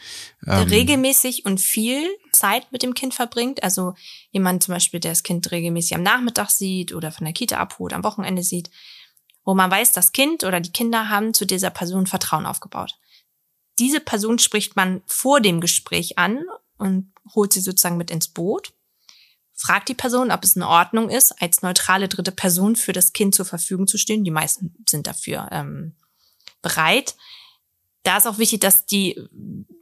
der 0.46 0.62
ähm, 0.62 0.68
regelmäßig 0.68 1.46
und 1.46 1.60
viel 1.60 2.06
Zeit 2.32 2.72
mit 2.72 2.84
dem 2.84 2.94
Kind 2.94 3.14
verbringt. 3.14 3.64
Also 3.64 3.96
jemand 4.32 4.64
zum 4.64 4.74
Beispiel, 4.74 5.00
der 5.00 5.12
das 5.12 5.24
Kind 5.24 5.50
regelmäßig 5.52 5.96
am 5.96 6.04
Nachmittag 6.04 6.50
sieht 6.50 6.94
oder 6.94 7.12
von 7.12 7.26
der 7.26 7.34
Kita 7.34 7.58
abholt, 7.58 7.94
am 7.94 8.04
Wochenende 8.04 8.44
sieht, 8.44 8.70
wo 9.44 9.54
man 9.54 9.72
weiß, 9.72 9.94
das 9.94 10.12
Kind 10.12 10.44
oder 10.44 10.60
die 10.60 10.72
Kinder 10.72 11.10
haben 11.10 11.34
zu 11.34 11.46
dieser 11.46 11.70
Person 11.70 12.08
Vertrauen 12.08 12.46
aufgebaut. 12.46 12.98
Diese 13.80 14.00
Person 14.00 14.40
spricht 14.40 14.76
man 14.76 15.02
vor 15.06 15.40
dem 15.40 15.62
Gespräch 15.62 16.18
an 16.18 16.44
und 16.78 17.12
holt 17.34 17.54
sie 17.54 17.62
sozusagen 17.62 17.98
mit 17.98 18.12
ins 18.12 18.28
Boot, 18.28 18.74
fragt 19.54 19.88
die 19.88 19.94
Person, 19.94 20.32
ob 20.32 20.44
es 20.44 20.56
in 20.56 20.64
Ordnung 20.64 21.10
ist, 21.10 21.42
als 21.42 21.62
neutrale 21.62 22.08
dritte 22.10 22.32
Person 22.32 22.76
für 22.76 22.92
das 22.92 23.14
Kind 23.14 23.36
zur 23.36 23.46
Verfügung 23.46 23.88
zu 23.88 23.98
stehen. 23.98 24.24
Die 24.24 24.32
meisten 24.32 24.76
sind 24.90 25.08
dafür 25.08 25.48
ähm, 25.52 25.96
bereit 26.62 27.16
da 28.06 28.18
ist 28.18 28.28
auch 28.28 28.38
wichtig, 28.38 28.62
dass 28.62 28.86
die 28.86 29.20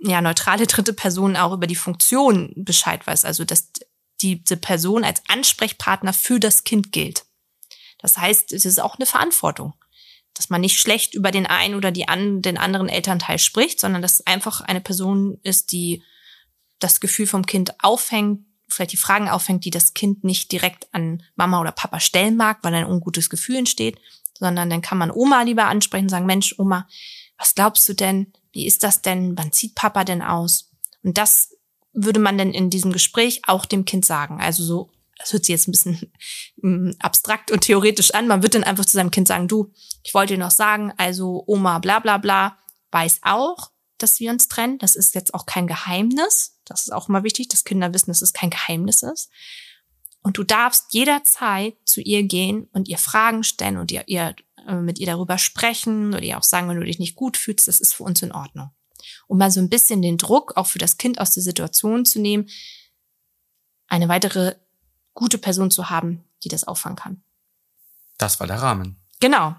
ja, 0.01 0.21
neutrale 0.21 0.67
dritte 0.67 0.93
Person 0.93 1.35
auch 1.35 1.53
über 1.53 1.67
die 1.67 1.75
Funktion 1.75 2.53
Bescheid 2.55 3.05
weiß. 3.05 3.25
Also, 3.25 3.45
dass 3.45 3.71
diese 4.21 4.57
Person 4.57 5.03
als 5.03 5.21
Ansprechpartner 5.27 6.13
für 6.13 6.39
das 6.39 6.63
Kind 6.63 6.91
gilt. 6.91 7.25
Das 7.99 8.17
heißt, 8.17 8.51
es 8.51 8.65
ist 8.65 8.81
auch 8.81 8.95
eine 8.95 9.05
Verantwortung, 9.05 9.73
dass 10.33 10.49
man 10.49 10.61
nicht 10.61 10.79
schlecht 10.79 11.13
über 11.13 11.31
den 11.31 11.45
einen 11.45 11.75
oder 11.75 11.91
die 11.91 12.07
an, 12.07 12.41
den 12.41 12.57
anderen 12.57 12.89
Elternteil 12.89 13.39
spricht, 13.39 13.79
sondern 13.79 14.01
dass 14.01 14.13
es 14.13 14.27
einfach 14.27 14.61
eine 14.61 14.81
Person 14.81 15.39
ist, 15.43 15.71
die 15.71 16.03
das 16.79 16.99
Gefühl 16.99 17.27
vom 17.27 17.45
Kind 17.45 17.83
auffängt, 17.83 18.45
vielleicht 18.67 18.93
die 18.93 18.97
Fragen 18.97 19.29
auffängt, 19.29 19.65
die 19.65 19.69
das 19.69 19.93
Kind 19.93 20.23
nicht 20.23 20.51
direkt 20.51 20.93
an 20.93 21.23
Mama 21.35 21.61
oder 21.61 21.71
Papa 21.71 21.99
stellen 21.99 22.35
mag, 22.35 22.59
weil 22.61 22.73
ein 22.73 22.85
ungutes 22.85 23.29
Gefühl 23.29 23.57
entsteht, 23.57 23.99
sondern 24.37 24.69
dann 24.69 24.81
kann 24.81 24.97
man 24.97 25.11
Oma 25.11 25.43
lieber 25.43 25.65
ansprechen 25.65 26.09
sagen, 26.09 26.25
Mensch, 26.25 26.55
Oma, 26.57 26.87
was 27.37 27.55
glaubst 27.55 27.87
du 27.89 27.93
denn? 27.93 28.33
Wie 28.51 28.65
ist 28.65 28.83
das 28.83 29.01
denn? 29.01 29.37
Wann 29.37 29.51
zieht 29.51 29.75
Papa 29.75 30.03
denn 30.03 30.21
aus? 30.21 30.71
Und 31.03 31.17
das 31.17 31.57
würde 31.93 32.19
man 32.19 32.37
denn 32.37 32.53
in 32.53 32.69
diesem 32.69 32.91
Gespräch 32.91 33.41
auch 33.47 33.65
dem 33.65 33.85
Kind 33.85 34.05
sagen. 34.05 34.41
Also 34.41 34.63
so, 34.63 34.91
das 35.17 35.33
hört 35.33 35.45
sich 35.45 35.53
jetzt 35.53 35.67
ein 35.67 35.71
bisschen 35.71 36.11
mm, 36.57 36.91
abstrakt 36.99 37.51
und 37.51 37.61
theoretisch 37.61 38.13
an. 38.13 38.27
Man 38.27 38.43
wird 38.43 38.55
dann 38.55 38.63
einfach 38.63 38.85
zu 38.85 38.97
seinem 38.97 39.11
Kind 39.11 39.27
sagen, 39.27 39.47
du, 39.47 39.71
ich 40.03 40.13
wollte 40.13 40.33
dir 40.33 40.39
noch 40.39 40.51
sagen, 40.51 40.91
also 40.97 41.43
Oma 41.47 41.79
bla 41.79 41.99
bla 41.99 42.17
bla 42.17 42.57
weiß 42.91 43.21
auch, 43.23 43.71
dass 43.97 44.19
wir 44.19 44.31
uns 44.31 44.47
trennen. 44.47 44.79
Das 44.79 44.95
ist 44.95 45.15
jetzt 45.15 45.33
auch 45.33 45.45
kein 45.45 45.67
Geheimnis. 45.67 46.59
Das 46.65 46.81
ist 46.81 46.91
auch 46.91 47.09
immer 47.09 47.23
wichtig, 47.23 47.47
dass 47.49 47.63
Kinder 47.63 47.93
wissen, 47.93 48.11
dass 48.11 48.21
es 48.21 48.33
kein 48.33 48.49
Geheimnis 48.49 49.03
ist. 49.03 49.29
Und 50.21 50.37
du 50.37 50.43
darfst 50.43 50.93
jederzeit 50.93 51.75
zu 51.85 52.01
ihr 52.01 52.23
gehen 52.23 52.69
und 52.71 52.87
ihr 52.87 52.97
Fragen 52.97 53.43
stellen 53.43 53.77
und 53.77 53.91
ihr, 53.91 54.03
ihr 54.07 54.35
mit 54.65 54.99
ihr 54.99 55.07
darüber 55.07 55.37
sprechen 55.37 56.09
oder 56.09 56.23
ihr 56.23 56.37
auch 56.37 56.43
sagen, 56.43 56.69
wenn 56.69 56.79
du 56.79 56.85
dich 56.85 56.99
nicht 56.99 57.15
gut 57.15 57.37
fühlst, 57.37 57.67
das 57.67 57.79
ist 57.79 57.93
für 57.93 58.03
uns 58.03 58.21
in 58.21 58.31
Ordnung. 58.31 58.71
Um 59.27 59.37
mal 59.37 59.51
so 59.51 59.59
ein 59.59 59.69
bisschen 59.69 60.01
den 60.01 60.17
Druck 60.17 60.55
auch 60.55 60.67
für 60.67 60.79
das 60.79 60.97
Kind 60.97 61.19
aus 61.19 61.31
der 61.31 61.43
Situation 61.43 62.05
zu 62.05 62.19
nehmen, 62.19 62.49
eine 63.87 64.07
weitere 64.07 64.55
gute 65.13 65.37
Person 65.37 65.71
zu 65.71 65.89
haben, 65.89 66.23
die 66.43 66.49
das 66.49 66.63
auffangen 66.63 66.95
kann. 66.95 67.23
Das 68.17 68.39
war 68.39 68.47
der 68.47 68.61
Rahmen. 68.61 69.01
Genau. 69.19 69.55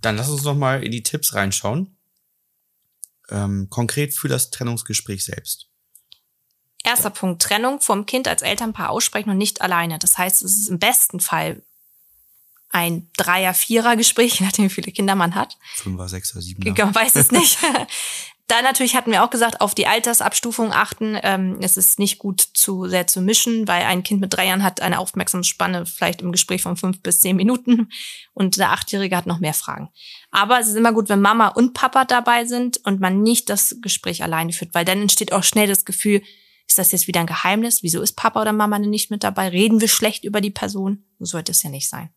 Dann 0.00 0.16
lass 0.16 0.28
uns 0.28 0.44
noch 0.44 0.54
mal 0.54 0.82
in 0.84 0.92
die 0.92 1.02
Tipps 1.02 1.34
reinschauen. 1.34 1.96
Ähm, 3.28 3.68
konkret 3.70 4.14
für 4.14 4.28
das 4.28 4.50
Trennungsgespräch 4.50 5.24
selbst. 5.24 5.68
Erster 6.84 7.10
Punkt, 7.10 7.42
Trennung 7.42 7.80
vom 7.80 8.06
Kind 8.06 8.28
als 8.28 8.42
Elternpaar 8.42 8.90
aussprechen 8.90 9.30
und 9.30 9.38
nicht 9.38 9.60
alleine. 9.60 9.98
Das 9.98 10.16
heißt, 10.16 10.42
es 10.42 10.56
ist 10.56 10.68
im 10.68 10.78
besten 10.78 11.18
Fall 11.18 11.62
ein 12.76 13.08
Dreier-, 13.16 13.54
Vierer-Gespräch, 13.54 14.38
je 14.38 14.46
nachdem, 14.46 14.66
wie 14.66 14.70
viele 14.70 14.92
Kinder 14.92 15.14
man 15.14 15.34
hat. 15.34 15.56
Fünfer, 15.76 16.08
Sechser, 16.08 16.42
Siebener. 16.42 16.84
Man 16.84 16.94
weiß 16.94 17.16
es 17.16 17.32
nicht. 17.32 17.58
Da 18.48 18.62
natürlich 18.62 18.94
hatten 18.94 19.10
wir 19.10 19.24
auch 19.24 19.30
gesagt, 19.30 19.60
auf 19.60 19.74
die 19.74 19.88
Altersabstufung 19.88 20.72
achten. 20.72 21.18
Ähm, 21.24 21.58
es 21.60 21.76
ist 21.76 21.98
nicht 21.98 22.18
gut 22.18 22.40
zu 22.40 22.86
sehr 22.86 23.08
zu 23.08 23.20
mischen, 23.20 23.66
weil 23.66 23.82
ein 23.82 24.04
Kind 24.04 24.20
mit 24.20 24.32
drei 24.32 24.46
Jahren 24.46 24.62
hat 24.62 24.80
eine 24.80 25.00
Aufmerksamsspanne 25.00 25.84
vielleicht 25.84 26.22
im 26.22 26.30
Gespräch 26.30 26.62
von 26.62 26.76
fünf 26.76 27.02
bis 27.02 27.18
zehn 27.18 27.34
Minuten 27.34 27.88
und 28.34 28.56
der 28.56 28.70
Achtjährige 28.70 29.16
hat 29.16 29.26
noch 29.26 29.40
mehr 29.40 29.52
Fragen. 29.52 29.88
Aber 30.30 30.60
es 30.60 30.68
ist 30.68 30.76
immer 30.76 30.92
gut, 30.92 31.08
wenn 31.08 31.20
Mama 31.20 31.48
und 31.48 31.74
Papa 31.74 32.04
dabei 32.04 32.44
sind 32.44 32.76
und 32.84 33.00
man 33.00 33.20
nicht 33.20 33.50
das 33.50 33.78
Gespräch 33.82 34.22
alleine 34.22 34.52
führt, 34.52 34.74
weil 34.74 34.84
dann 34.84 35.02
entsteht 35.02 35.32
auch 35.32 35.42
schnell 35.42 35.66
das 35.66 35.84
Gefühl, 35.84 36.22
ist 36.68 36.78
das 36.78 36.92
jetzt 36.92 37.08
wieder 37.08 37.18
ein 37.18 37.26
Geheimnis? 37.26 37.82
Wieso 37.82 38.00
ist 38.00 38.12
Papa 38.12 38.40
oder 38.40 38.52
Mama 38.52 38.78
denn 38.78 38.90
nicht 38.90 39.10
mit 39.10 39.24
dabei? 39.24 39.48
Reden 39.48 39.80
wir 39.80 39.88
schlecht 39.88 40.24
über 40.24 40.40
die 40.40 40.52
Person? 40.52 41.04
So 41.18 41.24
sollte 41.24 41.50
es 41.50 41.64
ja 41.64 41.70
nicht 41.70 41.88
sein. 41.88 42.10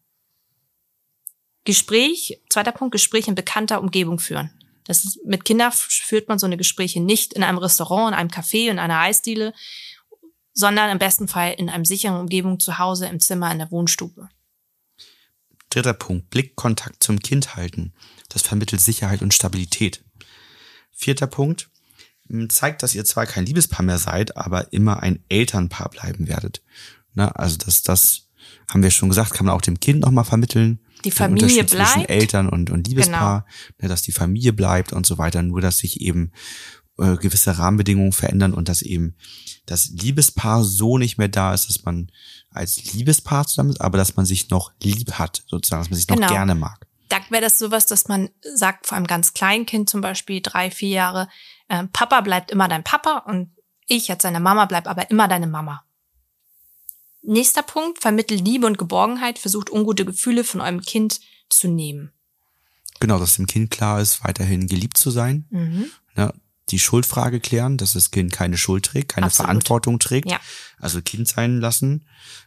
Gespräch, 1.69 2.41
zweiter 2.49 2.71
Punkt, 2.71 2.93
Gespräch 2.93 3.27
in 3.27 3.35
bekannter 3.35 3.79
Umgebung 3.79 4.17
führen. 4.17 4.49
Das 4.85 5.03
ist, 5.03 5.23
mit 5.23 5.45
Kindern 5.45 5.71
führt 5.71 6.27
man 6.27 6.39
so 6.39 6.47
eine 6.47 6.57
Gespräche 6.57 6.99
nicht 6.99 7.33
in 7.33 7.43
einem 7.43 7.59
Restaurant, 7.59 8.11
in 8.11 8.19
einem 8.19 8.31
Café, 8.31 8.71
in 8.71 8.79
einer 8.79 8.99
Eisdiele, 8.99 9.53
sondern 10.51 10.89
im 10.89 10.97
besten 10.97 11.27
Fall 11.27 11.53
in 11.59 11.69
einem 11.69 11.85
sicheren 11.85 12.21
Umgebung 12.21 12.59
zu 12.59 12.79
Hause, 12.79 13.05
im 13.05 13.19
Zimmer, 13.19 13.51
in 13.51 13.59
der 13.59 13.69
Wohnstube. 13.69 14.29
Dritter 15.69 15.93
Punkt, 15.93 16.31
Blickkontakt 16.31 17.03
zum 17.03 17.19
Kind 17.19 17.55
halten. 17.55 17.93
Das 18.29 18.41
vermittelt 18.41 18.81
Sicherheit 18.81 19.21
und 19.21 19.35
Stabilität. 19.35 20.03
Vierter 20.91 21.27
Punkt, 21.27 21.69
zeigt, 22.49 22.81
dass 22.81 22.95
ihr 22.95 23.05
zwar 23.05 23.27
kein 23.27 23.45
Liebespaar 23.45 23.83
mehr 23.83 23.99
seid, 23.99 24.37
aber 24.37 24.73
immer 24.73 25.03
ein 25.03 25.23
Elternpaar 25.29 25.89
bleiben 25.89 26.27
werdet. 26.27 26.63
Na, 27.13 27.27
also 27.27 27.57
das, 27.57 27.83
das 27.83 28.28
haben 28.69 28.83
wir 28.83 28.91
schon 28.91 29.09
gesagt, 29.09 29.33
kann 29.33 29.45
man 29.45 29.55
auch 29.55 29.61
dem 29.61 29.79
Kind 29.79 30.01
nochmal 30.01 30.25
vermitteln. 30.25 30.79
Die 31.03 31.11
Familie 31.11 31.47
Unterschied 31.47 31.69
Zwischen 31.69 31.93
bleibt. 32.05 32.09
Eltern 32.09 32.49
und, 32.49 32.69
und 32.69 32.87
Liebespaar, 32.87 33.45
ne, 33.81 33.87
dass 33.87 34.01
die 34.01 34.11
Familie 34.11 34.53
bleibt 34.53 34.93
und 34.93 35.05
so 35.05 35.17
weiter, 35.17 35.41
nur 35.41 35.61
dass 35.61 35.77
sich 35.79 36.01
eben 36.01 36.31
äh, 36.97 37.15
gewisse 37.15 37.57
Rahmenbedingungen 37.57 38.11
verändern 38.11 38.53
und 38.53 38.67
dass 38.69 38.81
eben 38.81 39.15
das 39.65 39.89
Liebespaar 39.89 40.63
so 40.63 40.97
nicht 40.97 41.17
mehr 41.17 41.29
da 41.29 41.53
ist, 41.53 41.69
dass 41.69 41.83
man 41.83 42.11
als 42.51 42.93
Liebespaar 42.93 43.47
zusammen 43.47 43.69
ist, 43.69 43.81
aber 43.81 43.97
dass 43.97 44.15
man 44.15 44.25
sich 44.25 44.49
noch 44.49 44.71
lieb 44.83 45.13
hat, 45.13 45.43
sozusagen, 45.47 45.81
dass 45.83 45.89
man 45.89 45.97
sich 45.97 46.07
noch 46.09 46.17
Genau. 46.17 46.29
gerne 46.29 46.55
mag. 46.55 46.85
Da 47.07 47.17
wäre 47.29 47.41
das 47.41 47.57
sowas, 47.57 47.85
dass 47.85 48.07
man 48.07 48.29
sagt, 48.55 48.85
vor 48.85 48.97
einem 48.97 49.07
ganz 49.07 49.33
kleinen 49.33 49.65
Kind 49.65 49.89
zum 49.89 50.01
Beispiel, 50.01 50.41
drei, 50.41 50.69
vier 50.69 50.89
Jahre, 50.89 51.29
äh, 51.69 51.85
Papa 51.93 52.21
bleibt 52.21 52.51
immer 52.51 52.67
dein 52.67 52.83
Papa 52.83 53.23
und 53.25 53.51
ich 53.87 54.11
als 54.11 54.21
seine 54.23 54.39
Mama 54.39 54.65
bleib 54.65 54.87
aber 54.87 55.09
immer 55.09 55.27
deine 55.27 55.47
Mama. 55.47 55.83
Nächster 57.21 57.63
Punkt, 57.63 58.01
vermittelt 58.01 58.45
Liebe 58.45 58.65
und 58.65 58.77
Geborgenheit, 58.77 59.39
versucht 59.39 59.69
ungute 59.69 60.05
Gefühle 60.05 60.43
von 60.43 60.61
eurem 60.61 60.81
Kind 60.81 61.19
zu 61.49 61.67
nehmen. 61.67 62.11
Genau, 62.99 63.19
dass 63.19 63.35
dem 63.35 63.47
Kind 63.47 63.71
klar 63.71 64.01
ist, 64.01 64.23
weiterhin 64.23 64.67
geliebt 64.67 64.97
zu 64.97 65.11
sein. 65.11 65.45
Mhm. 65.49 65.85
Ne, 66.15 66.33
die 66.69 66.79
Schuldfrage 66.79 67.39
klären, 67.39 67.77
dass 67.77 67.93
das 67.93 68.11
Kind 68.11 68.31
keine 68.31 68.57
Schuld 68.57 68.85
trägt, 68.85 69.09
keine 69.09 69.27
Absolut. 69.27 69.47
Verantwortung 69.47 69.99
trägt. 69.99 70.29
Ja. 70.29 70.39
Also 70.77 71.01
Kind 71.01 71.27
sein 71.27 71.59
lassen. 71.59 72.05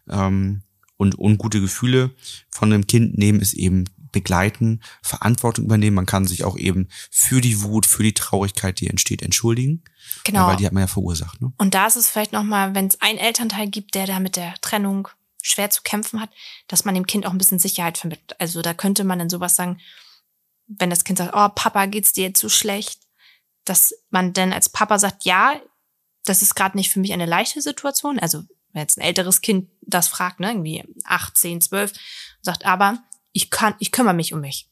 Ähm, 0.08 0.62
und 0.96 1.18
ungute 1.18 1.60
Gefühle 1.60 2.10
von 2.48 2.70
dem 2.70 2.86
Kind 2.86 3.18
nehmen 3.18 3.40
ist 3.40 3.54
eben 3.54 3.84
begleiten, 4.12 4.82
Verantwortung 5.02 5.64
übernehmen. 5.64 5.96
Man 5.96 6.06
kann 6.06 6.26
sich 6.26 6.44
auch 6.44 6.56
eben 6.56 6.88
für 7.10 7.40
die 7.40 7.62
Wut, 7.62 7.86
für 7.86 8.02
die 8.02 8.14
Traurigkeit, 8.14 8.80
die 8.80 8.88
entsteht, 8.88 9.22
entschuldigen. 9.22 9.82
Genau. 10.24 10.46
Weil 10.46 10.56
die 10.56 10.66
hat 10.66 10.72
man 10.72 10.82
ja 10.82 10.86
verursacht. 10.86 11.40
Ne? 11.40 11.52
Und 11.58 11.74
da 11.74 11.86
ist 11.86 11.96
es 11.96 12.08
vielleicht 12.08 12.32
nochmal, 12.32 12.74
wenn 12.74 12.86
es 12.86 13.00
einen 13.00 13.18
Elternteil 13.18 13.68
gibt, 13.68 13.94
der 13.94 14.06
da 14.06 14.20
mit 14.20 14.36
der 14.36 14.54
Trennung 14.60 15.08
schwer 15.42 15.70
zu 15.70 15.82
kämpfen 15.82 16.20
hat, 16.20 16.30
dass 16.68 16.84
man 16.84 16.94
dem 16.94 17.06
Kind 17.06 17.26
auch 17.26 17.32
ein 17.32 17.38
bisschen 17.38 17.58
Sicherheit 17.58 17.98
vermittelt. 17.98 18.38
Also 18.40 18.62
da 18.62 18.74
könnte 18.74 19.04
man 19.04 19.18
dann 19.18 19.30
sowas 19.30 19.56
sagen, 19.56 19.80
wenn 20.66 20.90
das 20.90 21.04
Kind 21.04 21.18
sagt, 21.18 21.34
oh, 21.34 21.48
Papa, 21.54 21.86
geht's 21.86 22.12
dir 22.12 22.24
jetzt 22.24 22.40
so 22.40 22.48
schlecht, 22.48 23.00
dass 23.64 23.94
man 24.10 24.32
dann 24.32 24.52
als 24.52 24.68
Papa 24.68 24.98
sagt, 24.98 25.24
ja, 25.24 25.60
das 26.24 26.42
ist 26.42 26.54
gerade 26.54 26.76
nicht 26.76 26.90
für 26.90 27.00
mich 27.00 27.12
eine 27.12 27.26
leichte 27.26 27.60
Situation. 27.60 28.18
Also 28.18 28.44
wenn 28.72 28.82
jetzt 28.82 28.98
ein 28.98 29.02
älteres 29.02 29.40
Kind 29.40 29.68
das 29.82 30.08
fragt, 30.08 30.40
ne, 30.40 30.48
irgendwie 30.48 30.84
8, 31.04 31.36
10, 31.36 31.60
12, 31.60 31.92
sagt, 32.40 32.64
aber 32.64 33.02
ich 33.32 33.50
kann, 33.50 33.74
ich 33.78 33.92
kümmere 33.92 34.14
mich 34.14 34.32
um 34.32 34.40
mich. 34.40 34.68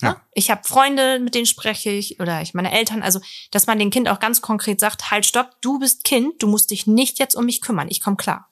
Ja. 0.00 0.08
Ja. 0.08 0.22
Ich 0.32 0.50
habe 0.50 0.62
Freunde, 0.64 1.20
mit 1.20 1.34
denen 1.34 1.46
spreche 1.46 1.90
ich 1.90 2.18
oder 2.18 2.42
ich 2.42 2.54
meine 2.54 2.72
Eltern, 2.72 3.02
also 3.02 3.20
dass 3.50 3.66
man 3.66 3.78
dem 3.78 3.90
Kind 3.90 4.08
auch 4.08 4.18
ganz 4.18 4.40
konkret 4.40 4.80
sagt, 4.80 5.10
halt 5.10 5.26
stopp, 5.26 5.60
du 5.60 5.78
bist 5.78 6.04
Kind, 6.04 6.42
du 6.42 6.48
musst 6.48 6.70
dich 6.70 6.86
nicht 6.86 7.18
jetzt 7.18 7.36
um 7.36 7.46
mich 7.46 7.60
kümmern, 7.60 7.88
ich 7.88 8.00
komme 8.00 8.16
klar. 8.16 8.48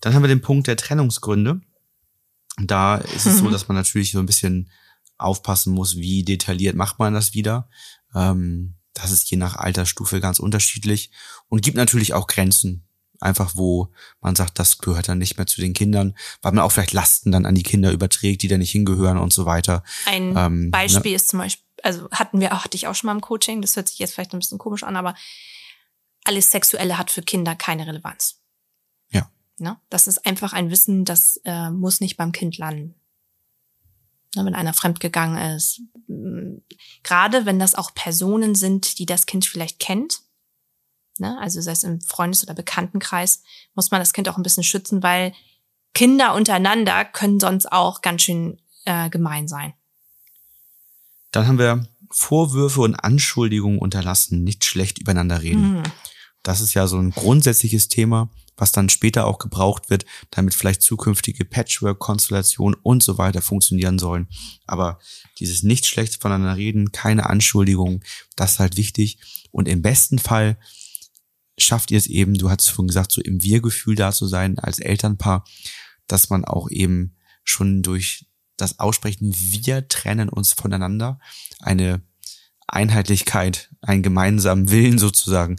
Dann 0.00 0.14
haben 0.14 0.22
wir 0.22 0.28
den 0.28 0.40
Punkt 0.40 0.66
der 0.66 0.76
Trennungsgründe. 0.76 1.60
Da 2.58 2.96
ist 2.96 3.26
es 3.26 3.38
so, 3.38 3.50
dass 3.50 3.68
man 3.68 3.76
natürlich 3.76 4.12
so 4.12 4.18
ein 4.18 4.26
bisschen 4.26 4.70
aufpassen 5.18 5.72
muss, 5.72 5.96
wie 5.96 6.24
detailliert 6.24 6.76
macht 6.76 6.98
man 6.98 7.14
das 7.14 7.34
wieder. 7.34 7.68
Ähm, 8.14 8.76
das 8.94 9.10
ist 9.10 9.30
je 9.30 9.36
nach 9.36 9.56
Altersstufe 9.56 10.20
ganz 10.20 10.38
unterschiedlich 10.38 11.10
und 11.48 11.62
gibt 11.62 11.76
natürlich 11.76 12.14
auch 12.14 12.26
Grenzen. 12.26 12.83
Einfach 13.20 13.52
wo 13.54 13.88
man 14.20 14.36
sagt, 14.36 14.58
das 14.58 14.78
gehört 14.78 15.08
dann 15.08 15.18
nicht 15.18 15.36
mehr 15.36 15.46
zu 15.46 15.60
den 15.60 15.72
Kindern, 15.72 16.14
weil 16.42 16.52
man 16.52 16.64
auch 16.64 16.72
vielleicht 16.72 16.92
Lasten 16.92 17.32
dann 17.32 17.46
an 17.46 17.54
die 17.54 17.62
Kinder 17.62 17.92
überträgt, 17.92 18.42
die 18.42 18.48
da 18.48 18.58
nicht 18.58 18.72
hingehören 18.72 19.18
und 19.18 19.32
so 19.32 19.46
weiter. 19.46 19.82
Ein 20.06 20.34
Ähm, 20.36 20.70
Beispiel 20.70 21.14
ist 21.14 21.28
zum 21.28 21.38
Beispiel, 21.38 21.64
also 21.82 22.08
hatten 22.10 22.40
wir, 22.40 22.50
hatte 22.50 22.76
ich 22.76 22.86
auch 22.86 22.94
schon 22.94 23.06
mal 23.06 23.14
im 23.14 23.20
Coaching, 23.20 23.62
das 23.62 23.76
hört 23.76 23.88
sich 23.88 23.98
jetzt 23.98 24.14
vielleicht 24.14 24.32
ein 24.32 24.38
bisschen 24.38 24.58
komisch 24.58 24.82
an, 24.82 24.96
aber 24.96 25.14
alles 26.24 26.50
Sexuelle 26.50 26.98
hat 26.98 27.10
für 27.10 27.22
Kinder 27.22 27.54
keine 27.54 27.86
Relevanz. 27.86 28.40
Ja. 29.10 29.30
Ne? 29.58 29.76
Das 29.90 30.06
ist 30.06 30.26
einfach 30.26 30.52
ein 30.52 30.70
Wissen, 30.70 31.04
das 31.04 31.40
äh, 31.44 31.70
muss 31.70 32.00
nicht 32.00 32.16
beim 32.16 32.32
Kind 32.32 32.58
landen. 32.58 32.94
Ne, 34.34 34.44
wenn 34.44 34.54
einer 34.54 34.74
fremdgegangen 34.74 35.56
ist. 35.56 35.80
Gerade 37.02 37.46
wenn 37.46 37.58
das 37.58 37.74
auch 37.74 37.94
Personen 37.94 38.54
sind, 38.54 38.98
die 38.98 39.06
das 39.06 39.26
Kind 39.26 39.46
vielleicht 39.46 39.78
kennt, 39.78 40.23
ne? 41.18 41.38
also 41.40 41.60
sei 41.60 41.72
es 41.72 41.84
im 41.84 42.00
Freundes- 42.00 42.42
oder 42.42 42.54
Bekanntenkreis, 42.54 43.42
muss 43.74 43.90
man 43.90 44.00
das 44.00 44.12
Kind 44.12 44.28
auch 44.28 44.36
ein 44.36 44.42
bisschen 44.42 44.64
schützen, 44.64 45.02
weil 45.02 45.32
Kinder 45.94 46.34
untereinander 46.34 47.04
können 47.04 47.40
sonst 47.40 47.70
auch 47.70 48.02
ganz 48.02 48.22
schön 48.22 48.60
äh, 48.84 49.08
gemein 49.10 49.48
sein. 49.48 49.74
Dann 51.30 51.46
haben 51.46 51.58
wir 51.58 51.88
Vorwürfe 52.10 52.80
und 52.80 52.94
Anschuldigungen 52.94 53.78
unterlassen, 53.78 54.44
nicht 54.44 54.64
schlecht 54.64 54.98
übereinander 54.98 55.42
reden. 55.42 55.78
Mhm. 55.78 55.82
Das 56.42 56.60
ist 56.60 56.74
ja 56.74 56.86
so 56.86 56.98
ein 56.98 57.10
grundsätzliches 57.10 57.88
Thema, 57.88 58.28
was 58.56 58.70
dann 58.70 58.88
später 58.88 59.26
auch 59.26 59.38
gebraucht 59.38 59.90
wird, 59.90 60.04
damit 60.30 60.54
vielleicht 60.54 60.82
zukünftige 60.82 61.44
Patchwork-Konstellationen 61.44 62.78
und 62.82 63.02
so 63.02 63.18
weiter 63.18 63.42
funktionieren 63.42 63.98
sollen. 63.98 64.28
Aber 64.66 65.00
dieses 65.38 65.62
nicht 65.62 65.86
schlecht 65.86 66.20
voneinander 66.20 66.56
reden, 66.56 66.92
keine 66.92 67.28
Anschuldigungen, 67.28 68.04
das 68.36 68.52
ist 68.52 68.58
halt 68.60 68.76
wichtig. 68.76 69.18
Und 69.50 69.68
im 69.68 69.82
besten 69.82 70.18
Fall 70.18 70.58
schafft 71.58 71.90
ihr 71.90 71.98
es 71.98 72.06
eben, 72.06 72.34
du 72.34 72.50
hast 72.50 72.68
vorhin 72.68 72.88
gesagt, 72.88 73.12
so 73.12 73.20
im 73.20 73.42
Wir-Gefühl 73.42 73.94
da 73.94 74.12
zu 74.12 74.26
sein 74.26 74.58
als 74.58 74.78
Elternpaar, 74.78 75.44
dass 76.06 76.30
man 76.30 76.44
auch 76.44 76.70
eben 76.70 77.16
schon 77.44 77.82
durch 77.82 78.26
das 78.56 78.78
Aussprechen, 78.78 79.34
wir 79.34 79.88
trennen 79.88 80.28
uns 80.28 80.52
voneinander, 80.52 81.18
eine 81.60 82.02
Einheitlichkeit, 82.66 83.70
einen 83.82 84.02
gemeinsamen 84.02 84.70
Willen 84.70 84.98
sozusagen 84.98 85.56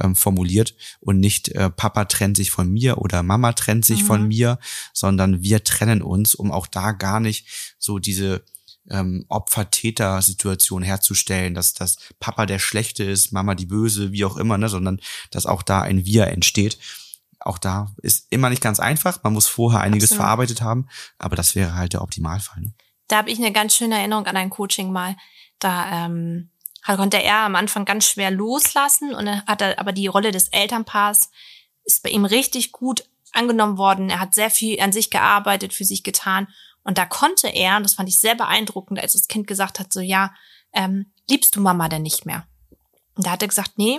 ähm, 0.00 0.16
formuliert 0.16 0.74
und 1.00 1.20
nicht 1.20 1.48
äh, 1.50 1.70
Papa 1.70 2.06
trennt 2.06 2.36
sich 2.36 2.50
von 2.50 2.70
mir 2.70 2.98
oder 2.98 3.22
Mama 3.22 3.52
trennt 3.52 3.84
sich 3.84 4.02
Mhm. 4.02 4.06
von 4.06 4.28
mir, 4.28 4.58
sondern 4.92 5.42
wir 5.42 5.64
trennen 5.64 6.02
uns, 6.02 6.34
um 6.34 6.50
auch 6.50 6.66
da 6.66 6.92
gar 6.92 7.20
nicht 7.20 7.74
so 7.78 7.98
diese 7.98 8.42
ähm, 8.90 9.24
Opfer-Täter-Situation 9.28 10.82
herzustellen, 10.82 11.54
dass 11.54 11.74
das 11.74 11.96
Papa 12.20 12.46
der 12.46 12.58
Schlechte 12.58 13.04
ist, 13.04 13.32
Mama 13.32 13.54
die 13.54 13.66
Böse, 13.66 14.12
wie 14.12 14.24
auch 14.24 14.36
immer, 14.36 14.58
ne, 14.58 14.68
sondern 14.68 15.00
dass 15.30 15.46
auch 15.46 15.62
da 15.62 15.82
ein 15.82 16.04
Wir 16.04 16.28
entsteht. 16.28 16.78
Auch 17.40 17.58
da 17.58 17.94
ist 18.02 18.26
immer 18.30 18.50
nicht 18.50 18.62
ganz 18.62 18.80
einfach. 18.80 19.22
Man 19.22 19.32
muss 19.32 19.46
vorher 19.46 19.80
einiges 19.80 20.10
Absolut. 20.10 20.22
verarbeitet 20.22 20.62
haben, 20.62 20.88
aber 21.18 21.36
das 21.36 21.54
wäre 21.54 21.74
halt 21.74 21.92
der 21.92 22.02
Optimalfall. 22.02 22.62
Ne? 22.62 22.74
Da 23.08 23.18
habe 23.18 23.30
ich 23.30 23.38
eine 23.38 23.52
ganz 23.52 23.76
schöne 23.76 23.96
Erinnerung 23.98 24.26
an 24.26 24.36
ein 24.36 24.50
Coaching 24.50 24.90
mal. 24.90 25.16
Da 25.58 26.06
ähm, 26.06 26.50
konnte 26.84 27.22
er 27.22 27.38
am 27.40 27.54
Anfang 27.54 27.84
ganz 27.84 28.08
schwer 28.08 28.30
loslassen 28.30 29.14
und 29.14 29.26
dann 29.26 29.42
hat 29.46 29.62
er 29.62 29.78
aber 29.78 29.92
die 29.92 30.06
Rolle 30.06 30.32
des 30.32 30.48
Elternpaars 30.48 31.30
ist 31.84 32.02
bei 32.02 32.10
ihm 32.10 32.24
richtig 32.24 32.72
gut 32.72 33.04
angenommen 33.32 33.78
worden. 33.78 34.10
Er 34.10 34.20
hat 34.20 34.34
sehr 34.34 34.50
viel 34.50 34.80
an 34.80 34.92
sich 34.92 35.10
gearbeitet, 35.10 35.72
für 35.72 35.84
sich 35.84 36.02
getan. 36.02 36.48
Und 36.86 36.98
da 36.98 37.04
konnte 37.04 37.48
er, 37.48 37.76
und 37.76 37.82
das 37.82 37.94
fand 37.94 38.08
ich 38.08 38.20
sehr 38.20 38.36
beeindruckend, 38.36 39.00
als 39.00 39.14
das 39.14 39.26
Kind 39.26 39.46
gesagt 39.46 39.80
hat, 39.80 39.92
so 39.92 40.00
ja, 40.00 40.32
ähm, 40.72 41.12
liebst 41.28 41.56
du 41.56 41.60
Mama 41.60 41.88
denn 41.88 42.02
nicht 42.02 42.26
mehr? 42.26 42.46
Und 43.14 43.26
da 43.26 43.32
hat 43.32 43.42
er 43.42 43.48
gesagt, 43.48 43.72
nee, 43.76 43.98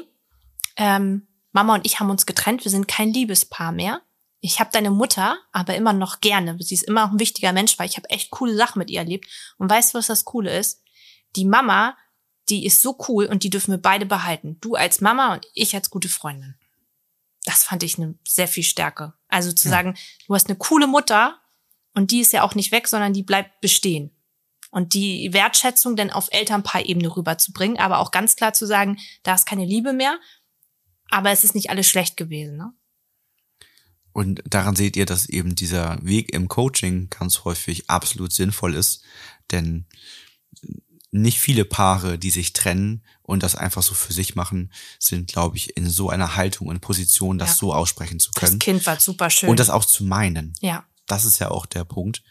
ähm, 0.77 1.27
Mama 1.51 1.73
und 1.75 1.85
ich 1.85 1.99
haben 1.99 2.09
uns 2.09 2.25
getrennt, 2.25 2.63
wir 2.63 2.71
sind 2.71 2.87
kein 2.87 3.11
Liebespaar 3.11 3.71
mehr. 3.71 4.01
Ich 4.39 4.59
habe 4.59 4.69
deine 4.71 4.91
Mutter 4.91 5.37
aber 5.51 5.75
immer 5.75 5.91
noch 5.91 6.21
gerne. 6.21 6.55
Sie 6.61 6.75
ist 6.75 6.83
immer 6.83 7.05
noch 7.05 7.11
ein 7.13 7.19
wichtiger 7.19 7.51
Mensch, 7.51 7.77
weil 7.77 7.89
ich 7.89 7.97
habe 7.97 8.09
echt 8.09 8.29
coole 8.29 8.55
Sachen 8.55 8.79
mit 8.79 8.89
ihr 8.89 8.99
erlebt. 8.99 9.27
Und 9.57 9.69
weißt 9.69 9.93
du, 9.93 9.97
was 9.97 10.07
das 10.07 10.23
Coole 10.25 10.55
ist? 10.57 10.81
Die 11.35 11.45
Mama, 11.45 11.97
die 12.47 12.65
ist 12.65 12.81
so 12.81 12.97
cool 13.09 13.25
und 13.25 13.43
die 13.43 13.49
dürfen 13.49 13.71
wir 13.71 13.81
beide 13.81 14.05
behalten. 14.05 14.57
Du 14.61 14.75
als 14.75 15.01
Mama 15.01 15.33
und 15.33 15.45
ich 15.53 15.75
als 15.75 15.89
gute 15.89 16.07
Freundin. 16.07 16.55
Das 17.43 17.63
fand 17.63 17.83
ich 17.83 17.97
eine 17.97 18.15
sehr 18.27 18.47
viel 18.47 18.63
Stärke. 18.63 19.13
Also 19.27 19.51
zu 19.51 19.67
Ja. 19.67 19.73
sagen, 19.73 19.97
du 20.27 20.35
hast 20.35 20.47
eine 20.47 20.57
coole 20.57 20.87
Mutter 20.87 21.41
und 21.97 22.11
die 22.11 22.19
ist 22.21 22.31
ja 22.31 22.43
auch 22.43 22.53
nicht 22.53 22.71
weg, 22.71 22.87
sondern 22.87 23.11
die 23.13 23.23
bleibt 23.23 23.59
bestehen. 23.59 24.11
Und 24.69 24.93
die 24.93 25.33
Wertschätzung 25.33 25.95
dann 25.95 26.11
auf 26.11 26.27
Elternpaar-Ebene 26.31 27.15
rüberzubringen, 27.15 27.79
aber 27.79 27.97
auch 27.97 28.11
ganz 28.11 28.35
klar 28.35 28.53
zu 28.53 28.67
sagen, 28.67 28.97
da 29.23 29.33
ist 29.33 29.47
keine 29.47 29.65
Liebe 29.65 29.93
mehr, 29.93 30.19
aber 31.09 31.31
es 31.31 31.43
ist 31.43 31.55
nicht 31.55 31.71
alles 31.71 31.87
schlecht 31.87 32.15
gewesen. 32.15 32.57
Ne? 32.57 32.71
Und 34.11 34.43
daran 34.45 34.75
seht 34.75 34.95
ihr, 34.95 35.07
dass 35.07 35.27
eben 35.27 35.55
dieser 35.55 35.97
Weg 36.05 36.33
im 36.33 36.47
Coaching 36.49 37.09
ganz 37.09 37.45
häufig 37.45 37.89
absolut 37.89 38.31
sinnvoll 38.31 38.75
ist, 38.75 39.03
denn 39.51 39.87
nicht 41.09 41.39
viele 41.39 41.65
Paare, 41.65 42.19
die 42.19 42.29
sich 42.29 42.53
trennen 42.53 43.03
und 43.23 43.41
das 43.41 43.55
einfach 43.55 43.81
so 43.81 43.95
für 43.95 44.13
sich 44.13 44.35
machen, 44.35 44.71
sind, 44.99 45.31
glaube 45.31 45.57
ich, 45.57 45.75
in 45.77 45.89
so 45.89 46.09
einer 46.11 46.35
Haltung 46.35 46.67
und 46.67 46.81
Position, 46.81 47.39
das 47.39 47.49
Ja. 47.51 47.55
so 47.55 47.73
aussprechen 47.73 48.19
zu 48.19 48.29
Das 48.35 48.41
können 48.49 48.59
Kind 48.59 48.85
war 48.85 48.99
super 48.99 49.29
schön. 49.31 49.49
und 49.49 49.59
das 49.59 49.71
auch 49.71 49.85
zu 49.85 50.03
meinen. 50.03 50.53
ja. 50.61 50.85
Das 51.07 51.25
ist 51.25 51.39
ja 51.39 51.49
auch 51.49 51.65
der 51.65 51.83
Punkt, 51.83 52.23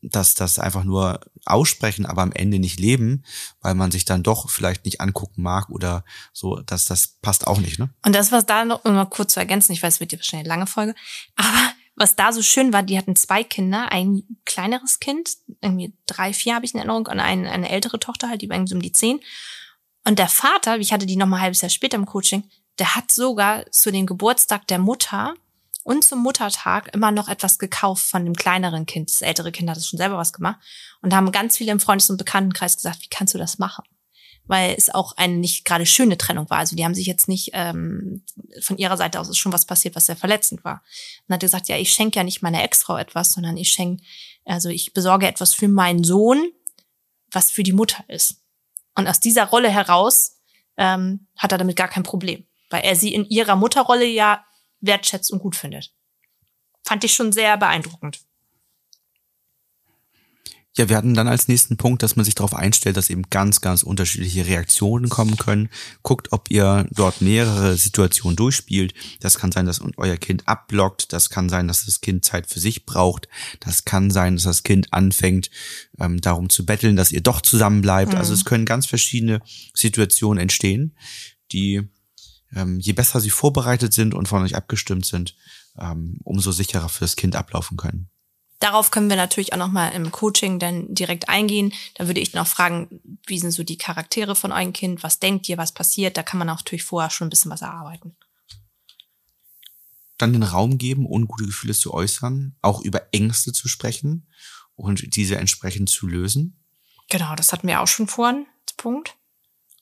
dass 0.00 0.34
das 0.34 0.58
einfach 0.58 0.84
nur 0.84 1.20
aussprechen, 1.44 2.06
aber 2.06 2.22
am 2.22 2.32
Ende 2.32 2.58
nicht 2.58 2.78
leben, 2.78 3.24
weil 3.60 3.74
man 3.74 3.90
sich 3.90 4.04
dann 4.04 4.22
doch 4.22 4.48
vielleicht 4.48 4.84
nicht 4.84 5.00
angucken 5.00 5.42
mag 5.42 5.68
oder 5.70 6.04
so, 6.32 6.56
dass 6.60 6.84
das 6.84 7.18
passt 7.20 7.46
auch 7.46 7.58
nicht, 7.58 7.78
ne? 7.78 7.90
Und 8.04 8.14
das, 8.14 8.30
was 8.30 8.46
da 8.46 8.64
noch, 8.64 8.84
um 8.84 8.94
mal 8.94 9.06
kurz 9.06 9.34
zu 9.34 9.40
ergänzen, 9.40 9.72
ich 9.72 9.82
weiß, 9.82 9.94
es 9.94 10.00
wird 10.00 10.12
ja 10.12 10.18
wahrscheinlich 10.18 10.48
eine 10.48 10.54
lange 10.54 10.66
Folge, 10.66 10.94
aber 11.36 11.72
was 11.96 12.14
da 12.14 12.32
so 12.32 12.42
schön 12.42 12.72
war, 12.72 12.84
die 12.84 12.96
hatten 12.96 13.16
zwei 13.16 13.42
Kinder, 13.42 13.90
ein 13.90 14.22
kleineres 14.44 15.00
Kind, 15.00 15.30
irgendwie 15.60 15.92
drei, 16.06 16.32
vier 16.32 16.54
habe 16.54 16.64
ich 16.64 16.72
in 16.72 16.78
Erinnerung, 16.78 17.06
und 17.06 17.18
eine, 17.18 17.50
eine 17.50 17.68
ältere 17.68 17.98
Tochter 17.98 18.28
halt, 18.28 18.40
die 18.40 18.48
war 18.48 18.56
irgendwie 18.56 18.70
so 18.70 18.76
um 18.76 18.82
die 18.82 18.92
zehn. 18.92 19.20
Und 20.06 20.20
der 20.20 20.28
Vater, 20.28 20.78
ich 20.78 20.92
hatte 20.92 21.06
die 21.06 21.16
noch 21.16 21.26
mal 21.26 21.38
ein 21.38 21.42
halbes 21.42 21.60
Jahr 21.60 21.70
später 21.70 21.96
im 21.96 22.06
Coaching, 22.06 22.44
der 22.78 22.94
hat 22.94 23.10
sogar 23.10 23.68
zu 23.72 23.90
dem 23.90 24.06
Geburtstag 24.06 24.66
der 24.68 24.78
Mutter 24.78 25.34
und 25.84 26.04
zum 26.04 26.22
Muttertag 26.22 26.94
immer 26.94 27.10
noch 27.10 27.28
etwas 27.28 27.58
gekauft 27.58 28.04
von 28.04 28.24
dem 28.24 28.34
kleineren 28.34 28.86
Kind. 28.86 29.10
Das 29.10 29.22
ältere 29.22 29.52
Kind 29.52 29.70
hat 29.70 29.76
das 29.76 29.86
schon 29.86 29.98
selber 29.98 30.16
was 30.16 30.32
gemacht. 30.32 30.60
Und 31.00 31.12
da 31.12 31.16
haben 31.16 31.32
ganz 31.32 31.56
viele 31.56 31.72
im 31.72 31.80
Freundes- 31.80 32.10
und 32.10 32.16
Bekanntenkreis 32.16 32.76
gesagt, 32.76 33.02
wie 33.02 33.08
kannst 33.08 33.34
du 33.34 33.38
das 33.38 33.58
machen? 33.58 33.84
Weil 34.44 34.74
es 34.76 34.92
auch 34.92 35.16
eine 35.16 35.36
nicht 35.36 35.64
gerade 35.64 35.86
schöne 35.86 36.18
Trennung 36.18 36.48
war. 36.50 36.58
Also 36.58 36.76
die 36.76 36.84
haben 36.84 36.94
sich 36.94 37.06
jetzt 37.06 37.28
nicht, 37.28 37.50
ähm, 37.52 38.24
von 38.60 38.78
ihrer 38.78 38.96
Seite 38.96 39.20
aus 39.20 39.28
ist 39.28 39.38
schon 39.38 39.52
was 39.52 39.66
passiert, 39.66 39.94
was 39.94 40.06
sehr 40.06 40.16
verletzend 40.16 40.64
war. 40.64 40.82
Und 41.26 41.34
hat 41.34 41.40
gesagt, 41.40 41.68
ja, 41.68 41.76
ich 41.76 41.92
schenke 41.92 42.18
ja 42.18 42.24
nicht 42.24 42.42
meiner 42.42 42.62
Ex-Frau 42.64 42.96
etwas, 42.96 43.32
sondern 43.32 43.56
ich 43.56 43.70
schenke, 43.70 44.02
also 44.44 44.68
ich 44.68 44.92
besorge 44.94 45.26
etwas 45.26 45.54
für 45.54 45.68
meinen 45.68 46.04
Sohn, 46.04 46.50
was 47.30 47.50
für 47.50 47.62
die 47.62 47.72
Mutter 47.72 48.04
ist. 48.08 48.42
Und 48.94 49.06
aus 49.06 49.20
dieser 49.20 49.44
Rolle 49.44 49.70
heraus 49.70 50.38
ähm, 50.76 51.28
hat 51.36 51.52
er 51.52 51.58
damit 51.58 51.76
gar 51.76 51.88
kein 51.88 52.02
Problem, 52.02 52.46
weil 52.70 52.82
er 52.82 52.96
sie 52.96 53.14
in 53.14 53.24
ihrer 53.26 53.56
Mutterrolle 53.56 54.06
ja 54.06 54.44
wertschätzt 54.80 55.32
und 55.32 55.40
gut 55.40 55.56
findet. 55.56 55.92
Fand 56.84 57.04
ich 57.04 57.14
schon 57.14 57.32
sehr 57.32 57.56
beeindruckend. 57.56 58.20
Ja, 60.78 60.88
wir 60.88 60.96
hatten 60.96 61.14
dann 61.14 61.26
als 61.26 61.48
nächsten 61.48 61.76
Punkt, 61.76 62.04
dass 62.04 62.14
man 62.14 62.24
sich 62.24 62.36
darauf 62.36 62.54
einstellt, 62.54 62.96
dass 62.96 63.10
eben 63.10 63.24
ganz, 63.30 63.60
ganz 63.60 63.82
unterschiedliche 63.82 64.46
Reaktionen 64.46 65.08
kommen 65.08 65.36
können. 65.36 65.70
Guckt, 66.04 66.30
ob 66.30 66.52
ihr 66.52 66.86
dort 66.92 67.20
mehrere 67.20 67.76
Situationen 67.76 68.36
durchspielt. 68.36 68.94
Das 69.18 69.38
kann 69.38 69.50
sein, 69.50 69.66
dass 69.66 69.80
euer 69.96 70.16
Kind 70.16 70.46
abblockt. 70.46 71.12
Das 71.12 71.30
kann 71.30 71.48
sein, 71.48 71.66
dass 71.66 71.84
das 71.84 72.00
Kind 72.00 72.24
Zeit 72.24 72.46
für 72.46 72.60
sich 72.60 72.86
braucht. 72.86 73.28
Das 73.58 73.84
kann 73.84 74.12
sein, 74.12 74.36
dass 74.36 74.44
das 74.44 74.62
Kind 74.62 74.92
anfängt, 74.92 75.50
ähm, 75.98 76.20
darum 76.20 76.48
zu 76.48 76.64
betteln, 76.64 76.94
dass 76.94 77.10
ihr 77.10 77.22
doch 77.22 77.40
zusammen 77.40 77.82
bleibt. 77.82 78.14
Also 78.14 78.32
es 78.32 78.44
können 78.44 78.64
ganz 78.64 78.86
verschiedene 78.86 79.40
Situationen 79.74 80.40
entstehen, 80.40 80.96
die 81.50 81.88
ähm, 82.54 82.78
je 82.80 82.92
besser 82.92 83.20
sie 83.20 83.30
vorbereitet 83.30 83.92
sind 83.92 84.14
und 84.14 84.28
von 84.28 84.42
euch 84.42 84.56
abgestimmt 84.56 85.06
sind, 85.06 85.36
ähm, 85.78 86.18
umso 86.24 86.52
sicherer 86.52 86.88
für 86.88 87.04
das 87.04 87.16
Kind 87.16 87.36
ablaufen 87.36 87.76
können. 87.76 88.10
Darauf 88.60 88.90
können 88.90 89.08
wir 89.08 89.16
natürlich 89.16 89.52
auch 89.52 89.58
nochmal 89.58 89.92
im 89.92 90.10
Coaching 90.10 90.58
dann 90.58 90.92
direkt 90.92 91.28
eingehen. 91.28 91.72
Da 91.94 92.08
würde 92.08 92.20
ich 92.20 92.34
noch 92.34 92.46
fragen, 92.46 93.00
wie 93.26 93.38
sind 93.38 93.52
so 93.52 93.62
die 93.62 93.78
Charaktere 93.78 94.34
von 94.34 94.50
eurem 94.50 94.72
Kind? 94.72 95.04
Was 95.04 95.20
denkt 95.20 95.48
ihr, 95.48 95.58
was 95.58 95.72
passiert? 95.72 96.16
Da 96.16 96.24
kann 96.24 96.38
man 96.38 96.48
auch 96.48 96.56
natürlich 96.56 96.82
vorher 96.82 97.10
schon 97.10 97.28
ein 97.28 97.30
bisschen 97.30 97.52
was 97.52 97.62
erarbeiten. 97.62 98.16
dann 100.16 100.32
den 100.32 100.42
Raum 100.42 100.78
geben, 100.78 101.06
ungute 101.06 101.46
Gefühle 101.46 101.74
zu 101.74 101.94
äußern, 101.94 102.56
auch 102.60 102.80
über 102.80 103.14
Ängste 103.14 103.52
zu 103.52 103.68
sprechen 103.68 104.26
und 104.74 105.14
diese 105.14 105.36
entsprechend 105.36 105.88
zu 105.88 106.08
lösen. 106.08 106.64
Genau, 107.08 107.36
das 107.36 107.52
hatten 107.52 107.68
wir 107.68 107.80
auch 107.80 107.86
schon 107.86 108.08
vorhin. 108.08 108.46
Punkt. 108.76 109.16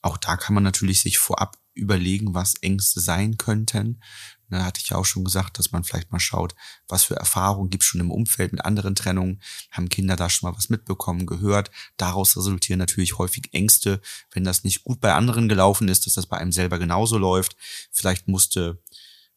Auch 0.01 0.17
da 0.17 0.35
kann 0.35 0.53
man 0.53 0.63
natürlich 0.63 1.01
sich 1.01 1.17
vorab 1.17 1.57
überlegen, 1.77 2.33
was 2.33 2.55
Ängste 2.55 2.99
sein 2.99 3.37
könnten. 3.37 4.01
Da 4.49 4.63
hatte 4.63 4.79
ich 4.81 4.89
ja 4.89 4.97
auch 4.97 5.05
schon 5.05 5.25
gesagt, 5.25 5.59
dass 5.59 5.71
man 5.71 5.83
vielleicht 5.83 6.11
mal 6.11 6.19
schaut, 6.19 6.55
was 6.87 7.03
für 7.03 7.15
Erfahrungen 7.15 7.69
gibt 7.69 7.83
es 7.83 7.89
schon 7.89 7.99
im 7.99 8.11
Umfeld 8.11 8.53
mit 8.53 8.63
anderen 8.63 8.95
Trennungen. 8.95 9.41
Haben 9.71 9.89
Kinder 9.89 10.15
da 10.15 10.29
schon 10.29 10.49
mal 10.49 10.57
was 10.57 10.69
mitbekommen, 10.69 11.25
gehört? 11.25 11.69
Daraus 11.97 12.37
resultieren 12.37 12.79
natürlich 12.79 13.17
häufig 13.17 13.53
Ängste, 13.53 13.99
wenn 14.31 14.45
das 14.45 14.63
nicht 14.63 14.83
gut 14.83 15.01
bei 15.01 15.13
anderen 15.13 15.49
gelaufen 15.49 15.89
ist, 15.89 16.05
dass 16.05 16.13
das 16.13 16.27
bei 16.27 16.37
einem 16.37 16.53
selber 16.53 16.79
genauso 16.79 17.17
läuft. 17.17 17.57
Vielleicht 17.91 18.27
musste 18.27 18.81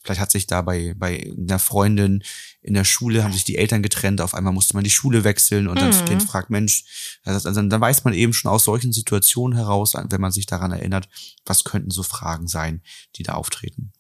Vielleicht 0.03 0.21
hat 0.21 0.31
sich 0.31 0.47
da 0.47 0.63
bei, 0.63 0.95
bei 0.97 1.31
einer 1.37 1.59
Freundin 1.59 2.23
in 2.63 2.75
der 2.75 2.85
Schule, 2.85 3.23
haben 3.23 3.33
sich 3.33 3.45
die 3.45 3.59
Eltern 3.59 3.83
getrennt, 3.83 4.21
auf 4.21 4.35
einmal 4.35 4.53
musste 4.53 4.75
man 4.75 4.85
die 4.85 4.91
Schule 4.91 5.25
wechseln 5.25 5.69
und 5.69 5.81
dann 5.81 5.91
Mhm. 5.91 6.05
Kind 6.07 6.23
fragt, 6.23 6.51
Mensch, 6.51 7.19
also 7.25 7.53
dann 7.53 7.69
dann 7.69 7.81
weiß 7.81 8.05
man 8.05 8.15
eben 8.15 8.33
schon 8.33 8.51
aus 8.51 8.65
solchen 8.65 8.93
Situationen 8.93 9.57
heraus, 9.57 9.95
wenn 9.95 10.21
man 10.21 10.33
sich 10.33 10.47
daran 10.47 10.73
erinnert, 10.73 11.09
was 11.45 11.65
könnten 11.65 11.91
so 11.91 12.03
Fragen 12.03 12.49
sein, 12.49 12.83
die 13.17 13.23
da 13.23 13.35
auftreten. 13.35 13.93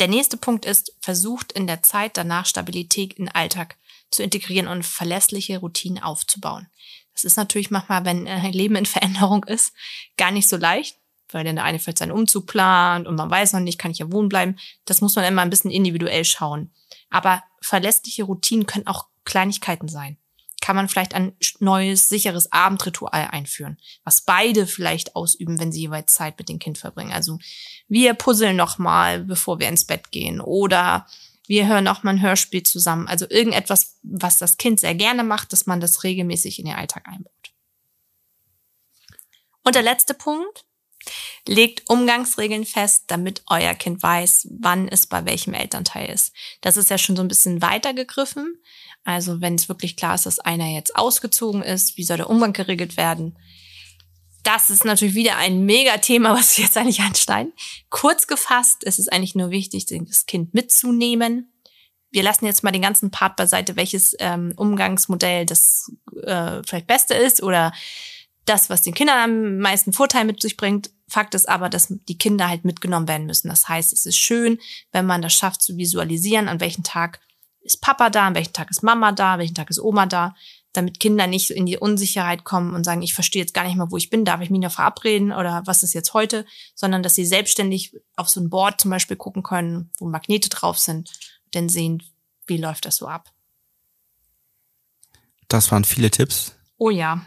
Der 0.00 0.08
nächste 0.08 0.36
Punkt 0.36 0.64
ist, 0.64 0.92
versucht 1.00 1.52
in 1.52 1.66
der 1.66 1.82
Zeit 1.82 2.16
danach 2.16 2.46
Stabilität 2.46 3.14
in 3.14 3.26
den 3.26 3.34
Alltag 3.34 3.76
zu 4.10 4.22
integrieren 4.22 4.68
und 4.68 4.84
verlässliche 4.84 5.58
Routinen 5.58 6.02
aufzubauen. 6.02 6.68
Das 7.14 7.24
ist 7.24 7.36
natürlich 7.36 7.70
manchmal, 7.70 8.04
wenn 8.04 8.26
äh, 8.26 8.50
Leben 8.50 8.76
in 8.76 8.86
Veränderung 8.86 9.44
ist, 9.44 9.72
gar 10.16 10.30
nicht 10.30 10.48
so 10.48 10.56
leicht, 10.56 10.98
weil 11.34 11.44
dann 11.44 11.56
der 11.56 11.64
eine 11.64 11.80
vielleicht 11.80 11.98
seinen 11.98 12.12
Umzug 12.12 12.46
plant 12.46 13.08
und 13.08 13.16
man 13.16 13.28
weiß 13.28 13.52
noch 13.52 13.60
nicht, 13.60 13.78
kann 13.78 13.90
ich 13.90 13.98
ja 13.98 14.10
wohnen 14.12 14.28
bleiben. 14.28 14.56
Das 14.84 15.00
muss 15.00 15.16
man 15.16 15.24
immer 15.24 15.42
ein 15.42 15.50
bisschen 15.50 15.72
individuell 15.72 16.24
schauen. 16.24 16.72
Aber 17.10 17.42
verlässliche 17.60 18.22
Routinen 18.22 18.66
können 18.66 18.86
auch 18.86 19.08
Kleinigkeiten 19.24 19.88
sein. 19.88 20.16
Kann 20.60 20.76
man 20.76 20.88
vielleicht 20.88 21.14
ein 21.14 21.32
neues, 21.58 22.08
sicheres 22.08 22.52
Abendritual 22.52 23.28
einführen, 23.30 23.78
was 24.04 24.22
beide 24.22 24.66
vielleicht 24.66 25.16
ausüben, 25.16 25.58
wenn 25.58 25.72
sie 25.72 25.80
jeweils 25.80 26.14
Zeit 26.14 26.38
mit 26.38 26.48
dem 26.48 26.60
Kind 26.60 26.78
verbringen. 26.78 27.12
Also 27.12 27.38
wir 27.88 28.14
puzzeln 28.14 28.56
noch 28.56 28.78
mal, 28.78 29.24
bevor 29.24 29.58
wir 29.58 29.68
ins 29.68 29.84
Bett 29.84 30.12
gehen 30.12 30.40
oder 30.40 31.06
wir 31.46 31.66
hören 31.66 31.88
auch 31.88 32.04
mal 32.04 32.12
ein 32.12 32.22
Hörspiel 32.22 32.62
zusammen. 32.62 33.08
Also 33.08 33.26
irgendetwas, 33.28 33.98
was 34.02 34.38
das 34.38 34.56
Kind 34.56 34.80
sehr 34.80 34.94
gerne 34.94 35.24
macht, 35.24 35.52
dass 35.52 35.66
man 35.66 35.80
das 35.80 36.04
regelmäßig 36.04 36.60
in 36.60 36.66
den 36.66 36.76
Alltag 36.76 37.06
einbaut. 37.06 37.32
Und 39.64 39.74
der 39.74 39.82
letzte 39.82 40.14
Punkt. 40.14 40.64
Legt 41.46 41.88
Umgangsregeln 41.88 42.64
fest, 42.64 43.04
damit 43.08 43.42
euer 43.48 43.74
Kind 43.74 44.02
weiß, 44.02 44.48
wann 44.60 44.88
es 44.88 45.06
bei 45.06 45.24
welchem 45.24 45.54
Elternteil 45.54 46.10
ist. 46.10 46.32
Das 46.60 46.76
ist 46.76 46.90
ja 46.90 46.98
schon 46.98 47.16
so 47.16 47.22
ein 47.22 47.28
bisschen 47.28 47.62
weitergegriffen. 47.62 48.60
Also 49.04 49.40
wenn 49.40 49.54
es 49.54 49.68
wirklich 49.68 49.96
klar 49.96 50.14
ist, 50.14 50.26
dass 50.26 50.38
einer 50.38 50.68
jetzt 50.68 50.96
ausgezogen 50.96 51.62
ist, 51.62 51.96
wie 51.96 52.04
soll 52.04 52.16
der 52.16 52.30
Umgang 52.30 52.52
geregelt 52.52 52.96
werden? 52.96 53.36
das 54.44 54.70
ist 54.70 54.84
natürlich 54.84 55.14
wieder 55.14 55.36
ein 55.36 55.64
Mega-Thema, 55.64 56.34
was 56.34 56.56
wir 56.56 56.64
jetzt 56.64 56.76
eigentlich 56.76 57.00
einsteigen. 57.00 57.52
Kurz 57.90 58.26
gefasst, 58.26 58.82
es 58.84 58.98
ist 58.98 59.12
eigentlich 59.12 59.34
nur 59.34 59.50
wichtig, 59.50 59.86
das 59.86 60.26
Kind 60.26 60.54
mitzunehmen. 60.54 61.50
Wir 62.10 62.22
lassen 62.22 62.44
jetzt 62.46 62.62
mal 62.62 62.70
den 62.70 62.82
ganzen 62.82 63.10
Part 63.10 63.34
beiseite, 63.34 63.74
welches 63.74 64.14
ähm, 64.20 64.52
Umgangsmodell 64.54 65.46
das 65.46 65.90
äh, 66.22 66.62
vielleicht 66.64 66.86
beste 66.86 67.14
ist 67.14 67.42
oder 67.42 67.72
das, 68.44 68.70
was 68.70 68.82
den 68.82 68.94
Kindern 68.94 69.18
am 69.18 69.58
meisten 69.58 69.92
Vorteil 69.92 70.24
mit 70.24 70.40
sich 70.40 70.56
bringt. 70.56 70.90
Fakt 71.08 71.34
ist 71.34 71.48
aber, 71.48 71.68
dass 71.68 71.88
die 71.88 72.18
Kinder 72.18 72.48
halt 72.48 72.64
mitgenommen 72.64 73.08
werden 73.08 73.26
müssen. 73.26 73.48
Das 73.48 73.68
heißt, 73.68 73.92
es 73.92 74.06
ist 74.06 74.18
schön, 74.18 74.58
wenn 74.92 75.06
man 75.06 75.22
das 75.22 75.34
schafft 75.34 75.62
zu 75.62 75.76
visualisieren, 75.76 76.48
an 76.48 76.60
welchem 76.60 76.82
Tag 76.82 77.20
ist 77.60 77.80
Papa 77.80 78.10
da, 78.10 78.26
an 78.26 78.34
welchem 78.34 78.52
Tag 78.52 78.70
ist 78.70 78.82
Mama 78.82 79.12
da, 79.12 79.34
an 79.34 79.40
welchem 79.40 79.54
Tag 79.54 79.70
ist 79.70 79.80
Oma 79.80 80.06
da, 80.06 80.34
damit 80.72 81.00
Kinder 81.00 81.26
nicht 81.26 81.50
in 81.50 81.66
die 81.66 81.78
Unsicherheit 81.78 82.44
kommen 82.44 82.74
und 82.74 82.84
sagen, 82.84 83.02
ich 83.02 83.14
verstehe 83.14 83.40
jetzt 83.40 83.54
gar 83.54 83.64
nicht 83.64 83.76
mehr, 83.76 83.90
wo 83.90 83.96
ich 83.96 84.10
bin, 84.10 84.24
darf 84.24 84.40
ich 84.40 84.50
mich 84.50 84.60
noch 84.60 84.72
verabreden 84.72 85.32
oder 85.32 85.62
was 85.64 85.82
ist 85.82 85.94
jetzt 85.94 86.14
heute, 86.14 86.44
sondern 86.74 87.02
dass 87.02 87.14
sie 87.14 87.24
selbstständig 87.24 87.96
auf 88.16 88.28
so 88.28 88.40
ein 88.40 88.50
Board 88.50 88.80
zum 88.80 88.90
Beispiel 88.90 89.16
gucken 89.16 89.42
können, 89.42 89.90
wo 89.98 90.06
Magnete 90.06 90.48
drauf 90.48 90.78
sind, 90.78 91.10
denn 91.54 91.68
sehen, 91.68 92.02
wie 92.46 92.56
läuft 92.56 92.84
das 92.84 92.96
so 92.96 93.06
ab. 93.06 93.32
Das 95.48 95.70
waren 95.70 95.84
viele 95.84 96.10
Tipps. 96.10 96.56
Oh 96.76 96.90
ja. 96.90 97.24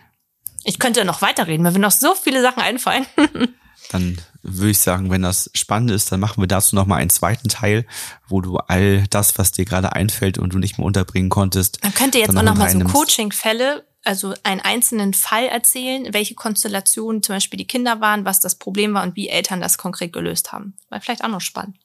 Ich 0.67 0.79
könnte 0.79 1.05
noch 1.05 1.21
weiterreden, 1.21 1.63
mir 1.63 1.71
würden 1.71 1.81
noch 1.81 1.91
so 1.91 2.13
viele 2.13 2.41
Sachen 2.41 2.61
einfallen. 2.61 3.05
Dann 3.89 4.17
würde 4.41 4.71
ich 4.71 4.79
sagen, 4.79 5.09
wenn 5.09 5.21
das 5.21 5.49
spannend 5.53 5.91
ist, 5.91 6.11
dann 6.11 6.19
machen 6.19 6.43
wir 6.43 6.47
dazu 6.47 6.75
nochmal 6.75 6.99
einen 6.99 7.09
zweiten 7.09 7.47
Teil, 7.47 7.85
wo 8.27 8.41
du 8.41 8.57
all 8.57 9.07
das, 9.07 9.37
was 9.37 9.53
dir 9.53 9.63
gerade 9.63 9.93
einfällt 9.93 10.37
und 10.37 10.53
du 10.53 10.57
nicht 10.57 10.77
mehr 10.77 10.85
unterbringen 10.85 11.29
konntest. 11.29 11.81
Man 11.83 11.93
könnte 11.93 12.17
jetzt 12.19 12.31
auch 12.31 12.33
noch 12.33 12.43
noch 12.43 12.55
mal 12.55 12.73
mit 12.75 12.89
so. 12.89 12.93
Coaching-Fälle, 12.93 13.87
also 14.03 14.33
einen 14.43 14.59
einzelnen 14.59 15.13
Fall 15.13 15.45
erzählen, 15.45 16.13
welche 16.13 16.35
Konstellationen 16.35 17.23
zum 17.23 17.35
Beispiel 17.35 17.57
die 17.57 17.67
Kinder 17.67 18.01
waren, 18.01 18.25
was 18.25 18.41
das 18.41 18.55
Problem 18.55 18.93
war 18.93 19.03
und 19.03 19.15
wie 19.15 19.29
Eltern 19.29 19.61
das 19.61 19.77
konkret 19.77 20.11
gelöst 20.11 20.51
haben. 20.51 20.75
War 20.89 20.99
vielleicht 20.99 21.23
auch 21.23 21.29
noch 21.29 21.39
spannend. 21.39 21.77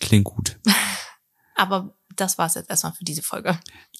Klingt 0.00 0.24
gut. 0.24 0.58
Aber 1.54 1.94
das 2.16 2.38
war's 2.38 2.54
jetzt 2.54 2.70
erstmal 2.70 2.92
für 2.92 3.04
diese 3.04 3.22
Folge. 3.22 3.58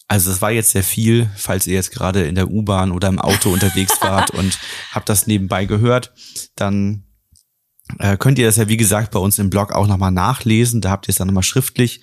Also 0.09 0.31
es 0.31 0.43
war 0.43 0.51
jetzt 0.51 0.71
sehr 0.71 0.85
viel, 0.85 1.31
falls 1.37 1.67
ihr 1.67 1.75
jetzt 1.75 1.93
gerade 1.93 2.25
in 2.27 2.35
der 2.35 2.51
U-Bahn 2.51 2.93
oder 2.93 3.09
im 3.09 3.19
Auto 3.19 3.51
unterwegs 3.53 3.93
wart 4.01 4.31
und 4.31 4.59
habt 4.91 5.09
das 5.09 5.27
nebenbei 5.27 5.65
gehört, 5.65 6.13
dann 6.57 7.05
äh, 7.99 8.17
könnt 8.17 8.39
ihr 8.39 8.47
das 8.47 8.57
ja 8.57 8.69
wie 8.69 8.77
gesagt 8.77 9.11
bei 9.11 9.19
uns 9.19 9.39
im 9.39 9.51
Blog 9.51 9.73
auch 9.73 9.87
nochmal 9.87 10.11
nachlesen. 10.11 10.81
Da 10.81 10.91
habt 10.91 11.09
ihr 11.09 11.11
es 11.11 11.17
dann 11.17 11.29
nochmal 11.29 11.43
schriftlich. 11.43 12.03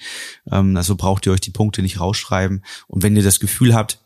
Ähm, 0.51 0.75
also 0.75 0.95
braucht 0.95 1.25
ihr 1.25 1.31
euch 1.31 1.41
die 1.41 1.51
Punkte 1.51 1.81
nicht 1.81 1.99
rausschreiben. 1.99 2.63
Und 2.87 3.03
wenn 3.03 3.15
ihr 3.15 3.23
das 3.23 3.39
Gefühl 3.39 3.73
habt, 3.73 3.99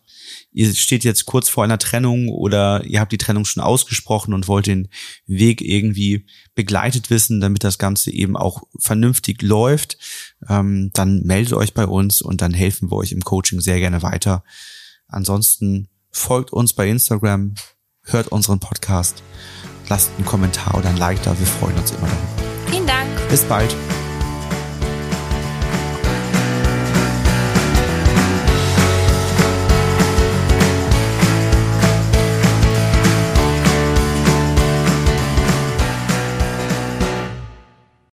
ihr 0.54 0.74
steht 0.74 1.04
jetzt 1.04 1.26
kurz 1.26 1.50
vor 1.50 1.64
einer 1.64 1.80
Trennung 1.80 2.30
oder 2.30 2.84
ihr 2.86 3.00
habt 3.00 3.12
die 3.12 3.18
Trennung 3.18 3.46
schon 3.46 3.64
ausgesprochen 3.64 4.34
und 4.34 4.48
wollt 4.48 4.68
den 4.68 4.88
Weg 5.26 5.62
irgendwie 5.62 6.26
begleitet 6.56 7.10
wissen, 7.10 7.42
damit 7.42 7.64
das 7.64 7.78
Ganze 7.78 8.12
eben 8.12 8.38
auch 8.38 8.64
vernünftig 8.78 9.42
läuft, 9.42 9.98
ähm, 10.48 10.92
dann 10.94 11.24
meldet 11.24 11.54
euch 11.54 11.74
bei 11.74 11.86
uns 11.86 12.22
und 12.22 12.42
dann 12.42 12.54
helfen 12.54 12.92
wir 12.92 12.98
euch 12.98 13.12
im 13.12 13.24
Coaching 13.24 13.60
sehr 13.60 13.80
gerne 13.80 14.04
weiter. 14.04 14.44
Ansonsten 15.08 15.90
folgt 16.12 16.54
uns 16.54 16.74
bei 16.74 16.88
Instagram, 16.88 17.56
hört 18.04 18.28
unseren 18.28 18.60
Podcast, 18.60 19.24
lasst 19.90 20.12
einen 20.16 20.26
Kommentar 20.26 20.78
oder 20.78 20.90
ein 20.90 20.98
Like 20.98 21.22
da, 21.24 21.38
wir 21.38 21.48
freuen 21.48 21.78
uns 21.78 21.92
immer 21.92 22.08
darüber. 22.08 22.72
Vielen 22.72 22.88
Dank. 22.88 23.30
Bis 23.30 23.44
bald. 23.44 23.76